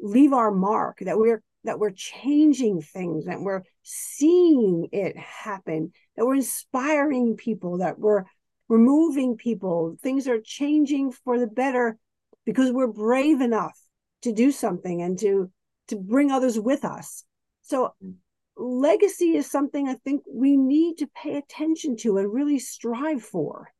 leave 0.00 0.32
our 0.32 0.50
mark, 0.50 1.00
that 1.00 1.18
we're 1.18 1.42
that 1.64 1.78
we're 1.78 1.90
changing 1.90 2.80
things, 2.80 3.26
that 3.26 3.40
we're 3.40 3.62
seeing 3.82 4.88
it 4.92 5.16
happen, 5.16 5.92
that 6.16 6.24
we're 6.24 6.36
inspiring 6.36 7.36
people, 7.36 7.78
that 7.78 7.98
we're 7.98 8.24
we're 8.68 8.78
moving 8.78 9.36
people. 9.36 9.96
Things 10.00 10.28
are 10.28 10.40
changing 10.40 11.10
for 11.10 11.40
the 11.40 11.48
better 11.48 11.98
because 12.46 12.70
we're 12.70 12.86
brave 12.86 13.40
enough 13.40 13.76
to 14.22 14.32
do 14.32 14.52
something 14.52 15.02
and 15.02 15.18
to 15.18 15.50
to 15.88 15.96
bring 15.96 16.30
others 16.30 16.58
with 16.58 16.84
us. 16.84 17.24
So 17.62 17.94
mm. 18.02 18.14
legacy 18.56 19.36
is 19.36 19.50
something 19.50 19.88
I 19.88 19.94
think 19.94 20.22
we 20.32 20.56
need 20.56 20.98
to 20.98 21.08
pay 21.08 21.36
attention 21.36 21.96
to 21.98 22.18
and 22.18 22.32
really 22.32 22.58
strive 22.58 23.22
for. 23.22 23.72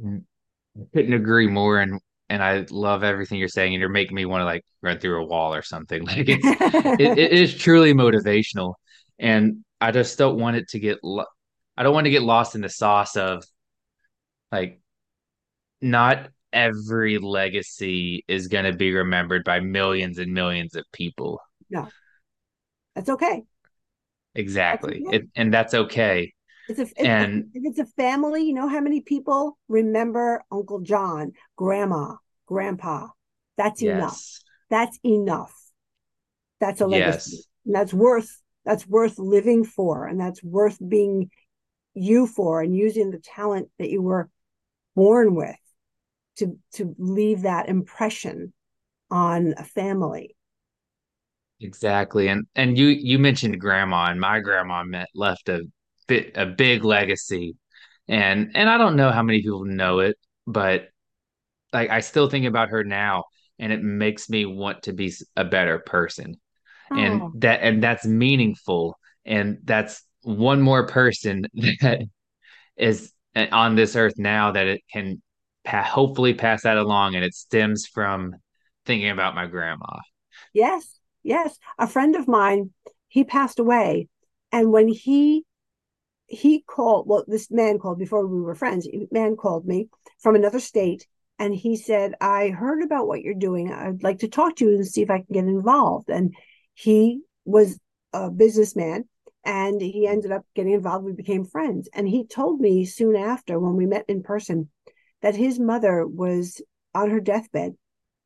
Mm. 0.00 0.22
I 0.78 0.84
couldn't 0.94 1.14
agree 1.14 1.48
more 1.48 1.80
and 1.80 2.00
and 2.30 2.42
I 2.42 2.66
love 2.70 3.02
everything 3.02 3.38
you're 3.38 3.48
saying 3.48 3.74
and 3.74 3.80
you're 3.80 3.88
making 3.88 4.14
me 4.14 4.24
want 4.24 4.42
to 4.42 4.44
like 4.44 4.64
run 4.82 4.98
through 4.98 5.22
a 5.22 5.26
wall 5.26 5.54
or 5.54 5.62
something. 5.62 6.02
Like 6.06 6.24
it's 6.28 6.44
it, 7.00 7.18
it 7.18 7.32
is 7.32 7.54
truly 7.54 7.94
motivational 7.94 8.74
and 9.18 9.64
I 9.80 9.92
just 9.92 10.18
don't 10.18 10.38
want 10.38 10.56
it 10.56 10.68
to 10.70 10.78
get 10.78 10.98
lo- 11.02 11.24
I 11.76 11.82
don't 11.82 11.94
want 11.94 12.06
to 12.06 12.10
get 12.10 12.22
lost 12.22 12.54
in 12.54 12.60
the 12.60 12.68
sauce 12.68 13.16
of 13.16 13.44
like 14.50 14.80
not 15.80 16.30
every 16.52 17.18
legacy 17.18 18.24
is 18.28 18.48
going 18.48 18.64
to 18.64 18.72
be 18.72 18.92
remembered 18.92 19.44
by 19.44 19.60
millions 19.60 20.18
and 20.18 20.32
millions 20.32 20.74
of 20.74 20.84
people. 20.92 21.40
No. 21.70 21.88
That's 22.94 23.10
okay. 23.10 23.44
Exactly. 24.34 25.02
That's 25.04 25.06
okay. 25.06 25.16
It, 25.16 25.30
and 25.36 25.54
that's 25.54 25.74
okay. 25.74 26.32
It's 26.68 26.78
a, 26.78 26.82
if, 26.82 26.92
and 26.98 27.50
if 27.54 27.62
it's 27.64 27.78
a 27.78 27.86
family, 27.86 28.44
you 28.44 28.52
know 28.52 28.68
how 28.68 28.80
many 28.80 29.00
people 29.00 29.58
remember 29.68 30.44
Uncle 30.50 30.80
John, 30.80 31.32
Grandma, 31.56 32.16
Grandpa. 32.46 33.08
That's 33.56 33.80
yes. 33.82 33.96
enough. 33.96 34.22
That's 34.70 34.98
enough. 35.04 35.54
That's 36.60 36.80
a 36.80 36.86
legacy. 36.86 37.36
Yes. 37.36 37.46
And 37.64 37.74
that's 37.74 37.94
worth 37.94 38.42
that's 38.64 38.86
worth 38.86 39.18
living 39.18 39.64
for 39.64 40.06
and 40.06 40.20
that's 40.20 40.42
worth 40.42 40.78
being 40.86 41.30
you 41.94 42.26
for 42.26 42.60
and 42.60 42.76
using 42.76 43.10
the 43.10 43.18
talent 43.18 43.70
that 43.78 43.88
you 43.88 44.02
were 44.02 44.28
born 44.94 45.34
with 45.34 45.56
to 46.36 46.58
to 46.74 46.94
leave 46.98 47.42
that 47.42 47.68
impression 47.68 48.52
on 49.10 49.54
a 49.56 49.64
family 49.64 50.36
Exactly. 51.60 52.28
And 52.28 52.46
and 52.54 52.78
you 52.78 52.86
you 52.86 53.18
mentioned 53.18 53.60
grandma 53.60 54.10
and 54.10 54.20
my 54.20 54.40
grandma 54.40 54.84
met, 54.84 55.08
left 55.14 55.48
a 55.48 55.62
bit 56.08 56.36
a 56.36 56.46
big 56.46 56.84
legacy. 56.84 57.56
And 58.08 58.52
and 58.56 58.70
I 58.70 58.78
don't 58.78 58.96
know 58.96 59.12
how 59.12 59.22
many 59.24 59.40
people 59.42 59.66
know 59.66 60.00
it, 60.00 60.16
but 60.46 60.88
like 61.72 61.90
I 61.90 62.00
still 62.00 62.28
think 62.30 62.46
about 62.46 62.70
her 62.70 62.84
now 62.84 63.24
and 63.58 63.72
it 63.72 63.82
makes 63.82 64.28
me 64.30 64.46
want 64.46 64.84
to 64.84 64.92
be 64.92 65.12
a 65.36 65.44
better 65.44 65.78
person. 65.80 66.36
And 66.94 67.24
Oh, 67.24 67.34
that 67.34 67.62
and 67.62 67.82
that's 67.82 68.06
meaningful 68.06 68.98
and 69.26 69.58
that's 69.64 70.02
one 70.22 70.62
more 70.62 70.86
person 70.86 71.46
that 71.82 72.02
is 72.76 73.12
uh, 73.36 73.46
on 73.52 73.74
this 73.76 73.96
earth 73.96 74.14
now 74.18 74.52
that 74.52 74.66
it 74.66 74.82
can 74.92 75.22
pa- 75.64 75.82
hopefully 75.84 76.34
pass 76.34 76.62
that 76.62 76.76
along 76.78 77.14
and 77.16 77.24
it 77.24 77.34
stems 77.34 77.86
from 77.86 78.34
thinking 78.86 79.10
about 79.10 79.34
my 79.34 79.46
grandma. 79.46 79.98
yes, 80.52 81.00
yes. 81.22 81.58
A 81.78 81.86
friend 81.86 82.16
of 82.16 82.28
mine, 82.28 82.70
he 83.08 83.24
passed 83.24 83.58
away. 83.58 84.08
And 84.52 84.72
when 84.72 84.88
he 84.88 85.44
he 86.28 86.60
called, 86.60 87.08
well, 87.08 87.24
this 87.26 87.50
man 87.50 87.78
called 87.78 87.98
before 87.98 88.26
we 88.26 88.40
were 88.40 88.54
friends, 88.54 88.88
man 89.10 89.36
called 89.36 89.66
me 89.66 89.88
from 90.20 90.36
another 90.36 90.60
state. 90.60 91.06
And 91.38 91.54
he 91.54 91.76
said, 91.76 92.14
I 92.20 92.48
heard 92.48 92.82
about 92.82 93.06
what 93.06 93.22
you're 93.22 93.34
doing. 93.34 93.72
I'd 93.72 94.02
like 94.02 94.18
to 94.20 94.28
talk 94.28 94.56
to 94.56 94.64
you 94.66 94.74
and 94.74 94.86
see 94.86 95.02
if 95.02 95.10
I 95.10 95.18
can 95.18 95.26
get 95.32 95.44
involved. 95.44 96.10
And 96.10 96.34
he 96.74 97.22
was 97.44 97.78
a 98.12 98.30
businessman 98.30 99.08
and 99.44 99.80
he 99.80 100.06
ended 100.06 100.32
up 100.32 100.44
getting 100.54 100.72
involved. 100.72 101.04
We 101.04 101.12
became 101.12 101.44
friends. 101.44 101.88
And 101.94 102.08
he 102.08 102.26
told 102.26 102.60
me 102.60 102.84
soon 102.84 103.16
after 103.16 103.58
when 103.58 103.76
we 103.76 103.86
met 103.86 104.04
in 104.08 104.22
person 104.22 104.68
that 105.22 105.36
his 105.36 105.58
mother 105.58 106.06
was 106.06 106.60
on 106.94 107.10
her 107.10 107.20
deathbed 107.20 107.74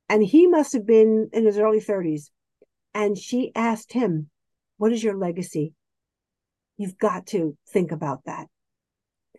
and 0.09 0.22
he 0.22 0.46
must 0.46 0.72
have 0.72 0.86
been 0.86 1.30
in 1.32 1.46
his 1.46 1.59
early 1.59 1.80
30s. 1.80 2.30
And 2.94 3.16
she 3.16 3.53
asked 3.55 3.92
him, 3.92 4.30
What 4.78 4.92
is 4.92 5.05
your 5.05 5.16
legacy? 5.16 5.74
You've 6.83 6.99
got 6.99 7.28
to 7.28 7.57
think 7.68 7.93
about 7.93 8.24
that. 8.24 8.49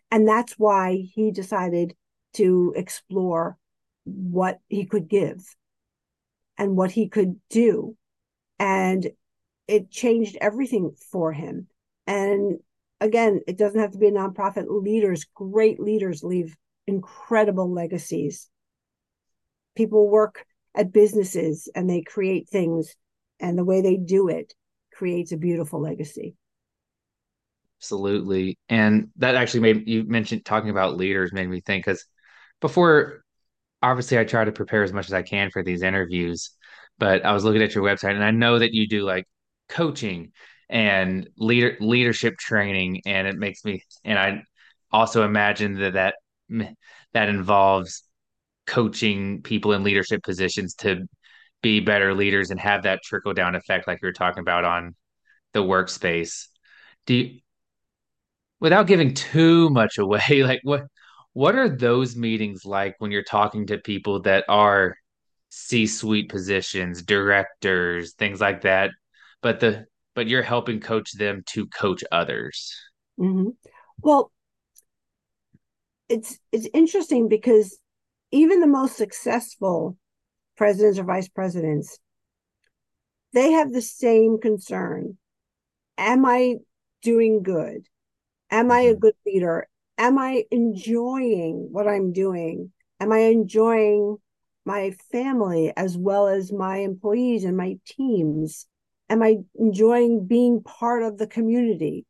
And 0.09 0.25
that's 0.25 0.53
why 0.53 1.09
he 1.13 1.31
decided 1.31 1.93
to 2.35 2.73
explore 2.77 3.57
what 4.05 4.59
he 4.69 4.85
could 4.85 5.09
give 5.09 5.43
and 6.57 6.77
what 6.77 6.91
he 6.91 7.09
could 7.09 7.35
do. 7.49 7.97
And 8.59 9.11
it 9.67 9.91
changed 9.91 10.37
everything 10.39 10.95
for 11.11 11.33
him. 11.33 11.67
And 12.07 12.59
again, 13.01 13.41
it 13.45 13.57
doesn't 13.57 13.81
have 13.81 13.91
to 13.91 13.97
be 13.97 14.07
a 14.07 14.11
nonprofit. 14.11 14.67
Leaders, 14.69 15.25
great 15.35 15.81
leaders, 15.81 16.23
leave 16.23 16.55
incredible 16.87 17.69
legacies. 17.69 18.49
People 19.75 20.09
work 20.09 20.45
at 20.73 20.93
businesses 20.93 21.67
and 21.75 21.89
they 21.89 22.03
create 22.03 22.47
things, 22.47 22.95
and 23.41 23.57
the 23.57 23.65
way 23.65 23.81
they 23.81 23.97
do 23.97 24.29
it 24.29 24.53
creates 24.93 25.33
a 25.33 25.37
beautiful 25.37 25.81
legacy. 25.81 26.37
Absolutely. 27.83 28.57
And 28.69 29.09
that 29.17 29.35
actually 29.35 29.59
made 29.59 29.89
you 29.89 30.03
mentioned 30.05 30.45
talking 30.45 30.69
about 30.69 30.95
leaders 30.95 31.33
made 31.33 31.49
me 31.49 31.59
think 31.59 31.83
because 31.85 32.05
before, 32.61 33.25
obviously, 33.81 34.19
I 34.19 34.25
try 34.25 34.45
to 34.45 34.51
prepare 34.53 34.83
as 34.83 34.93
much 34.93 35.07
as 35.07 35.13
I 35.13 35.23
can 35.23 35.51
for 35.51 35.63
these 35.63 35.83
interviews, 35.83 36.51
but 36.99 37.25
I 37.25 37.33
was 37.33 37.43
looking 37.45 37.63
at 37.63 37.75
your 37.75 37.83
website 37.83 38.15
and 38.15 38.23
I 38.23 38.31
know 38.31 38.59
that 38.59 38.73
you 38.73 38.87
do 38.87 39.03
like 39.03 39.25
coaching 39.69 40.33
and 40.69 41.29
leader 41.37 41.77
leadership 41.81 42.37
training, 42.37 43.01
and 43.05 43.27
it 43.27 43.37
makes 43.37 43.65
me, 43.65 43.83
and 44.05 44.19
I 44.19 44.43
also 44.91 45.23
imagine 45.25 45.79
that 45.81 45.93
that 45.93 46.15
that 47.13 47.29
involves 47.29 48.03
coaching 48.67 49.41
people 49.43 49.73
in 49.73 49.83
leadership 49.83 50.23
positions 50.23 50.75
to 50.75 51.07
be 51.61 51.79
better 51.79 52.13
leaders 52.13 52.51
and 52.51 52.59
have 52.59 52.83
that 52.83 53.01
trickle 53.03 53.33
down 53.33 53.55
effect, 53.55 53.87
like 53.87 53.99
you 54.01 54.07
were 54.07 54.13
talking 54.13 54.41
about 54.41 54.65
on 54.65 54.95
the 55.53 55.61
workspace. 55.63 56.47
Do 57.05 57.15
you, 57.15 57.39
without 58.63 58.87
giving 58.87 59.13
too 59.13 59.69
much 59.69 59.97
away, 59.99 60.41
like 60.43 60.61
what 60.63 60.85
what 61.33 61.55
are 61.55 61.69
those 61.69 62.15
meetings 62.15 62.65
like 62.65 62.95
when 62.99 63.11
you're 63.11 63.23
talking 63.23 63.67
to 63.67 63.77
people 63.77 64.21
that 64.21 64.45
are 64.47 64.95
C-suite 65.49 66.29
positions, 66.29 67.01
directors, 67.03 68.13
things 68.13 68.39
like 68.39 68.61
that, 68.61 68.91
but 69.41 69.59
the 69.59 69.85
but 70.15 70.27
you're 70.27 70.43
helping 70.43 70.79
coach 70.79 71.11
them 71.13 71.43
to 71.47 71.67
coach 71.67 72.03
others. 72.11 72.73
Mm-hmm. 73.19 73.49
Well, 74.01 74.31
it's 76.07 76.39
it's 76.51 76.69
interesting 76.73 77.27
because 77.27 77.77
even 78.31 78.61
the 78.61 78.67
most 78.67 78.95
successful 78.95 79.97
presidents 80.55 80.97
or 80.97 81.03
vice 81.03 81.27
presidents, 81.27 81.99
they 83.33 83.51
have 83.51 83.73
the 83.73 83.81
same 83.81 84.39
concern. 84.39 85.17
Am 85.97 86.25
I 86.25 86.55
doing 87.01 87.43
good? 87.43 87.87
Am 88.53 88.71
I 88.71 88.81
a 88.81 88.91
Mm-hmm. 88.91 88.99
good 88.99 89.15
leader? 89.25 89.67
Am 89.97 90.19
I 90.19 90.45
enjoying 90.51 91.69
what 91.71 91.87
I'm 91.87 92.13
doing? 92.13 92.71
Am 92.99 93.11
I 93.11 93.21
enjoying 93.21 94.17
my 94.63 94.91
family 95.11 95.73
as 95.75 95.97
well 95.97 96.27
as 96.27 96.53
my 96.53 96.77
employees 96.77 97.45
and 97.45 97.57
my 97.57 97.79
teams? 97.85 98.67
Am 99.09 99.23
I 99.23 99.39
enjoying 99.55 100.27
being 100.27 100.61
part 100.61 101.01
of 101.01 101.17
the 101.17 101.25
community? 101.25 102.05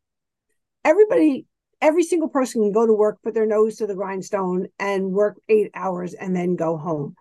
Everybody, 0.83 1.45
every 1.79 2.03
single 2.03 2.27
person 2.27 2.61
can 2.61 2.73
go 2.73 2.85
to 2.85 2.93
work, 2.93 3.19
put 3.23 3.33
their 3.33 3.45
nose 3.45 3.77
to 3.77 3.87
the 3.87 3.95
grindstone, 3.95 4.67
and 4.77 5.13
work 5.13 5.39
eight 5.47 5.71
hours 5.73 6.13
and 6.13 6.35
then 6.35 6.57
go 6.57 6.75
home. 6.75 7.15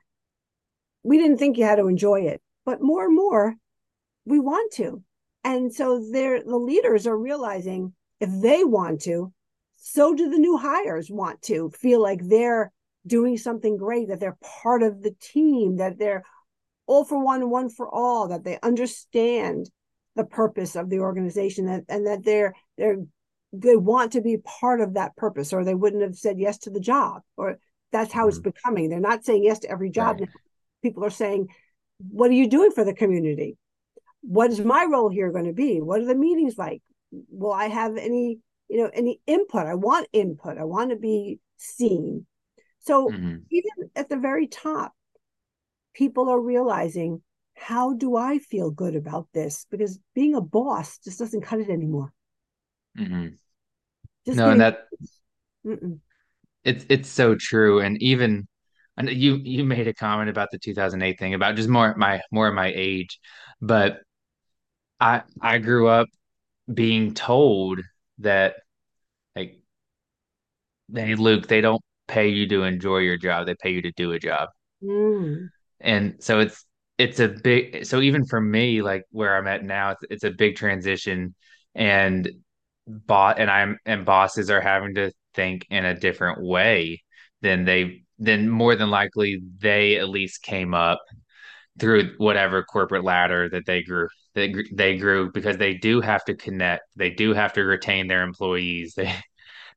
We 1.04 1.16
didn't 1.18 1.38
think 1.38 1.58
you 1.58 1.64
had 1.64 1.76
to 1.76 1.86
enjoy 1.86 2.22
it, 2.22 2.42
but 2.64 2.82
more 2.82 3.04
and 3.04 3.14
more 3.14 3.54
we 4.24 4.40
want 4.40 4.72
to. 4.74 5.04
And 5.44 5.72
so 5.72 6.04
they're 6.10 6.42
the 6.42 6.56
leaders 6.56 7.06
are 7.06 7.16
realizing 7.16 7.94
if 8.22 8.30
they 8.40 8.62
want 8.62 9.00
to, 9.02 9.32
so 9.76 10.14
do 10.14 10.30
the 10.30 10.38
new 10.38 10.56
hires 10.56 11.10
want 11.10 11.42
to 11.42 11.70
feel 11.70 12.00
like 12.00 12.20
they're 12.22 12.70
doing 13.04 13.36
something 13.36 13.76
great, 13.76 14.08
that 14.08 14.20
they're 14.20 14.38
part 14.62 14.84
of 14.84 15.02
the 15.02 15.14
team, 15.20 15.78
that 15.78 15.98
they're 15.98 16.22
all 16.86 17.04
for 17.04 17.22
one 17.22 17.40
and 17.42 17.50
one 17.50 17.68
for 17.68 17.92
all, 17.92 18.28
that 18.28 18.44
they 18.44 18.60
understand 18.62 19.68
the 20.14 20.24
purpose 20.24 20.76
of 20.76 20.88
the 20.88 21.00
organization 21.00 21.66
that, 21.66 21.82
and 21.88 22.06
that 22.06 22.22
they're 22.24 22.54
they're 22.78 22.98
they 23.52 23.76
want 23.76 24.12
to 24.12 24.20
be 24.20 24.36
part 24.38 24.80
of 24.80 24.94
that 24.94 25.16
purpose 25.16 25.52
or 25.52 25.64
they 25.64 25.74
wouldn't 25.74 26.02
have 26.02 26.14
said 26.14 26.38
yes 26.38 26.58
to 26.58 26.70
the 26.70 26.80
job 26.80 27.22
or 27.36 27.58
that's 27.90 28.12
how 28.12 28.28
it's 28.28 28.38
Mm-hmm. 28.38 28.50
becoming. 28.50 28.88
They're 28.88 29.00
not 29.00 29.24
saying 29.24 29.42
yes 29.42 29.58
to 29.60 29.70
every 29.70 29.90
job 29.90 30.20
Right. 30.20 30.28
people 30.82 31.04
are 31.04 31.10
saying 31.10 31.48
what 32.10 32.30
are 32.30 32.34
you 32.34 32.48
doing 32.48 32.70
for 32.70 32.84
the 32.84 32.94
community? 32.94 33.56
What 34.22 34.50
is 34.52 34.60
my 34.60 34.86
role 34.90 35.08
here 35.10 35.32
going 35.32 35.46
to 35.46 35.52
be? 35.52 35.80
What 35.80 36.00
are 36.00 36.06
the 36.06 36.14
meetings 36.14 36.56
like 36.56 36.82
will 37.30 37.52
i 37.52 37.66
have 37.66 37.96
any 37.96 38.38
you 38.68 38.78
know 38.78 38.90
any 38.94 39.20
input 39.26 39.66
i 39.66 39.74
want 39.74 40.08
input 40.12 40.58
i 40.58 40.64
want 40.64 40.90
to 40.90 40.96
be 40.96 41.38
seen 41.58 42.26
so 42.80 43.10
Mm-hmm. 43.10 43.44
even 43.50 43.90
at 43.96 44.08
the 44.08 44.16
very 44.18 44.46
top 44.46 44.92
people 45.94 46.28
are 46.28 46.40
realizing 46.40 47.22
how 47.54 47.94
do 47.94 48.16
i 48.16 48.38
feel 48.38 48.70
good 48.70 48.94
about 48.96 49.26
this 49.32 49.66
because 49.70 49.98
being 50.14 50.34
a 50.34 50.40
boss 50.40 50.98
just 50.98 51.18
doesn't 51.18 51.42
cut 51.42 51.60
it 51.60 51.70
anymore 51.70 52.12
Mm-hmm. 52.98 53.34
just 54.26 54.38
No, 54.38 54.50
and 54.50 54.60
that 54.60 54.88
mm-mm. 55.66 56.00
it's 56.64 56.84
it's 56.88 57.08
so 57.08 57.34
true. 57.34 57.80
And 57.80 58.00
even 58.02 58.46
and 58.96 59.08
you 59.10 59.36
you 59.42 59.64
made 59.64 59.88
a 59.88 59.94
comment 59.94 60.30
about 60.30 60.48
the 60.50 60.58
2008 60.58 61.18
thing 61.18 61.34
about 61.34 61.56
just 61.56 61.68
more 61.68 61.94
my 61.96 62.20
more 62.30 62.48
of 62.48 62.54
my 62.54 62.72
age, 62.74 63.18
but 63.60 64.00
I 65.00 65.22
I 65.40 65.58
grew 65.58 65.88
up 65.88 66.08
being 66.74 67.14
told 67.14 67.80
that 68.18 68.54
like 69.36 69.58
hey 70.94 71.14
Luke, 71.14 71.46
they 71.46 71.60
don't 71.60 71.82
pay 72.08 72.28
you 72.28 72.46
to 72.48 72.62
enjoy 72.64 72.98
your 72.98 73.16
job, 73.16 73.46
they 73.46 73.54
pay 73.54 73.70
you 73.70 73.82
to 73.82 73.92
do 73.92 74.12
a 74.12 74.18
job. 74.18 74.48
Mm. 74.82 75.48
And 75.80 76.16
so 76.20 76.40
it's 76.40 76.64
it's 76.98 77.20
a 77.20 77.28
big 77.28 77.86
so 77.86 78.00
even 78.00 78.24
for 78.26 78.40
me, 78.40 78.82
like 78.82 79.04
where 79.10 79.36
I'm 79.36 79.46
at 79.46 79.64
now, 79.64 79.90
it's 79.90 80.04
it's 80.10 80.24
a 80.24 80.30
big 80.30 80.56
transition 80.56 81.34
and 81.74 82.30
bot 82.86 83.38
and 83.38 83.50
I'm 83.50 83.78
and 83.86 84.04
bosses 84.04 84.50
are 84.50 84.60
having 84.60 84.94
to 84.96 85.12
think 85.34 85.66
in 85.70 85.84
a 85.84 85.98
different 85.98 86.42
way 86.42 87.02
than 87.40 87.64
they 87.64 88.02
then 88.18 88.48
more 88.48 88.76
than 88.76 88.90
likely 88.90 89.42
they 89.58 89.96
at 89.96 90.08
least 90.08 90.42
came 90.42 90.74
up 90.74 91.00
through 91.78 92.14
whatever 92.18 92.62
corporate 92.62 93.04
ladder 93.04 93.48
that 93.48 93.66
they 93.66 93.82
grew 93.82 94.08
they, 94.34 94.54
they 94.72 94.96
grew 94.96 95.30
because 95.32 95.56
they 95.56 95.74
do 95.74 96.00
have 96.00 96.24
to 96.24 96.34
connect 96.34 96.84
they 96.96 97.10
do 97.10 97.34
have 97.34 97.52
to 97.52 97.62
retain 97.62 98.06
their 98.06 98.22
employees 98.22 98.94
they 98.96 99.14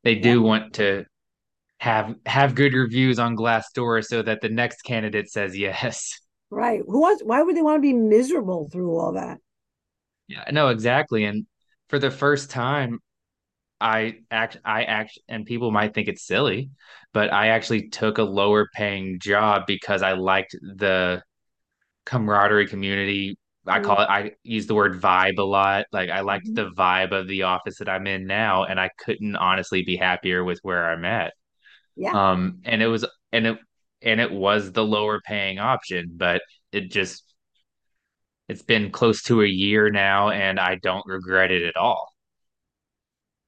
they 0.03 0.15
yeah 0.15 0.21
do 0.21 0.41
want 0.41 0.73
to 0.73 1.05
have 1.79 2.15
have 2.25 2.55
good 2.55 2.73
reviews 2.73 3.19
on 3.19 3.35
Glassdoor 3.35 4.03
so 4.03 4.21
that 4.21 4.41
the 4.41 4.49
next 4.49 4.81
candidate 4.83 5.29
says 5.29 5.57
yes. 5.57 6.19
right 6.49 6.81
who 6.87 7.01
wants 7.01 7.23
why 7.23 7.41
would 7.41 7.55
they 7.55 7.61
want 7.61 7.77
to 7.77 7.81
be 7.81 7.93
miserable 7.93 8.69
through 8.71 8.97
all 8.97 9.13
that 9.13 9.39
Yeah, 10.27 10.43
no, 10.51 10.69
exactly. 10.69 11.25
And 11.25 11.45
for 11.89 11.99
the 11.99 12.11
first 12.11 12.49
time, 12.49 12.99
I 13.81 14.19
act, 14.31 14.57
I 14.65 14.83
act, 14.83 15.19
and 15.27 15.45
people 15.45 15.71
might 15.71 15.93
think 15.93 16.07
it's 16.07 16.25
silly, 16.25 16.71
but 17.13 17.31
I 17.33 17.49
actually 17.49 17.89
took 17.89 18.17
a 18.17 18.23
lower 18.23 18.69
paying 18.73 19.19
job 19.19 19.63
because 19.67 20.01
I 20.01 20.13
liked 20.13 20.53
the 20.61 21.23
camaraderie 22.05 22.67
community 22.67 23.37
I 23.67 23.79
call 23.79 24.01
it 24.01 24.09
I 24.09 24.31
use 24.43 24.67
the 24.67 24.75
word 24.75 25.01
vibe 25.01 25.39
a 25.39 25.43
lot. 25.43 25.85
Like 25.91 26.09
I 26.09 26.21
liked 26.21 26.49
Mm-hmm. 26.49 26.55
the 26.55 26.71
vibe 26.71 27.11
of 27.13 27.27
the 27.27 27.43
office 27.43 27.77
that 27.79 27.89
I'm 27.89 28.07
in 28.07 28.27
now, 28.27 28.65
and 28.65 28.79
I 28.79 28.89
couldn't 28.99 29.35
honestly 29.35 29.83
be 29.83 29.97
happier 29.97 30.43
with 30.43 30.59
where 30.63 30.89
I'm 30.91 31.05
at. 31.05 31.33
Yeah. 31.95 32.13
Um, 32.13 32.59
and 32.65 32.81
it 32.81 32.87
was 32.87 33.05
and 33.33 33.47
it 33.47 33.59
and 34.01 34.21
it 34.21 34.31
was 34.31 34.71
the 34.73 34.85
lower 34.85 35.21
paying 35.21 35.59
option, 35.59 36.11
but 36.17 36.41
it 36.71 36.91
just 36.91 37.23
it's 38.47 38.61
been 38.63 38.91
close 38.91 39.21
to 39.23 39.41
a 39.41 39.47
year 39.47 39.89
now, 39.89 40.29
and 40.29 40.59
I 40.59 40.75
don't 40.75 41.05
regret 41.07 41.51
it 41.51 41.63
at 41.63 41.75
all. 41.77 42.09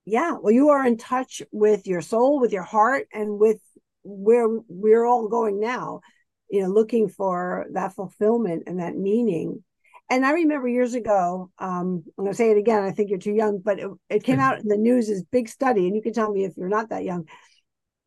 Yeah. 0.05 0.33
Well, 0.41 0.53
you 0.53 0.69
are 0.69 0.85
in 0.85 0.97
touch 0.97 1.41
with 1.51 1.85
your 1.87 2.01
soul, 2.01 2.39
with 2.39 2.53
your 2.53 2.63
heart, 2.63 3.07
and 3.13 3.39
with 3.39 3.61
where 4.03 4.47
we're 4.67 5.05
all 5.05 5.27
going 5.27 5.59
now, 5.59 6.01
you 6.49 6.61
know, 6.61 6.69
looking 6.69 7.09
for 7.09 7.65
that 7.73 7.93
fulfillment 7.93 8.63
and 8.67 8.79
that 8.79 8.95
meaning. 8.95 9.63
And 10.09 10.25
I 10.25 10.31
remember 10.31 10.67
years 10.67 10.93
ago, 10.93 11.51
um, 11.59 12.03
I'm 12.17 12.23
going 12.23 12.31
to 12.31 12.35
say 12.35 12.51
it 12.51 12.57
again. 12.57 12.83
I 12.83 12.91
think 12.91 13.09
you're 13.09 13.19
too 13.19 13.33
young, 13.33 13.59
but 13.59 13.79
it, 13.79 13.89
it 14.09 14.23
came 14.23 14.39
out 14.39 14.59
in 14.59 14.67
the 14.67 14.77
news 14.77 15.09
as 15.09 15.23
big 15.23 15.49
study, 15.49 15.85
and 15.85 15.95
you 15.95 16.01
can 16.01 16.13
tell 16.13 16.31
me 16.31 16.45
if 16.45 16.55
you're 16.55 16.69
not 16.69 16.89
that 16.89 17.03
young. 17.03 17.27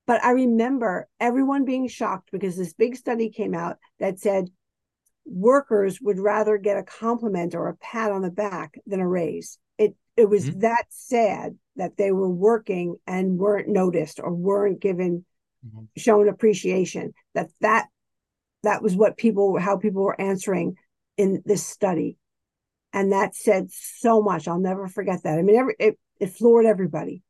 But 0.07 0.25
I 0.25 0.31
remember 0.31 1.09
everyone 1.21 1.65
being 1.65 1.89
shocked 1.89 2.31
because 2.33 2.57
this 2.57 2.73
big 2.73 2.97
study 2.97 3.29
came 3.29 3.55
out 3.55 3.77
that 3.99 4.19
said 4.19 4.49
workers 5.27 6.01
would 6.01 6.19
rather 6.19 6.57
get 6.59 6.79
a 6.79 6.83
compliment 6.83 7.55
or 7.55 7.69
a 7.69 7.77
pat 7.77 8.11
on 8.11 8.23
the 8.23 8.31
back 8.31 8.79
than 8.87 9.01
a 9.01 9.07
raise. 9.09 9.59
It 9.79 9.95
it 10.17 10.29
was 10.29 10.47
Mhm. 10.47 10.61
that 10.61 10.87
sad 10.89 11.57
that 11.77 11.97
they 11.97 12.13
were 12.13 12.29
working 12.29 12.97
and 13.07 13.39
weren't 13.39 13.69
noticed 13.69 14.21
or 14.21 14.35
weren't 14.35 14.81
given 14.81 15.25
Mhm. 15.65 15.89
shown 15.97 16.29
appreciation. 16.29 17.15
That 17.35 17.51
that 17.61 17.89
that 18.63 18.83
was 18.83 18.97
what 18.97 19.17
people 19.17 19.59
how 19.59 19.77
people 19.77 20.03
were 20.03 20.21
answering 20.21 20.77
in 21.21 21.43
this 21.45 21.67
study. 21.67 22.17
And 22.95 23.13
that 23.13 23.37
said 23.37 23.67
so 23.71 24.23
much. 24.23 24.49
I'll 24.49 24.59
never 24.59 24.89
forget 24.89 25.23
that. 25.23 25.39
I 25.39 25.43
mean, 25.43 25.57
every 25.57 25.77
it, 25.79 25.99
it 26.19 26.31
floored 26.31 26.65
everybody. 26.65 27.23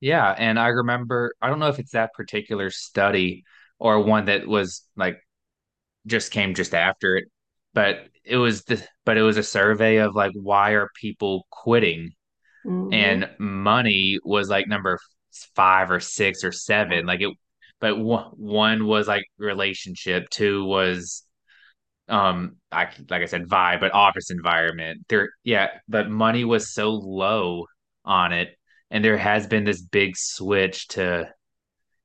Yeah, 0.00 0.28
and 0.36 0.58
I 0.58 0.68
remember, 0.68 1.32
I 1.40 1.48
don't 1.48 1.60
know 1.60 1.68
if 1.68 1.78
it's 1.78 1.92
that 1.92 2.14
particular 2.14 2.70
study 2.70 3.44
or 3.78 4.02
one 4.02 4.24
that 4.24 4.48
was 4.48 4.82
like 4.96 5.18
just 6.04 6.32
came 6.32 6.54
just 6.54 6.74
after 6.74 7.16
it, 7.16 7.26
but 7.74 8.08
it 8.24 8.38
was 8.38 8.64
the 8.64 8.84
but 9.04 9.16
it 9.16 9.22
was 9.22 9.36
a 9.36 9.42
survey 9.44 9.98
of 9.98 10.16
like 10.16 10.32
why 10.34 10.72
are 10.72 10.90
people 11.00 11.46
quitting? 11.50 12.10
Mm-hmm. 12.66 12.92
And 12.92 13.30
money 13.38 14.18
was 14.24 14.48
like 14.48 14.66
number 14.66 14.98
five 15.54 15.92
or 15.92 16.00
six 16.00 16.42
or 16.42 16.50
seven. 16.50 17.06
Like 17.06 17.20
it, 17.20 17.32
but 17.80 17.98
one 17.98 18.32
one 18.36 18.86
was 18.86 19.06
like 19.06 19.24
relationship, 19.38 20.28
two 20.28 20.64
was 20.64 21.22
um 22.12 22.56
I 22.70 22.88
like 23.10 23.22
I 23.22 23.26
said 23.26 23.48
vibe, 23.48 23.80
but 23.80 23.92
office 23.94 24.30
environment. 24.30 25.04
There 25.08 25.30
yeah, 25.44 25.68
but 25.88 26.10
money 26.10 26.44
was 26.44 26.72
so 26.72 26.90
low 26.90 27.66
on 28.04 28.32
it 28.32 28.56
and 28.92 29.04
there 29.04 29.16
has 29.16 29.46
been 29.46 29.64
this 29.64 29.80
big 29.80 30.16
switch 30.16 30.86
to 30.88 31.28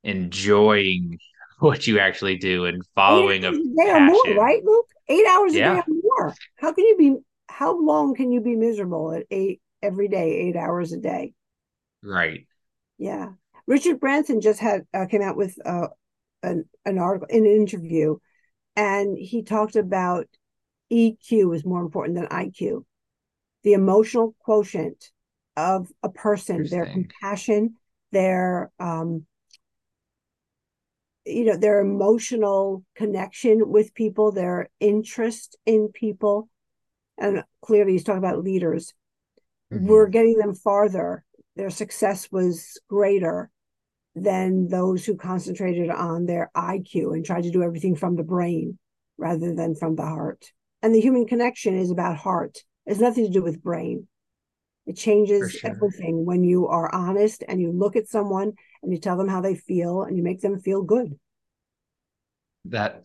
enjoying 0.03 1.19
what 1.59 1.85
you 1.85 1.99
actually 1.99 2.37
do 2.37 2.65
and 2.65 2.81
following 2.95 3.43
a 3.43 3.49
or 3.49 3.99
more, 3.99 4.23
passion. 4.23 4.37
right, 4.37 4.63
Luke? 4.63 4.87
Eight 5.09 5.25
hours 5.27 5.53
a 5.53 5.59
day 5.59 5.65
or 5.65 5.83
more. 5.87 6.35
How 6.55 6.73
can 6.73 6.85
you 6.85 6.97
be? 6.97 7.15
How 7.49 7.79
long 7.79 8.15
can 8.15 8.31
you 8.31 8.41
be 8.41 8.55
miserable 8.55 9.11
at 9.13 9.25
eight 9.31 9.61
every 9.81 10.07
day, 10.07 10.47
eight 10.47 10.55
hours 10.55 10.93
a 10.93 10.97
day? 10.97 11.33
right. 12.03 12.47
Yeah. 12.97 13.33
Richard 13.67 13.99
Branson 13.99 14.41
just 14.41 14.59
had 14.59 14.83
uh, 14.93 15.05
came 15.07 15.21
out 15.21 15.35
with 15.35 15.57
uh, 15.65 15.87
an 16.41 16.69
an 16.85 16.97
article, 16.97 17.27
in 17.29 17.45
an 17.45 17.51
interview, 17.51 18.17
and 18.77 19.17
he 19.17 19.41
talked 19.41 19.75
about 19.75 20.27
EQ 20.91 21.53
is 21.53 21.65
more 21.65 21.81
important 21.81 22.15
than 22.15 22.27
IQ. 22.27 22.85
The 23.63 23.73
emotional 23.73 24.35
quotient 24.45 25.11
of 25.57 25.91
a 26.03 26.09
person, 26.09 26.67
their 26.69 26.85
compassion, 26.85 27.75
their 28.11 28.71
um, 28.79 29.25
you 31.25 31.43
know 31.43 31.57
their 31.57 31.81
emotional 31.81 32.85
connection 32.95 33.69
with 33.69 33.93
people 33.93 34.31
their 34.31 34.69
interest 34.79 35.57
in 35.65 35.89
people. 35.89 36.47
And 37.17 37.43
clearly 37.61 37.93
he's 37.93 38.03
talking 38.03 38.19
about 38.19 38.43
leaders. 38.43 38.93
We're 39.71 40.07
Mhm. 40.07 40.11
getting 40.11 40.37
them 40.37 40.53
farther. 40.53 41.25
Their 41.55 41.71
success 41.71 42.31
was 42.31 42.79
greater 42.87 43.49
than 44.21 44.67
those 44.67 45.05
who 45.05 45.15
concentrated 45.15 45.89
on 45.89 46.25
their 46.25 46.49
iq 46.55 47.13
and 47.13 47.25
tried 47.25 47.43
to 47.43 47.51
do 47.51 47.63
everything 47.63 47.95
from 47.95 48.15
the 48.15 48.23
brain 48.23 48.77
rather 49.17 49.53
than 49.53 49.75
from 49.75 49.95
the 49.95 50.05
heart 50.05 50.51
and 50.81 50.93
the 50.93 51.01
human 51.01 51.25
connection 51.25 51.77
is 51.77 51.91
about 51.91 52.17
heart 52.17 52.57
it 52.85 52.91
has 52.91 52.99
nothing 52.99 53.25
to 53.25 53.31
do 53.31 53.43
with 53.43 53.63
brain 53.63 54.07
it 54.85 54.95
changes 54.95 55.51
sure. 55.51 55.71
everything 55.71 56.25
when 56.25 56.43
you 56.43 56.67
are 56.67 56.93
honest 56.93 57.43
and 57.47 57.59
you 57.59 57.71
look 57.71 57.95
at 57.95 58.07
someone 58.07 58.53
and 58.81 58.91
you 58.91 58.99
tell 58.99 59.17
them 59.17 59.27
how 59.27 59.41
they 59.41 59.55
feel 59.55 60.03
and 60.03 60.17
you 60.17 60.23
make 60.23 60.41
them 60.41 60.59
feel 60.59 60.81
good 60.81 61.17
That 62.65 63.03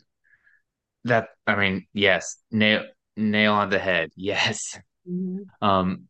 that 1.04 1.28
I 1.46 1.56
mean, 1.56 1.86
yes, 1.92 2.38
nail 2.50 2.84
nail 3.16 3.54
on 3.54 3.70
the 3.70 3.78
head. 3.78 4.10
Yes. 4.16 4.78
mm-hmm. 5.08 5.42
Um, 5.66 6.08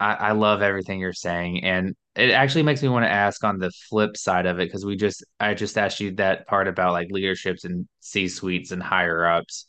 I, 0.00 0.14
I 0.14 0.32
love 0.32 0.62
everything 0.62 1.00
you're 1.00 1.12
saying, 1.12 1.64
and 1.64 1.94
it 2.16 2.30
actually 2.30 2.62
makes 2.62 2.82
me 2.82 2.88
want 2.88 3.04
to 3.04 3.10
ask 3.10 3.42
on 3.44 3.58
the 3.58 3.70
flip 3.88 4.16
side 4.16 4.46
of 4.46 4.58
it 4.60 4.66
because 4.66 4.84
we 4.86 4.96
just 4.96 5.24
I 5.40 5.54
just 5.54 5.78
asked 5.78 6.00
you 6.00 6.12
that 6.16 6.46
part 6.46 6.68
about 6.68 6.92
like 6.92 7.08
leaderships 7.10 7.64
and 7.64 7.88
C 8.00 8.28
suites 8.28 8.70
and 8.72 8.82
higher 8.82 9.26
ups, 9.26 9.66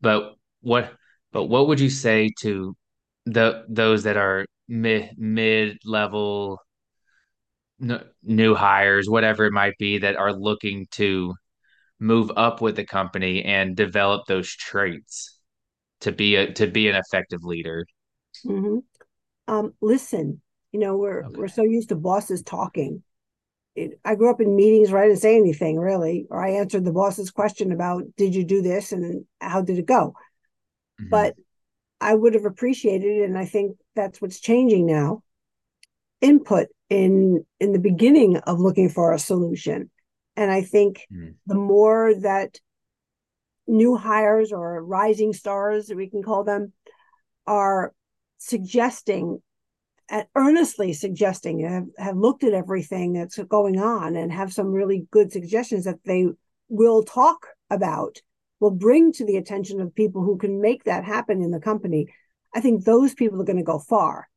but 0.00 0.34
what 0.62 0.94
but 1.32 1.44
what 1.46 1.68
would 1.68 1.80
you 1.80 1.90
say 1.90 2.30
to 2.40 2.76
the 3.26 3.64
those 3.68 4.04
that 4.04 4.16
are 4.16 4.46
mid 4.68 5.18
mid 5.18 5.78
level 5.84 6.60
n- 7.80 8.04
new 8.22 8.54
hires, 8.54 9.08
whatever 9.08 9.44
it 9.46 9.52
might 9.52 9.76
be, 9.78 9.98
that 9.98 10.16
are 10.16 10.32
looking 10.32 10.86
to 10.92 11.34
move 12.00 12.32
up 12.36 12.60
with 12.60 12.76
the 12.76 12.86
company 12.86 13.44
and 13.44 13.76
develop 13.76 14.26
those 14.26 14.50
traits 14.50 15.38
to 16.00 16.12
be 16.12 16.36
a 16.36 16.52
to 16.54 16.66
be 16.68 16.88
an 16.88 16.96
effective 16.96 17.44
leader? 17.44 17.86
Mm-hmm. 18.46 18.78
Um, 19.48 19.74
listen, 19.80 20.42
you 20.74 20.80
know, 20.80 20.96
we're 20.96 21.20
Okay. 21.24 21.36
we're 21.38 21.46
so 21.48 21.62
used 21.62 21.90
to 21.90 21.94
bosses 21.94 22.42
talking. 22.42 23.04
It, 23.76 24.00
I 24.04 24.16
grew 24.16 24.28
up 24.28 24.40
in 24.40 24.56
meetings 24.56 24.90
where 24.90 25.02
I 25.04 25.06
didn't 25.06 25.20
say 25.20 25.36
anything 25.36 25.78
really, 25.78 26.26
or 26.30 26.44
I 26.44 26.50
answered 26.50 26.84
the 26.84 26.92
boss's 26.92 27.30
question 27.30 27.70
about 27.70 28.02
did 28.16 28.34
you 28.34 28.44
do 28.44 28.60
this 28.60 28.90
and 28.90 29.24
how 29.40 29.62
did 29.62 29.78
it 29.78 29.86
go. 29.86 30.14
Mhm. 31.00 31.10
But 31.10 31.36
I 32.00 32.12
would 32.12 32.34
have 32.34 32.44
appreciated 32.44 33.22
and 33.22 33.38
I 33.38 33.44
think 33.44 33.78
that's 33.94 34.20
what's 34.20 34.40
changing 34.40 34.84
now. 34.84 35.22
Input 36.20 36.66
in 36.90 37.46
in 37.60 37.72
the 37.72 37.78
beginning 37.78 38.38
of 38.38 38.58
looking 38.58 38.88
for 38.88 39.12
a 39.12 39.18
solution, 39.18 39.92
and 40.34 40.50
I 40.50 40.62
think 40.62 41.06
Mhm. 41.12 41.36
the 41.46 41.54
more 41.54 42.14
that 42.16 42.58
new 43.68 43.94
hires 43.94 44.52
or 44.52 44.84
rising 44.84 45.34
stars, 45.34 45.88
we 45.94 46.10
can 46.10 46.24
call 46.24 46.42
them, 46.42 46.72
are 47.46 47.94
suggesting 48.38 49.40
earnestly 50.34 50.92
suggesting 50.92 51.60
have, 51.60 51.86
have 51.98 52.16
looked 52.16 52.44
at 52.44 52.52
everything 52.52 53.14
that's 53.14 53.38
going 53.44 53.78
on 53.78 54.16
and 54.16 54.32
have 54.32 54.52
some 54.52 54.72
really 54.72 55.06
good 55.10 55.32
suggestions 55.32 55.84
that 55.84 56.04
they 56.04 56.26
will 56.68 57.02
talk 57.02 57.46
about 57.70 58.20
will 58.60 58.70
bring 58.70 59.12
to 59.12 59.24
the 59.24 59.36
attention 59.36 59.80
of 59.80 59.94
people 59.94 60.22
who 60.22 60.36
can 60.36 60.60
make 60.60 60.84
that 60.84 61.04
happen 61.04 61.42
in 61.42 61.50
the 61.50 61.60
company 61.60 62.06
i 62.54 62.60
think 62.60 62.84
those 62.84 63.14
people 63.14 63.40
are 63.40 63.44
going 63.44 63.56
to 63.56 63.62
go 63.62 63.78
far. 63.78 64.28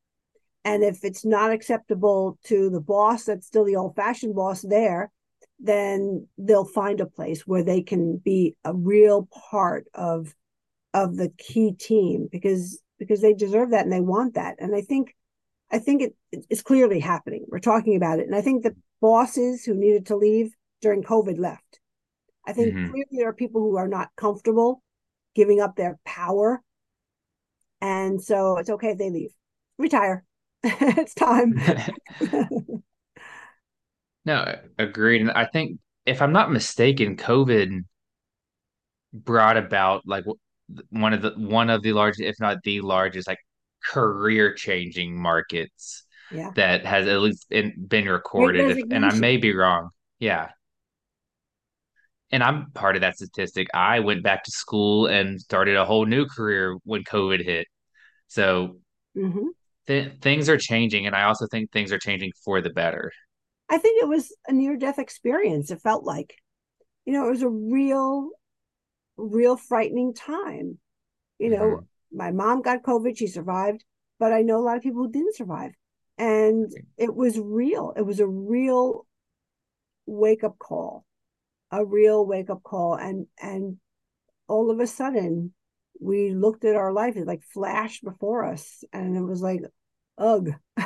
And 0.65 0.83
if 0.83 1.05
it's 1.05 1.23
not 1.23 1.53
acceptable 1.53 2.37
to 2.45 2.69
the 2.69 2.81
boss 2.81 3.25
that's 3.25 3.47
still 3.47 3.63
the 3.63 3.77
old 3.77 3.95
fashioned 3.95 4.35
boss 4.35 4.61
there 4.61 5.11
then 5.59 6.27
they'll 6.37 6.65
find 6.65 7.01
a 7.01 7.05
place 7.05 7.47
where 7.47 7.63
they 7.63 7.81
can 7.81 8.17
be 8.17 8.55
a 8.63 8.73
real 8.73 9.27
part 9.49 9.87
of 9.93 10.33
of 10.93 11.15
the 11.15 11.29
key 11.37 11.73
team 11.73 12.27
because 12.31 12.81
because 12.99 13.21
they 13.21 13.33
deserve 13.33 13.71
that 13.71 13.83
and 13.83 13.93
they 13.93 14.01
want 14.01 14.35
that. 14.35 14.55
And 14.59 14.75
i 14.75 14.81
think 14.81 15.15
I 15.71 15.79
think 15.79 16.01
it, 16.01 16.15
it's 16.31 16.61
clearly 16.61 16.99
happening. 16.99 17.45
We're 17.49 17.59
talking 17.59 17.95
about 17.95 18.19
it. 18.19 18.27
And 18.27 18.35
I 18.35 18.41
think 18.41 18.63
the 18.63 18.75
bosses 19.01 19.63
who 19.65 19.73
needed 19.73 20.07
to 20.07 20.15
leave 20.15 20.53
during 20.81 21.03
COVID 21.03 21.37
left. 21.37 21.79
I 22.45 22.53
think 22.53 22.73
Mhm. 22.75 22.89
clearly 22.89 23.17
there 23.17 23.29
are 23.29 23.33
people 23.33 23.61
who 23.61 23.77
are 23.77 23.87
not 23.87 24.09
comfortable 24.15 24.81
giving 25.35 25.59
up 25.59 25.75
their 25.75 25.99
power. 26.05 26.61
And 27.81 28.21
so 28.21 28.57
it's 28.57 28.69
okay 28.69 28.91
if 28.91 28.97
they 28.97 29.09
leave. 29.09 29.33
Retire. 29.77 30.23
it's 30.63 31.13
time. 31.13 31.59
No, 34.25 34.59
agreed. 34.77 35.21
And 35.21 35.31
I 35.31 35.45
think 35.45 35.79
if 36.05 36.21
I'm 36.21 36.33
not 36.33 36.51
mistaken, 36.51 37.15
COVID 37.17 37.85
brought 39.13 39.57
about 39.57 40.03
like 40.05 40.25
one 40.89 41.13
of 41.13 41.21
the 41.21 41.31
one 41.31 41.69
of 41.69 41.81
the 41.81 41.93
largest, 41.93 42.21
if 42.21 42.39
not 42.39 42.57
the 42.63 42.81
largest, 42.81 43.27
like 43.27 43.39
career 43.87 44.53
changing 44.53 45.19
markets 45.19 46.03
yeah. 46.31 46.51
that 46.55 46.85
has 46.85 47.07
at 47.07 47.19
least 47.21 47.47
been, 47.49 47.73
been 47.87 48.07
recorded. 48.07 48.69
If 48.69 48.83
and 48.91 49.05
I 49.05 49.13
may 49.13 49.37
be 49.37 49.53
wrong. 49.55 49.89
Yeah. 50.19 50.49
and 52.31 52.43
I'm 52.43 52.71
part 52.71 52.95
of 52.95 53.01
that 53.01 53.15
statistic. 53.15 53.67
I 53.73 53.99
went 53.99 54.23
back 54.23 54.43
to 54.43 54.51
school 54.51 55.07
and 55.07 55.39
started 55.39 55.75
a 55.75 55.85
whole 55.85 56.05
new 56.05 56.25
career 56.25 56.77
when 56.83 57.03
COVID 57.03 57.43
hit. 57.43 57.67
So 58.27 58.79
hmm 59.15 59.47
th 59.87 60.11
things 60.21 60.49
are 60.49 60.57
changing, 60.57 61.05
and 61.07 61.15
I 61.15 61.23
also 61.23 61.47
think 61.47 61.71
things 61.71 61.91
are 61.91 61.99
changing 61.99 62.31
for 62.43 62.61
the 62.61 62.69
better. 62.69 63.11
I 63.69 63.77
think 63.77 64.01
it 64.01 64.07
was 64.07 64.35
a 64.47 64.53
near 64.53 64.77
death 64.77 64.99
experience. 64.99 65.71
It 65.71 65.81
felt 65.81 66.03
like, 66.03 66.35
you 67.05 67.13
know, 67.13 67.27
it 67.27 67.31
was 67.31 67.43
a 67.43 67.49
real, 67.49 68.29
real 69.17 69.57
frightening 69.57 70.13
time. 70.13 70.79
You 71.39 71.49
know, 71.51 71.67
hmm 71.75 71.83
my 72.11 72.31
mom 72.31 72.61
got 72.61 72.83
COVID, 72.83 73.17
she 73.17 73.27
survived, 73.27 73.83
but 74.19 74.33
I 74.33 74.41
know 74.41 74.59
a 74.59 74.63
lot 74.65 74.77
of 74.77 74.83
people 74.83 75.03
who 75.03 75.11
didn't 75.11 75.35
survive. 75.35 75.71
And 76.17 76.71
it 76.97 77.13
was 77.13 77.39
real. 77.39 77.93
It 77.95 78.01
was 78.01 78.19
a 78.19 78.27
real 78.27 79.05
wake 80.05 80.43
up 80.43 80.57
call, 80.57 81.05
a 81.71 81.85
real 81.85 82.25
wake 82.25 82.49
up 82.49 82.63
call. 82.63 82.95
And 82.95 83.27
and 83.41 83.77
all 84.47 84.71
of 84.71 84.79
a 84.79 84.87
sudden 84.87 85.53
we 85.99 86.31
looked 86.31 86.65
at 86.65 86.75
our 86.75 86.91
life, 86.93 87.15
it 87.17 87.27
like 87.27 87.43
flashed 87.43 88.03
before 88.03 88.45
us. 88.45 88.83
And 88.93 89.15
it 89.15 89.21
was 89.21 89.41
like, 89.41 89.61
ugh. 90.17 90.49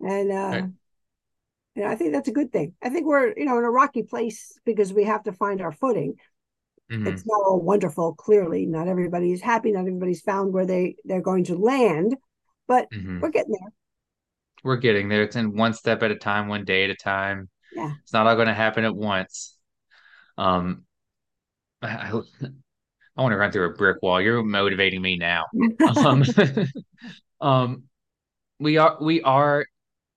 and 0.00 0.32
uh 0.32 0.60
Right. 0.60 0.64
you 1.74 1.82
know, 1.82 1.88
I 1.88 1.96
think 1.96 2.12
that's 2.12 2.28
a 2.28 2.32
good 2.32 2.52
thing. 2.52 2.74
I 2.82 2.88
think 2.90 3.06
we're, 3.06 3.34
you 3.36 3.46
know, 3.46 3.58
in 3.58 3.64
a 3.64 3.70
rocky 3.70 4.02
place 4.04 4.58
because 4.64 4.92
we 4.92 5.04
have 5.04 5.24
to 5.24 5.32
find 5.32 5.60
our 5.60 5.72
footing. 5.72 6.14
It's 7.04 7.24
hmm 7.24 7.26
not 7.26 7.42
all 7.46 7.60
wonderful, 7.60 8.14
clearly. 8.14 8.66
Not 8.66 8.88
everybody's 8.88 9.42
happy, 9.42 9.72
not 9.72 9.80
everybody's 9.80 10.22
found 10.22 10.52
where 10.52 10.66
they, 10.66 10.96
they're 11.04 11.20
going 11.20 11.44
to 11.44 11.56
land, 11.56 12.16
but 12.66 12.88
hmm 12.92 13.20
we're 13.20 13.30
getting 13.30 13.52
there. 13.52 13.72
We're 14.62 14.76
getting 14.76 15.08
there. 15.08 15.22
It's 15.22 15.36
in 15.36 15.56
one 15.56 15.74
step 15.74 16.02
at 16.02 16.10
a 16.10 16.16
time, 16.16 16.48
one 16.48 16.64
day 16.64 16.84
at 16.84 16.90
a 16.90 16.96
time. 16.96 17.50
Yeah. 17.72 17.92
It's 18.02 18.12
not 18.12 18.26
all 18.26 18.34
going 18.34 18.48
to 18.48 18.54
happen 18.54 18.84
at 18.84 18.94
once. 18.96 19.56
Um, 20.38 20.84
I, 21.82 22.22
I 23.16 23.22
want 23.22 23.32
to 23.32 23.36
run 23.36 23.52
through 23.52 23.70
a 23.70 23.74
brick 23.74 23.98
wall. 24.02 24.20
You're 24.20 24.42
motivating 24.42 25.02
me 25.02 25.16
now. 25.16 25.44
Um, 25.86 26.24
um, 27.40 27.84
we 28.60 28.78
are 28.78 28.98
we 29.00 29.22
are 29.22 29.66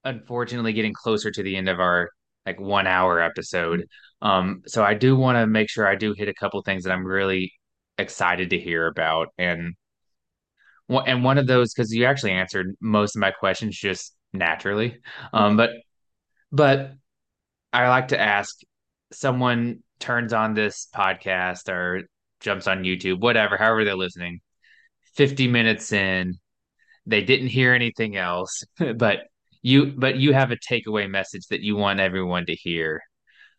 unfortunately 0.04 0.74
getting 0.74 0.94
closer 0.94 1.32
to 1.32 1.44
the 1.44 1.56
end 1.58 1.70
of 1.70 1.80
our 1.80 2.12
like 2.48 2.60
one 2.60 2.88
hour 2.88 3.20
episode. 3.20 3.86
Um, 4.22 4.64
so 4.66 4.84
I 4.84 4.94
do 4.94 5.16
want 5.16 5.38
to 5.38 5.46
make 5.46 5.70
sure 5.70 5.88
I 5.88 5.96
do 5.96 6.14
hit 6.18 6.30
a 6.30 6.34
couple 6.34 6.62
things 6.62 6.86
that 6.86 6.94
I'm 6.94 7.06
really 7.06 7.54
excited 7.98 8.52
to 8.52 8.60
hear 8.60 8.88
about, 8.88 9.28
and 9.38 9.76
one 10.88 11.08
and 11.08 11.24
one 11.24 11.38
of 11.38 11.46
those 11.46 11.74
because 11.74 11.94
you 11.94 12.06
actually 12.06 12.32
answered 12.32 12.76
most 12.82 13.16
of 13.16 13.20
my 13.20 13.32
questions 13.32 13.78
just 13.78 14.16
naturally. 14.34 14.98
Um, 15.34 15.58
but 15.58 15.72
but 16.52 16.94
I 17.74 17.90
like 17.90 18.10
to 18.10 18.20
ask 18.20 18.56
someone 19.12 19.84
turns 20.00 20.34
on 20.34 20.54
this 20.54 20.88
podcast 20.96 21.70
or 21.70 22.04
jumps 22.40 22.68
on 22.68 22.84
YouTube, 22.84 23.20
whatever, 23.20 23.58
however 23.58 23.84
they're 23.84 23.96
listening, 23.96 24.40
50 25.16 25.48
minutes 25.48 25.92
in, 25.92 26.36
they 27.06 27.24
didn't 27.24 27.48
hear 27.48 27.74
anything 27.74 28.16
else, 28.16 28.64
but 28.96 29.20
you 29.68 29.88
but 29.98 30.16
you 30.16 30.34
have 30.34 30.52
a 30.52 30.56
takeaway 30.56 31.10
message 31.10 31.48
that 31.48 31.62
you 31.62 31.76
want 31.76 32.00
everyone 32.00 32.46
to 32.46 32.56
hear. 32.56 33.02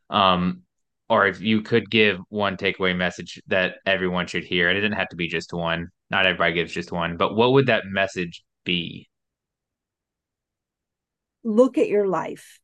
Um, 0.09 0.62
or 1.11 1.26
if 1.26 1.40
you 1.40 1.61
could 1.62 1.90
give 1.90 2.18
one 2.30 2.56
takeaway 2.56 2.96
message 2.96 3.40
that 3.48 3.76
everyone 3.86 4.26
should 4.26 4.44
hear, 4.44 4.68
and 4.68 4.76
it 4.76 4.80
didn't 4.80 4.98
have 4.98 5.11
to 5.11 5.16
be 5.16 5.28
just 5.28 5.52
one. 5.52 5.88
Not 6.11 6.26
everybody 6.26 6.54
gives 6.54 6.72
just 6.72 6.92
one, 6.92 7.18
but 7.18 7.34
what 7.34 7.52
would 7.52 7.66
that 7.66 7.84
message 7.86 8.42
be? 8.64 9.09
Look 11.44 11.76
at 11.76 11.88
your 11.88 12.06
life. 12.06 12.59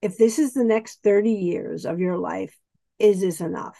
If 0.00 0.16
this 0.16 0.38
is 0.38 0.52
the 0.52 0.64
next 0.64 1.02
30 1.02 1.32
years 1.32 1.84
of 1.84 2.00
your 2.00 2.16
life, 2.16 2.56
is 2.98 3.20
this 3.20 3.40
enough? 3.40 3.78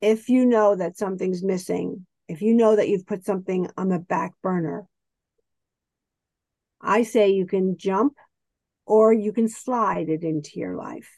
If 0.00 0.28
you 0.28 0.44
know 0.44 0.74
that 0.74 0.98
something's 0.98 1.42
missing, 1.42 2.06
if 2.28 2.42
you 2.42 2.54
know 2.54 2.76
that 2.76 2.88
you've 2.88 3.06
put 3.06 3.24
something 3.24 3.68
on 3.76 3.88
the 3.88 3.98
back 3.98 4.32
burner, 4.42 4.86
I 6.80 7.02
say 7.02 7.30
you 7.30 7.46
can 7.46 7.76
jump 7.76 8.14
or 8.86 9.12
you 9.12 9.32
can 9.32 9.48
slide 9.48 10.08
it 10.08 10.22
into 10.22 10.58
your 10.58 10.76
life. 10.76 11.10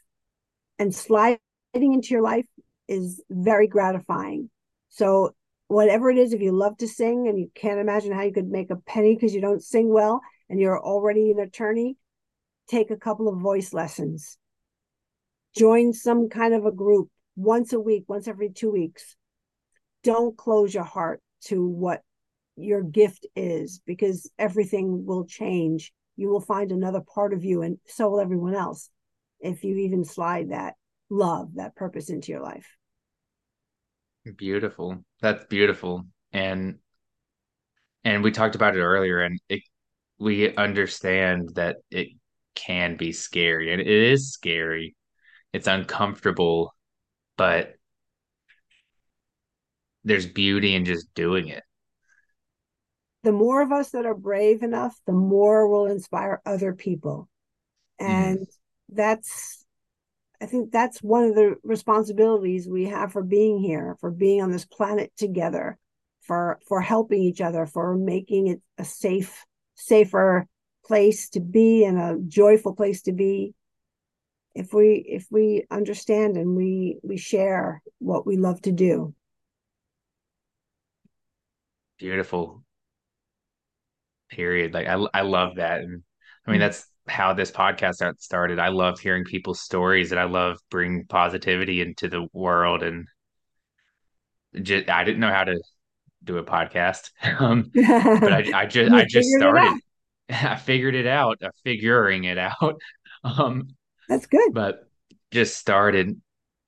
And 0.78 0.94
sliding 0.94 1.38
into 1.74 2.09
your 2.11 2.22
life 2.22 2.46
is 2.86 3.22
very 3.28 3.66
gratifying. 3.66 4.50
So, 4.88 5.34
whatever 5.66 6.11
it 6.11 6.16
is, 6.16 6.32
if 6.32 6.40
you 6.40 6.52
love 6.52 6.78
to 6.78 6.88
sing 6.88 7.28
and 7.28 7.38
you 7.38 7.50
can't 7.54 7.80
imagine 7.80 8.12
how 8.12 8.22
you 8.22 8.32
could 8.32 8.48
make 8.48 8.70
a 8.70 8.76
penny 8.76 9.14
because 9.14 9.34
you 9.34 9.40
don't 9.40 9.62
sing 9.62 9.92
well 9.92 10.20
and 10.48 10.59
you're 10.59 10.80
already 10.80 11.30
an 11.30 11.40
attorney, 11.40 11.96
take 12.68 12.90
a 12.90 12.96
couple 12.96 13.28
of 13.28 13.40
voice 13.40 13.74
lessons. 13.74 14.38
Join 15.54 15.92
some 15.92 16.28
kind 16.28 16.54
of 16.54 16.64
a 16.64 16.72
group 16.72 17.11
once 17.36 17.72
a 17.72 17.80
week, 17.80 18.04
once 18.09 18.28
every 18.28 18.50
two 18.50 18.70
weeks. 18.70 19.16
Don't 20.04 20.36
close 20.36 20.72
your 20.72 20.84
heart 20.84 21.20
to 21.46 21.66
what 21.66 22.02
your 22.59 22.82
gift 22.82 23.26
is 23.36 23.80
because 23.86 24.30
everything 24.38 25.06
will 25.06 25.24
change. 25.24 25.92
You 26.16 26.28
will 26.28 26.40
find 26.40 26.72
another 26.72 27.00
part 27.00 27.32
of 27.32 27.44
you, 27.44 27.62
and 27.62 27.78
so 27.86 28.11
will 28.11 28.20
everyone 28.20 28.54
else 28.54 28.90
if 29.40 29.62
you 29.62 29.76
even 29.76 30.04
slide 30.04 30.50
that 30.50 30.74
love, 31.11 31.54
that 31.54 31.76
purpose 31.76 32.11
into 32.11 32.32
your 32.32 32.42
life. 32.42 32.66
Beautiful. 34.36 35.04
That's 35.20 35.44
beautiful. 35.44 36.04
And 36.32 36.78
and 38.04 38.22
we 38.22 38.30
talked 38.30 38.54
about 38.54 38.76
it 38.76 38.80
earlier, 38.80 39.20
and 39.20 39.38
it 39.48 39.62
we 40.18 40.54
understand 40.56 41.50
that 41.54 41.76
it 41.90 42.09
can 42.54 42.96
be 42.96 43.12
scary, 43.12 43.72
and 43.72 43.80
it 43.80 43.86
is 43.86 44.32
scary. 44.32 44.96
It's 45.52 45.66
uncomfortable, 45.66 46.74
but 47.36 47.74
there's 50.04 50.26
beauty 50.26 50.74
in 50.74 50.84
just 50.84 51.12
doing 51.14 51.48
it. 51.48 51.62
The 53.24 53.32
more 53.32 53.62
of 53.62 53.72
us 53.72 53.90
that 53.90 54.06
are 54.06 54.14
brave 54.14 54.62
enough, 54.62 54.98
the 55.06 55.12
more 55.12 55.68
will 55.68 55.86
inspire 55.86 56.40
other 56.46 56.72
people. 56.72 57.28
Mm, 58.06 58.38
And 58.38 58.46
that's, 58.88 59.64
I 60.40 60.46
think 60.46 60.70
that's 60.70 61.02
one 61.02 61.24
of 61.24 61.34
the 61.34 61.56
responsibilities 61.64 62.68
we 62.68 62.86
have 62.86 63.12
for 63.12 63.22
being 63.22 63.58
here, 63.60 63.96
for 64.00 64.10
being 64.10 64.40
on 64.42 64.52
this 64.52 64.64
planet 64.64 65.12
together, 65.16 65.78
for 66.22 66.60
for 66.68 66.80
helping 66.80 67.22
each 67.22 67.40
other, 67.40 67.66
for 67.66 67.96
making 67.96 68.48
it 68.48 68.62
a 68.78 68.84
safe, 68.84 69.44
safer 69.74 70.46
place 70.84 71.28
to 71.30 71.40
be 71.40 71.84
and 71.84 71.98
a 71.98 72.18
joyful 72.26 72.74
place 72.74 73.02
to 73.02 73.12
be. 73.12 73.54
If 74.54 74.72
we 74.74 75.04
if 75.08 75.26
we 75.30 75.64
understand 75.70 76.36
and 76.36 76.56
we 76.56 76.98
we 77.02 77.16
share 77.16 77.82
what 77.98 78.26
we 78.26 78.36
love 78.36 78.60
to 78.62 78.72
do. 78.72 79.14
beautiful. 81.98 82.64
Period. 84.30 84.74
Like 84.74 84.86
I 84.86 84.94
I 85.14 85.22
love 85.22 85.56
that, 85.56 85.80
and 85.80 86.02
I 86.46 86.50
mean 86.50 86.60
Mm. 86.60 86.64
that's 86.64 86.86
how 87.08 87.32
this 87.34 87.50
podcast 87.50 88.00
got 88.00 88.20
started. 88.20 88.58
I 88.58 88.68
love 88.68 89.00
hearing 89.00 89.24
people's 89.24 89.60
stories, 89.60 90.12
and 90.12 90.20
I 90.20 90.24
love 90.24 90.58
bringing 90.70 91.06
positivity 91.06 91.80
into 91.80 92.08
the 92.08 92.26
world. 92.32 92.82
And 92.82 93.06
just 94.62 94.88
I 94.88 95.04
didn't 95.04 95.20
know 95.20 95.32
how 95.32 95.44
to 95.44 95.60
do 96.24 96.38
a 96.38 96.44
podcast, 96.44 97.10
um, 97.40 97.70
but 97.74 98.32
I 98.32 98.50
I 98.62 98.66
just 98.66 98.92
I 98.92 99.04
just 99.04 99.28
started. 99.30 99.80
I 100.30 100.56
figured 100.56 100.94
it 100.94 101.06
out, 101.06 101.42
uh, 101.42 101.50
figuring 101.64 102.24
it 102.24 102.36
out. 102.38 102.80
Um, 103.24 103.68
That's 104.08 104.26
good. 104.26 104.52
but 104.52 104.88
just 105.30 105.56
started. 105.56 106.20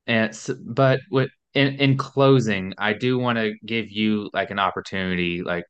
And 0.07 0.39
but 0.65 1.01
what 1.11 1.31
in 1.55 1.75
in 1.77 1.97
closing, 1.99 2.75
I 2.79 2.95
do 2.95 3.19
want 3.19 3.39
to 3.39 3.55
give 3.65 3.91
you 3.91 4.31
like 4.33 4.51
an 4.51 4.59
opportunity, 4.59 5.43
like 5.43 5.65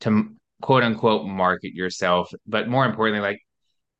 to 0.00 0.30
quote 0.60 0.82
unquote 0.82 1.26
market 1.26 1.74
yourself. 1.74 2.30
But 2.46 2.68
more 2.68 2.86
importantly, 2.86 3.20
like 3.20 3.40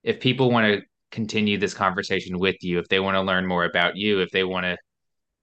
if 0.03 0.21
people 0.21 0.51
want 0.51 0.67
to 0.67 0.83
continue 1.11 1.59
this 1.59 1.75
conversation 1.75 2.39
with 2.39 2.57
you, 2.63 2.79
if 2.79 2.89
they 2.89 3.01
want 3.01 3.17
to 3.17 3.23
learn 3.23 3.47
more 3.47 3.65
about 3.65 3.97
you, 3.97 4.21
if 4.21 4.31
they 4.31 4.45
want 4.45 4.65
to 4.65 4.77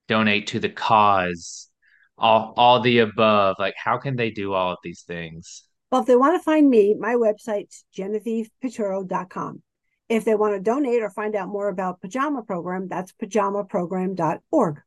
donate 0.07 0.47
to 0.47 0.59
the 0.59 0.69
cause, 0.69 1.69
all 2.17 2.53
all 2.57 2.81
the 2.81 2.99
above, 2.99 3.55
like 3.59 3.75
how 3.77 3.97
can 3.97 4.15
they 4.15 4.31
do 4.31 4.53
all 4.53 4.73
of 4.73 4.77
these 4.83 5.03
things? 5.03 5.63
Well, 5.91 6.01
if 6.01 6.07
they 6.07 6.15
want 6.15 6.39
to 6.39 6.43
find 6.43 6.69
me, 6.69 6.95
my 6.99 7.15
website's 7.15 7.85
genevievepiturro.com. 7.97 9.61
If 10.07 10.25
they 10.25 10.35
want 10.35 10.53
to 10.53 10.59
donate 10.59 11.01
or 11.01 11.09
find 11.09 11.35
out 11.35 11.49
more 11.49 11.69
about 11.69 12.01
Pajama 12.01 12.43
Program, 12.43 12.87
that's 12.87 13.11
pajamaprogram.org. 13.13 14.81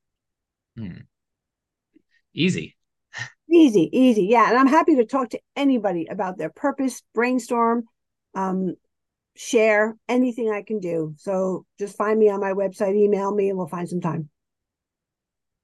Hmm. 0.76 0.98
Easy. 2.34 2.76
Easy, 3.50 3.88
easy. 3.92 4.24
Yeah. 4.24 4.48
And 4.48 4.58
I'm 4.58 4.66
happy 4.66 4.96
to 4.96 5.04
talk 5.04 5.30
to 5.30 5.40
anybody 5.56 6.06
about 6.10 6.36
their 6.36 6.50
purpose, 6.50 7.02
brainstorm, 7.14 7.84
um, 8.34 8.74
share 9.36 9.96
anything 10.08 10.50
I 10.50 10.62
can 10.62 10.80
do. 10.80 11.14
So 11.16 11.64
just 11.78 11.96
find 11.96 12.18
me 12.18 12.28
on 12.28 12.40
my 12.40 12.52
website, 12.52 12.94
email 12.94 13.34
me, 13.34 13.48
and 13.48 13.56
we'll 13.56 13.68
find 13.68 13.88
some 13.88 14.00
time. 14.00 14.28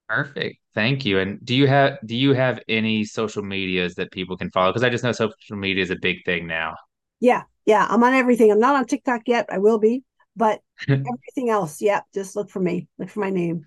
Perfect. 0.08 0.58
Thank 0.74 1.04
you. 1.04 1.18
And 1.18 1.44
do 1.44 1.54
you 1.54 1.66
have 1.66 1.98
do 2.04 2.16
you 2.16 2.34
have 2.34 2.60
any 2.68 3.04
social 3.04 3.42
medias 3.42 3.94
that 3.94 4.12
people 4.12 4.36
can 4.36 4.50
follow? 4.50 4.70
Because 4.70 4.84
I 4.84 4.90
just 4.90 5.04
know 5.04 5.12
social 5.12 5.56
media 5.56 5.82
is 5.82 5.90
a 5.90 5.96
big 5.96 6.24
thing 6.24 6.46
now. 6.46 6.74
Yeah. 7.20 7.42
Yeah. 7.64 7.86
I'm 7.88 8.02
on 8.04 8.14
everything. 8.14 8.50
I'm 8.50 8.60
not 8.60 8.76
on 8.76 8.86
TikTok 8.86 9.22
yet. 9.26 9.46
I 9.50 9.58
will 9.58 9.78
be, 9.78 10.04
but 10.36 10.60
Everything 10.88 11.50
else, 11.50 11.80
yep, 11.80 12.04
just 12.12 12.36
look 12.36 12.50
for 12.50 12.60
me. 12.60 12.88
Look 12.98 13.08
for 13.08 13.20
my 13.20 13.30
name. 13.30 13.66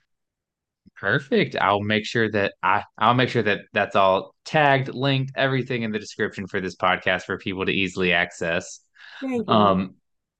Perfect. 1.00 1.56
I'll 1.56 1.82
make 1.82 2.06
sure 2.06 2.30
that 2.32 2.54
I 2.64 2.84
I'll 2.98 3.14
make 3.14 3.30
sure 3.30 3.43
that 3.43 3.62
that's 3.72 3.95
all 3.95 4.34
tagged, 4.45 4.89
linked, 4.93 5.32
everything 5.36 5.84
in 5.84 5.91
the 5.91 6.00
description 6.00 6.48
for 6.48 6.60
this 6.60 6.76
podcast 6.76 7.24
for 7.24 7.38
people 7.38 7.66
to 7.66 7.72
easily 7.72 8.14
access. 8.14 8.80
Thank 9.22 9.52
you, 9.52 9.58
Um, 9.58 9.95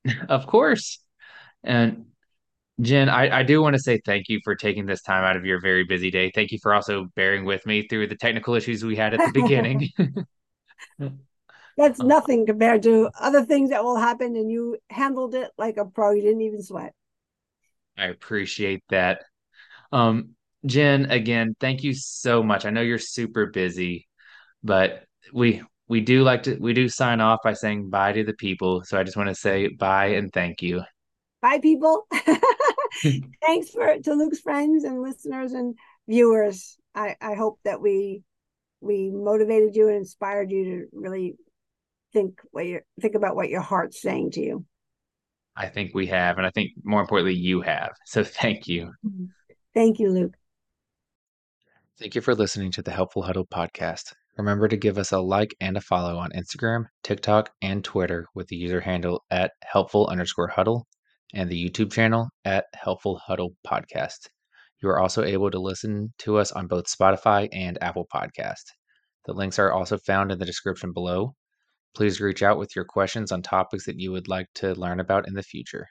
of 0.30 0.47
course. 0.47 0.99
And 1.64 2.08
Jen, 2.82 3.10
I, 3.10 3.39
I 3.39 3.43
do 3.43 3.62
want 3.62 3.76
to 3.76 3.82
say 3.82 4.01
thank 4.05 4.30
you 4.30 4.39
for 4.43 4.55
taking 4.55 4.86
this 4.86 5.01
time 5.03 5.24
out 5.24 5.38
of 5.38 5.45
your 5.45 5.62
very 5.62 5.86
busy 5.86 6.12
day. 6.12 6.32
Thank 6.36 6.51
you 6.51 6.60
for 6.62 6.74
also 6.74 7.08
bearing 7.16 7.45
with 7.45 7.66
me 7.66 7.88
through 7.88 8.08
the 8.08 8.18
technical 8.18 8.55
issues 8.55 8.86
we 8.86 8.95
had 8.97 9.14
at 9.14 9.24
the 9.24 9.32
beginning. 9.32 9.89
That's 11.78 12.01
Um, 12.01 12.03
nothing 12.03 12.45
compared 12.45 12.84
to 12.84 13.10
other 13.20 13.45
things 13.45 13.70
that 13.70 13.84
will 13.84 13.95
happen, 13.97 14.36
and 14.36 14.51
you 14.51 14.78
handled 14.89 15.34
it 15.36 15.51
like 15.58 15.78
a 15.78 15.86
pro. 15.86 16.12
You 16.12 16.22
didn't 16.22 16.41
even 16.41 16.62
sweat. 16.62 16.93
I 17.97 18.05
appreciate 18.08 18.84
that. 18.89 19.24
Um, 19.93 20.37
Jen, 20.68 21.09
again, 21.11 21.55
thank 21.59 21.84
you 21.84 21.93
so 21.93 22.43
much. 22.43 22.65
I 22.65 22.70
know 22.70 22.82
you're 22.82 22.99
super 22.99 23.47
busy, 23.47 24.07
but 24.63 25.03
we 25.34 25.63
we 25.88 26.01
do 26.01 26.24
like 26.24 26.43
to 26.43 26.57
we 26.57 26.74
do 26.74 26.89
sign 26.89 27.22
off 27.22 27.39
by 27.43 27.53
saying 27.53 27.89
bye 27.89 28.11
to 28.11 28.24
the 28.24 28.34
people. 28.34 28.84
So 28.84 28.99
I 28.99 29.03
just 29.03 29.18
want 29.18 29.30
to 29.30 29.36
say 29.36 29.68
bye 29.68 30.07
and 30.07 30.32
thank 30.32 30.61
you. 30.61 30.84
Bye, 31.41 31.59
people. 31.59 32.07
Thanks 33.41 33.70
for 33.70 33.97
to 33.97 34.13
Luke's 34.13 34.39
friends 34.39 34.84
and 34.84 35.01
listeners 35.01 35.53
and 35.53 35.76
viewers. 36.07 36.78
I, 36.95 37.15
I 37.22 37.36
hope 37.36 37.59
that 37.63 37.82
we 37.82 38.24
we 38.82 39.09
motivated 39.11 39.76
you 39.76 39.88
and 39.88 39.97
inspired 39.97 40.51
you 40.51 40.63
to 40.65 40.86
really 40.93 41.36
think 42.13 42.39
what 42.51 42.65
you 42.65 42.82
think 43.01 43.15
about 43.15 43.36
what 43.36 43.49
your 43.49 43.61
heart's 43.61 44.01
saying 44.01 44.32
to 44.32 44.41
you. 44.41 44.65
I 45.55 45.68
think 45.68 45.95
we 45.95 46.05
have, 46.07 46.38
and 46.38 46.45
I 46.45 46.51
think 46.51 46.74
more 46.84 47.01
importantly, 47.01 47.34
you 47.34 47.61
have. 47.61 47.91
So 48.05 48.24
thank 48.24 48.68
you. 48.68 48.91
Mm-hmm. 49.05 49.26
Thank 49.74 49.99
you, 49.99 50.11
Luke. 50.11 50.37
Thank 52.00 52.14
you 52.14 52.22
for 52.22 52.36
listening 52.36 52.72
to 52.74 52.84
the 52.84 52.91
Helpful 52.91 53.24
Huddle 53.24 53.48
podcast. 53.48 54.14
Remember 54.38 54.68
to 54.68 54.78
give 54.78 55.00
us 55.00 55.12
a 55.12 55.20
like 55.20 55.56
and 55.60 55.76
a 55.76 55.82
follow 55.82 56.20
on 56.20 56.30
Instagram, 56.30 56.86
TikTok, 57.04 57.50
and 57.64 57.84
Twitter 57.84 58.28
with 58.36 58.45
the 58.50 58.56
user 58.56 58.82
handle 58.82 59.24
at 59.32 59.54
helpful 59.64 60.06
underscore 60.06 60.48
huddle 60.48 60.86
and 61.34 61.50
the 61.50 61.70
YouTube 61.70 61.91
channel 61.91 62.30
at 62.45 62.66
Helpful 62.76 63.20
Huddle 63.26 63.56
Podcast. 63.66 64.28
You 64.80 64.89
are 64.89 65.00
also 65.00 65.24
able 65.24 65.50
to 65.50 65.58
listen 65.58 66.14
to 66.20 66.38
us 66.38 66.52
on 66.52 66.68
both 66.68 66.86
Spotify 66.86 67.50
and 67.52 67.80
Apple 67.82 68.06
Podcast. 68.14 68.66
The 69.26 69.34
links 69.34 69.58
are 69.58 69.74
also 69.74 69.98
found 69.98 70.32
in 70.32 70.38
the 70.38 70.45
description 70.45 70.93
below. 70.93 71.34
Please 71.95 72.22
reach 72.22 72.43
out 72.43 72.60
with 72.60 72.76
your 72.76 72.86
questions 72.86 73.32
on 73.32 73.41
topics 73.41 73.88
that 73.88 74.00
you 74.00 74.12
would 74.12 74.28
like 74.28 74.50
to 74.54 74.76
learn 74.76 75.00
about 75.00 75.28
in 75.28 75.34
the 75.34 75.41
future. 75.41 75.88